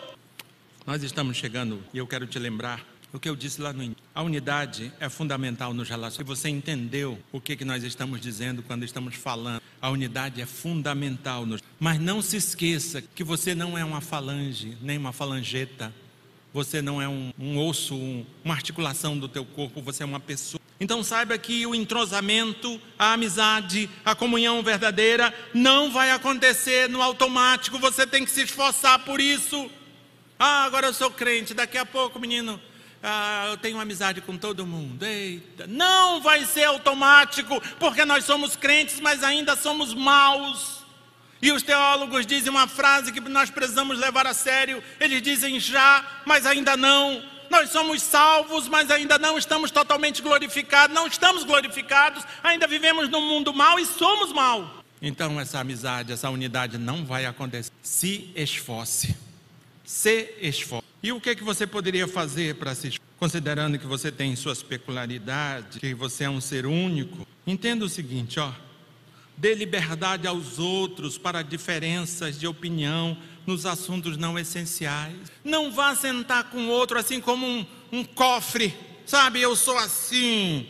Nós 0.87 1.03
estamos 1.03 1.35
chegando 1.35 1.83
e 1.93 1.97
eu 1.97 2.07
quero 2.07 2.25
te 2.25 2.39
lembrar 2.39 2.81
o 3.11 3.19
que 3.19 3.27
eu 3.27 3.35
disse 3.35 3.59
lá 3.59 3.73
no 3.73 3.83
início. 3.83 4.01
A 4.15 4.21
unidade 4.21 4.89
é 4.97 5.09
fundamental 5.09 5.73
nos 5.73 5.89
relacionamentos. 5.89 6.39
Você 6.39 6.47
entendeu 6.47 7.19
o 7.29 7.41
que, 7.41 7.57
que 7.57 7.65
nós 7.65 7.83
estamos 7.83 8.21
dizendo 8.21 8.63
quando 8.63 8.85
estamos 8.85 9.15
falando? 9.15 9.61
A 9.81 9.89
unidade 9.89 10.41
é 10.41 10.45
fundamental. 10.45 11.45
Nos... 11.45 11.61
Mas 11.77 11.99
não 11.99 12.21
se 12.21 12.37
esqueça 12.37 13.01
que 13.01 13.21
você 13.21 13.53
não 13.53 13.77
é 13.77 13.83
uma 13.83 13.99
falange, 13.99 14.77
nem 14.81 14.97
uma 14.97 15.11
falangeta. 15.11 15.93
Você 16.53 16.81
não 16.81 17.01
é 17.01 17.07
um, 17.07 17.31
um 17.39 17.57
osso, 17.65 17.95
um, 17.95 18.25
uma 18.43 18.53
articulação 18.53 19.17
do 19.17 19.27
teu 19.27 19.45
corpo. 19.45 19.81
Você 19.81 20.03
é 20.03 20.05
uma 20.05 20.19
pessoa. 20.19 20.59
Então 20.79 21.03
saiba 21.03 21.37
que 21.37 21.65
o 21.65 21.75
entrosamento, 21.75 22.81
a 22.97 23.13
amizade, 23.13 23.87
a 24.03 24.15
comunhão 24.15 24.63
verdadeira 24.63 25.33
não 25.53 25.91
vai 25.91 26.09
acontecer 26.11 26.89
no 26.89 27.01
automático, 27.03 27.77
você 27.77 28.07
tem 28.07 28.25
que 28.25 28.31
se 28.31 28.41
esforçar 28.41 28.97
por 29.05 29.21
isso. 29.21 29.69
Ah, 30.39 30.63
agora 30.63 30.87
eu 30.87 30.93
sou 30.93 31.11
crente, 31.11 31.53
daqui 31.53 31.77
a 31.77 31.85
pouco, 31.85 32.19
menino, 32.19 32.59
ah, 33.03 33.49
eu 33.51 33.57
tenho 33.57 33.79
amizade 33.79 34.21
com 34.21 34.35
todo 34.35 34.65
mundo. 34.65 35.05
Eita, 35.05 35.67
não 35.67 36.19
vai 36.19 36.45
ser 36.45 36.63
automático, 36.63 37.61
porque 37.79 38.03
nós 38.03 38.25
somos 38.25 38.55
crentes, 38.55 38.99
mas 38.99 39.23
ainda 39.23 39.55
somos 39.55 39.93
maus. 39.93 40.80
E 41.41 41.51
os 41.51 41.63
teólogos 41.63 42.25
dizem 42.25 42.51
uma 42.51 42.67
frase 42.67 43.11
que 43.11 43.19
nós 43.19 43.49
precisamos 43.49 43.97
levar 43.97 44.27
a 44.27 44.33
sério. 44.33 44.83
Eles 44.99 45.21
dizem 45.21 45.59
já, 45.59 46.21
mas 46.25 46.45
ainda 46.45 46.77
não. 46.77 47.23
Nós 47.49 47.71
somos 47.71 48.01
salvos, 48.01 48.67
mas 48.67 48.91
ainda 48.91 49.17
não 49.17 49.37
estamos 49.37 49.71
totalmente 49.71 50.21
glorificados. 50.21 50.95
Não 50.95 51.07
estamos 51.07 51.43
glorificados, 51.43 52.23
ainda 52.43 52.67
vivemos 52.67 53.09
num 53.09 53.27
mundo 53.27 53.53
mau 53.53 53.79
e 53.79 53.85
somos 53.85 54.31
mal. 54.31 54.83
Então, 55.01 55.39
essa 55.39 55.59
amizade, 55.59 56.13
essa 56.13 56.29
unidade 56.29 56.77
não 56.77 57.03
vai 57.03 57.25
acontecer. 57.25 57.71
Se 57.81 58.31
esforce. 58.35 59.15
Se 59.83 60.35
esforce. 60.39 60.85
E 61.01 61.11
o 61.11 61.19
que, 61.19 61.31
é 61.31 61.35
que 61.35 61.43
você 61.43 61.65
poderia 61.65 62.07
fazer 62.07 62.55
para 62.55 62.75
se 62.75 62.89
esforçar? 62.89 63.11
Considerando 63.17 63.77
que 63.77 63.85
você 63.85 64.11
tem 64.11 64.35
suas 64.35 64.63
peculiaridades, 64.63 65.79
que 65.79 65.93
você 65.93 66.23
é 66.23 66.29
um 66.29 66.41
ser 66.41 66.65
único, 66.65 67.27
entenda 67.45 67.83
o 67.83 67.89
seguinte, 67.89 68.39
ó. 68.39 68.51
Dê 69.38 69.55
liberdade 69.55 70.27
aos 70.27 70.59
outros 70.59 71.17
para 71.17 71.41
diferenças 71.41 72.39
de 72.39 72.45
opinião, 72.45 73.17
nos 73.45 73.65
assuntos 73.65 74.17
não 74.17 74.38
essenciais. 74.38 75.32
Não 75.43 75.71
vá 75.71 75.95
sentar 75.95 76.45
com 76.45 76.67
outro 76.67 76.99
assim 76.99 77.19
como 77.19 77.45
um, 77.45 77.65
um 77.91 78.03
cofre, 78.03 78.73
sabe? 79.05 79.41
Eu 79.41 79.55
sou 79.55 79.77
assim, 79.77 80.67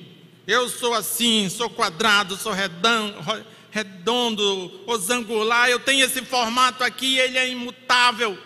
eu 0.47 0.69
sou 0.69 0.93
assim, 0.93 1.49
sou 1.49 1.69
quadrado, 1.69 2.37
sou 2.37 2.51
redondo, 2.51 3.45
redondo 3.69 4.81
osangular, 4.87 5.69
eu 5.69 5.79
tenho 5.79 6.05
esse 6.05 6.21
formato 6.23 6.83
aqui, 6.83 7.17
ele 7.17 7.37
é 7.37 7.49
imutável. 7.49 8.37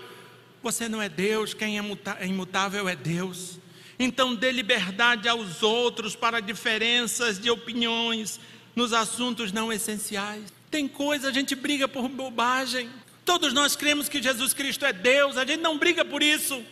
Você 0.61 0.89
não 0.89 1.01
é 1.01 1.07
Deus, 1.07 1.53
quem 1.53 1.77
é, 1.77 1.83
é 2.19 2.27
imutável 2.27 2.89
é 2.89 2.95
Deus. 2.95 3.59
Então 3.97 4.35
dê 4.35 4.51
liberdade 4.51 5.29
aos 5.29 5.63
outros 5.63 6.15
para 6.15 6.41
diferenças 6.41 7.39
de 7.39 7.49
opiniões 7.49 8.39
nos 8.75 8.93
assuntos 8.93 9.51
não 9.51 9.71
essenciais. 9.71 10.43
Tem 10.69 10.87
coisa, 10.87 11.29
a 11.29 11.31
gente 11.31 11.55
briga 11.55 11.87
por 11.87 12.07
bobagem. 12.09 12.89
Todos 13.23 13.53
nós 13.53 13.75
cremos 13.75 14.09
que 14.09 14.21
Jesus 14.21 14.53
Cristo 14.53 14.85
é 14.85 14.93
Deus, 14.93 15.37
a 15.37 15.45
gente 15.45 15.61
não 15.61 15.77
briga 15.77 16.03
por 16.03 16.21
isso, 16.21 16.63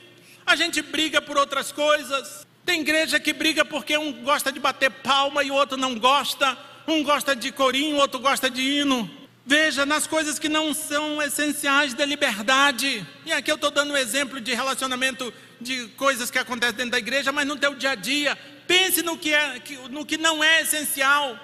a 0.45 0.56
gente 0.56 0.82
briga 0.82 1.22
por 1.22 1.38
outras 1.38 1.72
coisas. 1.72 2.45
Tem 2.66 2.82
igreja 2.82 3.20
que 3.20 3.34
briga 3.34 3.66
porque 3.66 3.97
um 3.97 4.24
gosta 4.24 4.51
de 4.51 4.60
bater 4.60 4.89
palma 4.89 5.43
e 5.43 5.49
o 5.49 5.56
outro 5.56 5.78
não 5.78 5.97
gosta, 5.97 6.58
um 6.88 7.04
gosta 7.04 7.36
de 7.36 7.51
corinho, 7.51 7.95
o 7.95 7.99
outro 7.99 8.20
gosta 8.20 8.49
de 8.49 8.62
hino. 8.62 9.10
Veja, 9.45 9.86
nas 9.86 10.08
coisas 10.08 10.39
que 10.39 10.47
não 10.47 10.74
são 10.74 11.22
essenciais 11.22 11.93
da 11.93 12.06
liberdade. 12.06 13.06
E 13.26 13.32
aqui 13.32 13.51
eu 13.51 13.56
estou 13.56 13.72
dando 13.72 13.91
um 13.91 13.97
exemplo 13.97 14.39
de 14.39 14.54
relacionamento 14.54 15.34
de 15.60 15.88
coisas 15.97 16.32
que 16.32 16.39
acontecem 16.39 16.76
dentro 16.76 16.91
da 16.91 16.97
igreja, 16.97 17.32
mas 17.32 17.45
no 17.45 17.58
teu 17.58 17.76
dia 17.76 17.91
a 17.91 17.95
dia. 17.95 18.38
Pense 18.66 19.01
no 19.01 19.18
que, 19.18 19.34
é, 19.34 19.62
no 19.89 20.06
que 20.06 20.18
não 20.18 20.41
é 20.41 20.62
essencial. 20.62 21.38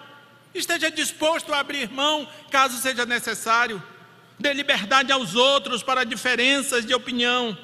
Esteja 0.53 0.89
disposto 0.89 1.53
a 1.53 1.59
abrir 1.59 1.89
mão, 1.91 2.27
caso 2.49 2.77
seja 2.77 3.05
necessário. 3.05 3.81
Dê 4.39 4.53
liberdade 4.53 5.11
aos 5.11 5.35
outros 5.35 5.83
para 5.83 6.03
diferenças 6.03 6.85
de 6.85 6.93
opinião, 6.93 7.57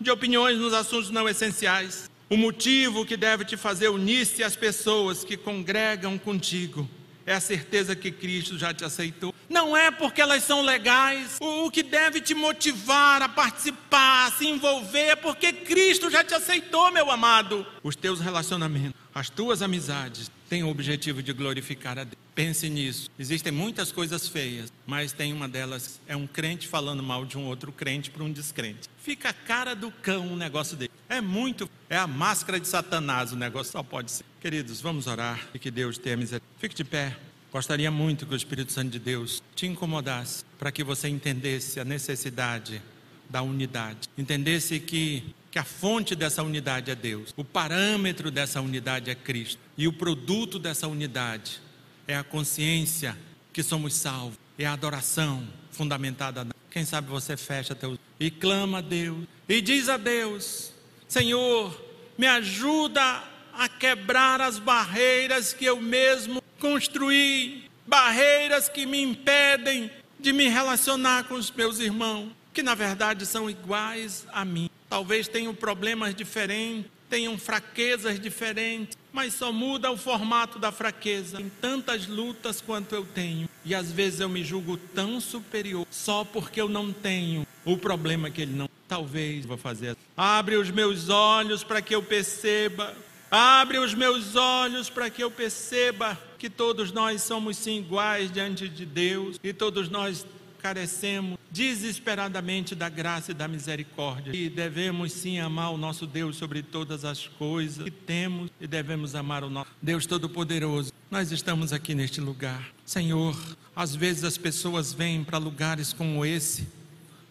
de 0.00 0.10
opiniões 0.10 0.58
nos 0.58 0.72
assuntos 0.72 1.10
não 1.10 1.28
essenciais. 1.28 2.08
O 2.30 2.36
motivo 2.36 3.06
que 3.06 3.16
deve 3.16 3.44
te 3.44 3.56
fazer 3.56 3.88
unir-se 3.88 4.44
às 4.44 4.54
pessoas 4.54 5.24
que 5.24 5.36
congregam 5.36 6.18
contigo 6.18 6.88
é 7.24 7.34
a 7.34 7.40
certeza 7.40 7.94
que 7.94 8.10
Cristo 8.10 8.58
já 8.58 8.72
te 8.72 8.84
aceitou. 8.84 9.34
Não 9.48 9.76
é 9.76 9.90
porque 9.90 10.20
elas 10.20 10.42
são 10.44 10.62
legais. 10.62 11.36
O 11.40 11.70
que 11.70 11.82
deve 11.82 12.20
te 12.20 12.34
motivar 12.34 13.20
a 13.20 13.28
participar, 13.28 14.26
a 14.26 14.30
se 14.30 14.46
envolver, 14.46 15.08
é 15.08 15.16
porque 15.16 15.52
Cristo 15.52 16.10
já 16.10 16.24
te 16.24 16.34
aceitou, 16.34 16.90
meu 16.90 17.10
amado. 17.10 17.66
Os 17.82 17.96
teus 17.96 18.20
relacionamentos, 18.20 18.98
as 19.14 19.28
tuas 19.28 19.60
amizades, 19.60 20.30
têm 20.48 20.62
o 20.62 20.68
objetivo 20.68 21.22
de 21.22 21.32
glorificar 21.32 21.98
a 21.98 22.04
Deus. 22.04 22.16
Pense 22.34 22.68
nisso. 22.68 23.10
Existem 23.18 23.52
muitas 23.52 23.92
coisas 23.92 24.28
feias, 24.28 24.72
mas 24.86 25.12
tem 25.12 25.32
uma 25.32 25.48
delas 25.48 26.00
é 26.06 26.16
um 26.16 26.26
crente 26.26 26.66
falando 26.66 27.02
mal 27.02 27.24
de 27.24 27.36
um 27.36 27.46
outro 27.46 27.72
crente 27.72 28.10
para 28.10 28.22
um 28.22 28.32
descrente. 28.32 28.88
Fica 29.02 29.30
a 29.30 29.32
cara 29.32 29.74
do 29.74 29.90
cão 29.90 30.26
um 30.26 30.36
negócio 30.36 30.76
dele. 30.76 30.90
É 31.08 31.20
muito, 31.20 31.68
é 31.88 31.96
a 31.96 32.06
máscara 32.06 32.60
de 32.60 32.68
Satanás, 32.68 33.32
o 33.32 33.36
negócio 33.36 33.72
só 33.72 33.82
pode 33.82 34.10
ser. 34.10 34.24
Queridos, 34.40 34.80
vamos 34.80 35.06
orar 35.06 35.48
e 35.52 35.58
que 35.58 35.70
Deus 35.70 35.98
tenha 35.98 36.16
misericórdia. 36.16 36.58
Fique 36.58 36.74
de 36.74 36.84
pé. 36.84 37.16
Gostaria 37.50 37.90
muito 37.90 38.26
que 38.26 38.34
o 38.34 38.36
Espírito 38.36 38.72
Santo 38.72 38.90
de 38.90 38.98
Deus 38.98 39.42
te 39.54 39.66
incomodasse 39.66 40.44
para 40.58 40.70
que 40.70 40.84
você 40.84 41.08
entendesse 41.08 41.80
a 41.80 41.84
necessidade 41.84 42.82
da 43.28 43.42
unidade. 43.42 44.08
Entendesse 44.16 44.78
que, 44.80 45.34
que 45.50 45.58
a 45.58 45.64
fonte 45.64 46.14
dessa 46.14 46.42
unidade 46.42 46.90
é 46.90 46.94
Deus, 46.94 47.32
o 47.36 47.44
parâmetro 47.44 48.30
dessa 48.30 48.60
unidade 48.60 49.10
é 49.10 49.14
Cristo, 49.14 49.58
e 49.76 49.88
o 49.88 49.92
produto 49.92 50.58
dessa 50.58 50.86
unidade 50.86 51.60
é 52.06 52.16
a 52.16 52.24
consciência 52.24 53.16
que 53.52 53.62
somos 53.62 53.94
salvos, 53.94 54.38
é 54.58 54.66
a 54.66 54.72
adoração 54.72 55.46
fundamentada. 55.70 56.44
Na... 56.44 56.52
Quem 56.70 56.84
sabe 56.84 57.08
você 57.08 57.36
fecha 57.36 57.74
teu 57.74 57.98
e 58.20 58.30
clama 58.30 58.78
a 58.78 58.80
Deus 58.80 59.24
e 59.48 59.60
diz 59.60 59.88
a 59.88 59.96
Deus: 59.96 60.72
Senhor, 61.06 61.78
me 62.16 62.26
ajuda 62.26 63.24
a 63.54 63.68
quebrar 63.68 64.40
as 64.40 64.58
barreiras 64.58 65.52
que 65.52 65.64
eu 65.64 65.80
mesmo 65.80 66.42
construí, 66.60 67.68
barreiras 67.86 68.68
que 68.68 68.86
me 68.86 69.00
impedem 69.00 69.90
de 70.20 70.32
me 70.32 70.48
relacionar 70.48 71.24
com 71.24 71.34
os 71.34 71.50
meus 71.50 71.78
irmãos, 71.78 72.30
que 72.58 72.62
na 72.64 72.74
verdade 72.74 73.24
são 73.24 73.48
iguais 73.48 74.26
a 74.32 74.44
mim. 74.44 74.68
Talvez 74.90 75.28
tenham 75.28 75.54
problemas 75.54 76.12
diferentes, 76.12 76.90
tenham 77.08 77.38
fraquezas 77.38 78.18
diferentes, 78.18 78.98
mas 79.12 79.32
só 79.34 79.52
muda 79.52 79.92
o 79.92 79.96
formato 79.96 80.58
da 80.58 80.72
fraqueza. 80.72 81.40
Em 81.40 81.48
tantas 81.48 82.08
lutas 82.08 82.60
quanto 82.60 82.96
eu 82.96 83.04
tenho, 83.06 83.48
e 83.64 83.76
às 83.76 83.92
vezes 83.92 84.18
eu 84.18 84.28
me 84.28 84.42
julgo 84.42 84.76
tão 84.76 85.20
superior 85.20 85.86
só 85.88 86.24
porque 86.24 86.60
eu 86.60 86.68
não 86.68 86.92
tenho 86.92 87.46
o 87.64 87.78
problema 87.78 88.28
que 88.28 88.42
ele 88.42 88.56
não. 88.56 88.68
Talvez 88.88 89.46
vou 89.46 89.56
fazer. 89.56 89.96
Abre 90.16 90.56
os 90.56 90.68
meus 90.68 91.08
olhos 91.08 91.62
para 91.62 91.80
que 91.80 91.94
eu 91.94 92.02
perceba. 92.02 92.92
Abre 93.30 93.78
os 93.78 93.94
meus 93.94 94.34
olhos 94.34 94.90
para 94.90 95.08
que 95.08 95.22
eu 95.22 95.30
perceba 95.30 96.18
que 96.36 96.50
todos 96.50 96.90
nós 96.90 97.22
somos 97.22 97.56
sim 97.56 97.78
iguais 97.78 98.32
diante 98.32 98.68
de 98.68 98.84
Deus 98.84 99.38
e 99.44 99.52
todos 99.52 99.88
nós 99.88 100.26
carecemos 100.58 101.38
desesperadamente 101.50 102.74
da 102.74 102.88
graça 102.88 103.30
e 103.30 103.34
da 103.34 103.48
misericórdia. 103.48 104.34
E 104.34 104.48
devemos 104.48 105.12
sim 105.12 105.38
amar 105.38 105.72
o 105.72 105.76
nosso 105.76 106.06
Deus 106.06 106.36
sobre 106.36 106.62
todas 106.62 107.04
as 107.04 107.26
coisas 107.26 107.84
que 107.84 107.90
temos 107.90 108.50
e 108.60 108.66
devemos 108.66 109.14
amar 109.14 109.44
o 109.44 109.50
nosso 109.50 109.70
Deus 109.80 110.06
Todo-Poderoso. 110.06 110.92
Nós 111.10 111.32
estamos 111.32 111.72
aqui 111.72 111.94
neste 111.94 112.20
lugar. 112.20 112.68
Senhor, 112.84 113.36
às 113.74 113.94
vezes 113.94 114.24
as 114.24 114.36
pessoas 114.36 114.92
vêm 114.92 115.24
para 115.24 115.38
lugares 115.38 115.92
como 115.92 116.24
esse 116.24 116.66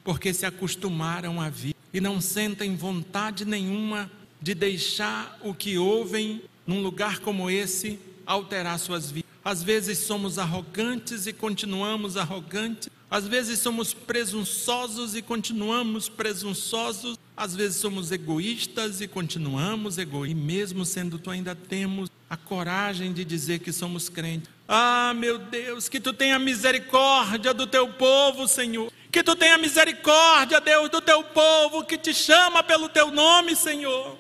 porque 0.08 0.34
se 0.34 0.46
acostumaram 0.46 1.42
a 1.42 1.50
vir 1.50 1.76
e 1.94 2.00
não 2.00 2.22
sentem 2.22 2.78
vontade 2.78 3.44
nenhuma 3.44 4.10
de 4.42 4.56
deixar 4.56 5.38
o 5.44 5.54
que 5.54 5.78
ouvem 5.78 6.42
num 6.66 6.82
lugar 6.82 7.20
como 7.20 7.50
esse 7.50 8.00
alterar 8.26 8.80
suas 8.80 9.12
vidas. 9.12 9.30
Às 9.44 9.62
vezes 9.62 9.98
somos 9.98 10.40
arrogantes 10.40 11.28
e 11.28 11.34
continuamos 11.34 12.16
arrogantes 12.16 12.90
às 13.10 13.26
vezes 13.26 13.60
somos 13.60 13.94
presunçosos 13.94 15.16
e 15.16 15.22
continuamos 15.22 16.10
presunçosos. 16.10 17.18
Às 17.38 17.56
vezes 17.56 17.78
somos 17.78 18.12
egoístas 18.12 19.00
e 19.00 19.08
continuamos 19.08 19.98
egoístas. 19.98 20.38
E 20.38 20.44
mesmo 20.44 20.84
sendo 20.84 21.18
tu 21.18 21.32
ainda 21.32 21.56
temos 21.56 22.10
a 22.30 22.36
coragem 22.36 23.14
de 23.14 23.24
dizer 23.24 23.60
que 23.60 23.72
somos 23.72 24.10
crentes. 24.10 24.50
Ah, 24.68 25.14
meu 25.16 25.38
Deus, 25.38 25.88
que 25.88 26.02
tu 26.02 26.12
tenha 26.12 26.38
misericórdia 26.38 27.54
do 27.54 27.66
teu 27.66 27.88
povo, 27.88 28.46
Senhor. 28.46 28.92
Que 29.10 29.24
tu 29.24 29.36
tenha 29.38 29.58
misericórdia, 29.58 30.60
Deus, 30.60 30.90
do 30.90 31.00
teu 31.00 31.24
povo 31.24 31.86
que 31.86 31.98
te 31.98 32.14
chama 32.14 32.62
pelo 32.62 32.90
teu 32.90 33.10
nome, 33.10 33.56
Senhor. 33.56 34.18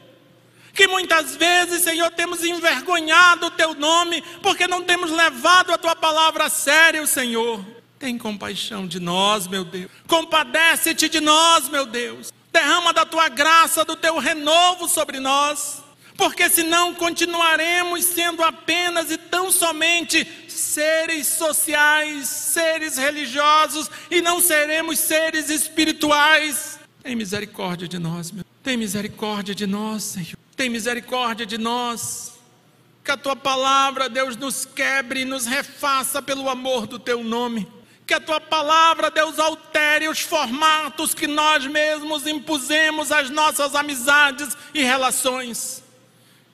Que 0.74 0.88
muitas 0.88 1.36
vezes, 1.36 1.82
Senhor, 1.82 2.10
temos 2.12 2.42
envergonhado 2.42 3.48
o 3.48 3.52
teu 3.52 3.74
nome 3.74 4.24
porque 4.42 4.66
não 4.66 4.84
temos 4.84 5.12
levado 5.12 5.74
a 5.74 5.78
tua 5.78 5.96
palavra 5.96 6.46
a 6.46 6.50
sério, 6.50 7.06
Senhor. 7.06 7.77
Tem 8.00 8.18
compaixão 8.18 8.88
de 8.88 9.00
nós, 9.00 9.48
meu 9.48 9.66
Deus. 9.66 9.90
Compadece-te 10.08 11.10
de 11.10 11.20
nós, 11.20 11.68
meu 11.68 11.86
Deus. 11.86 12.32
Derrama 12.52 12.94
da 12.94 13.06
tua 13.06 13.28
graça, 13.28 13.84
do 13.84 13.96
teu 13.96 14.18
renovo 14.20 14.88
sobre 14.88 15.20
nós. 15.20 15.84
Porque 16.16 16.50
senão 16.50 16.96
continuaremos 16.96 18.04
sendo 18.06 18.44
apenas 18.44 19.12
e 19.12 19.18
tão 19.18 19.52
somente 19.52 20.28
seres 20.48 21.28
sociais, 21.28 22.28
seres 22.28 22.98
religiosos 22.98 23.90
e 24.10 24.22
não 24.22 24.42
seremos 24.42 25.00
seres 25.00 25.50
espirituais. 25.50 26.80
Tem 27.04 27.16
misericórdia 27.16 27.88
de 27.88 28.00
nós, 28.00 28.32
meu. 28.32 28.44
Tem 28.64 28.76
misericórdia 28.76 29.54
de 29.54 29.68
nós, 29.68 30.04
Senhor. 30.04 30.38
Tem 30.56 30.70
misericórdia 30.70 31.46
de 31.46 31.58
nós. 31.58 32.34
Que 33.04 33.12
a 33.12 33.18
tua 33.18 33.36
palavra, 33.36 34.10
Deus, 34.10 34.36
nos 34.36 34.66
quebre 34.66 35.22
e 35.22 35.26
nos 35.26 35.46
refaça 35.46 36.22
pelo 36.22 36.50
amor 36.50 36.88
do 36.88 37.00
teu 37.00 37.24
nome. 37.24 37.77
Que 38.08 38.14
a 38.14 38.22
tua 38.22 38.40
palavra, 38.40 39.12
Deus, 39.12 39.38
altere 39.38 40.08
os 40.08 40.22
formatos 40.22 41.14
que 41.14 41.28
nós 41.28 41.68
mesmos 41.68 42.26
impusemos 42.26 43.12
às 43.12 43.30
nossas 43.30 43.76
amizades 43.76 44.56
e 44.74 44.82
relações. 44.82 45.84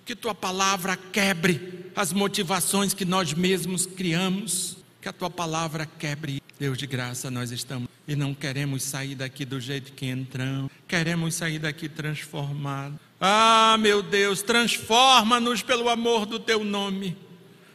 Que 0.04 0.16
tua 0.16 0.34
palavra 0.34 0.98
quebre 0.98 1.92
as 1.96 2.12
motivações 2.12 2.96
que 2.96 3.06
nós 3.06 3.34
mesmos 3.34 3.86
criamos. 3.86 4.78
Que 5.00 5.08
a 5.08 5.14
tua 5.14 5.30
palavra 5.30 5.86
quebre. 5.86 6.42
Deus 6.60 6.78
de 6.78 6.88
graça, 6.88 7.30
nós 7.30 7.52
estamos 7.52 7.88
e 8.08 8.16
não 8.16 8.34
queremos 8.34 8.84
sair 8.84 9.16
daqui 9.16 9.46
do 9.46 9.60
jeito 9.60 9.94
que 9.94 10.06
entramos. 10.08 10.72
Queremos 10.88 11.36
sair 11.36 11.60
daqui 11.60 11.88
transformados. 11.88 12.98
Ah, 13.20 13.78
meu 13.80 14.02
Deus, 14.02 14.42
transforma-nos 14.42 15.62
pelo 15.62 15.88
amor 15.88 16.26
do 16.26 16.40
teu 16.40 16.64
nome. 16.64 17.16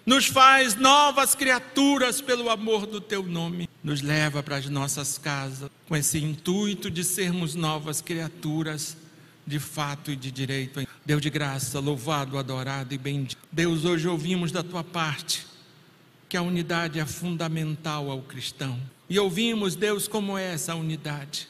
Nos 0.09 0.24
faz 0.24 0.74
novas 0.74 1.34
criaturas 1.34 2.22
pelo 2.22 2.48
amor 2.48 2.86
do 2.86 2.98
teu 2.98 3.22
nome. 3.22 3.68
Nos 3.84 4.00
leva 4.00 4.42
para 4.42 4.56
as 4.56 4.66
nossas 4.66 5.18
casas 5.18 5.68
com 5.86 5.94
esse 5.94 6.16
intuito 6.16 6.90
de 6.90 7.04
sermos 7.04 7.54
novas 7.54 8.00
criaturas 8.00 8.96
de 9.46 9.59
fato 9.59 10.11
e 10.11 10.16
de 10.16 10.30
direito. 10.30 10.80
Deus 11.04 11.20
de 11.20 11.28
graça, 11.28 11.78
louvado, 11.78 12.38
adorado 12.38 12.94
e 12.94 12.96
bendito. 12.96 13.36
Deus, 13.52 13.84
hoje 13.84 14.09
ouvimos 14.09 14.50
da 14.50 14.62
tua 14.62 14.82
parte 14.82 15.46
que 16.26 16.38
a 16.38 16.42
unidade 16.42 16.98
é 16.98 17.04
fundamental 17.04 18.11
ao 18.11 18.22
cristão. 18.22 18.80
E 19.11 19.18
ouvimos, 19.18 19.76
Deus, 19.76 20.09
como 20.09 20.38
é 20.38 20.54
essa 20.54 20.74
unidade. 20.74 21.46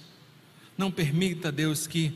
Não 0.76 0.90
permita, 0.90 1.52
Deus, 1.52 1.86
que 1.86 2.12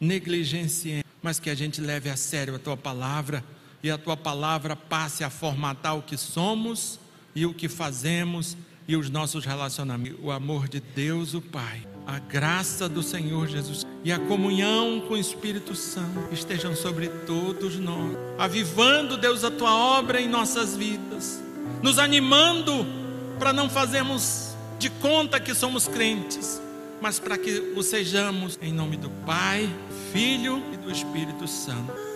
negligencie, 0.00 1.04
mas 1.20 1.40
que 1.40 1.50
a 1.50 1.54
gente 1.56 1.80
leve 1.80 2.08
a 2.08 2.16
sério 2.16 2.54
a 2.54 2.60
tua 2.60 2.76
palavra 2.76 3.42
e 3.82 3.90
a 3.90 3.98
tua 3.98 4.16
palavra 4.16 4.74
passe 4.74 5.22
a 5.22 5.30
formatar 5.30 5.96
o 5.96 6.02
que 6.02 6.16
somos 6.16 6.98
e 7.34 7.46
o 7.46 7.54
que 7.54 7.68
fazemos 7.68 8.56
e 8.86 8.96
os 8.96 9.10
nossos 9.10 9.44
relacionamentos. 9.44 10.18
O 10.22 10.30
amor 10.30 10.68
de 10.68 10.80
Deus, 10.80 11.34
o 11.34 11.40
Pai, 11.40 11.86
a 12.06 12.18
graça 12.18 12.88
do 12.88 13.02
Senhor 13.02 13.46
Jesus 13.46 13.86
e 14.02 14.10
a 14.10 14.18
comunhão 14.18 15.02
com 15.06 15.14
o 15.14 15.18
Espírito 15.18 15.74
Santo 15.74 16.32
estejam 16.32 16.74
sobre 16.74 17.08
todos 17.26 17.76
nós, 17.76 18.16
avivando, 18.38 19.16
Deus, 19.16 19.44
a 19.44 19.50
tua 19.50 19.74
obra 19.74 20.20
em 20.20 20.28
nossas 20.28 20.76
vidas 20.76 21.48
nos 21.82 21.98
animando 21.98 22.86
para 23.38 23.52
não 23.52 23.68
fazermos 23.68 24.54
de 24.78 24.90
conta 24.90 25.40
que 25.40 25.54
somos 25.54 25.86
crentes, 25.86 26.60
mas 27.00 27.18
para 27.18 27.38
que 27.38 27.72
o 27.76 27.82
sejamos 27.82 28.58
em 28.60 28.72
nome 28.72 28.96
do 28.96 29.10
Pai, 29.24 29.68
Filho 30.12 30.62
e 30.72 30.76
do 30.76 30.90
Espírito 30.90 31.46
Santo. 31.46 32.07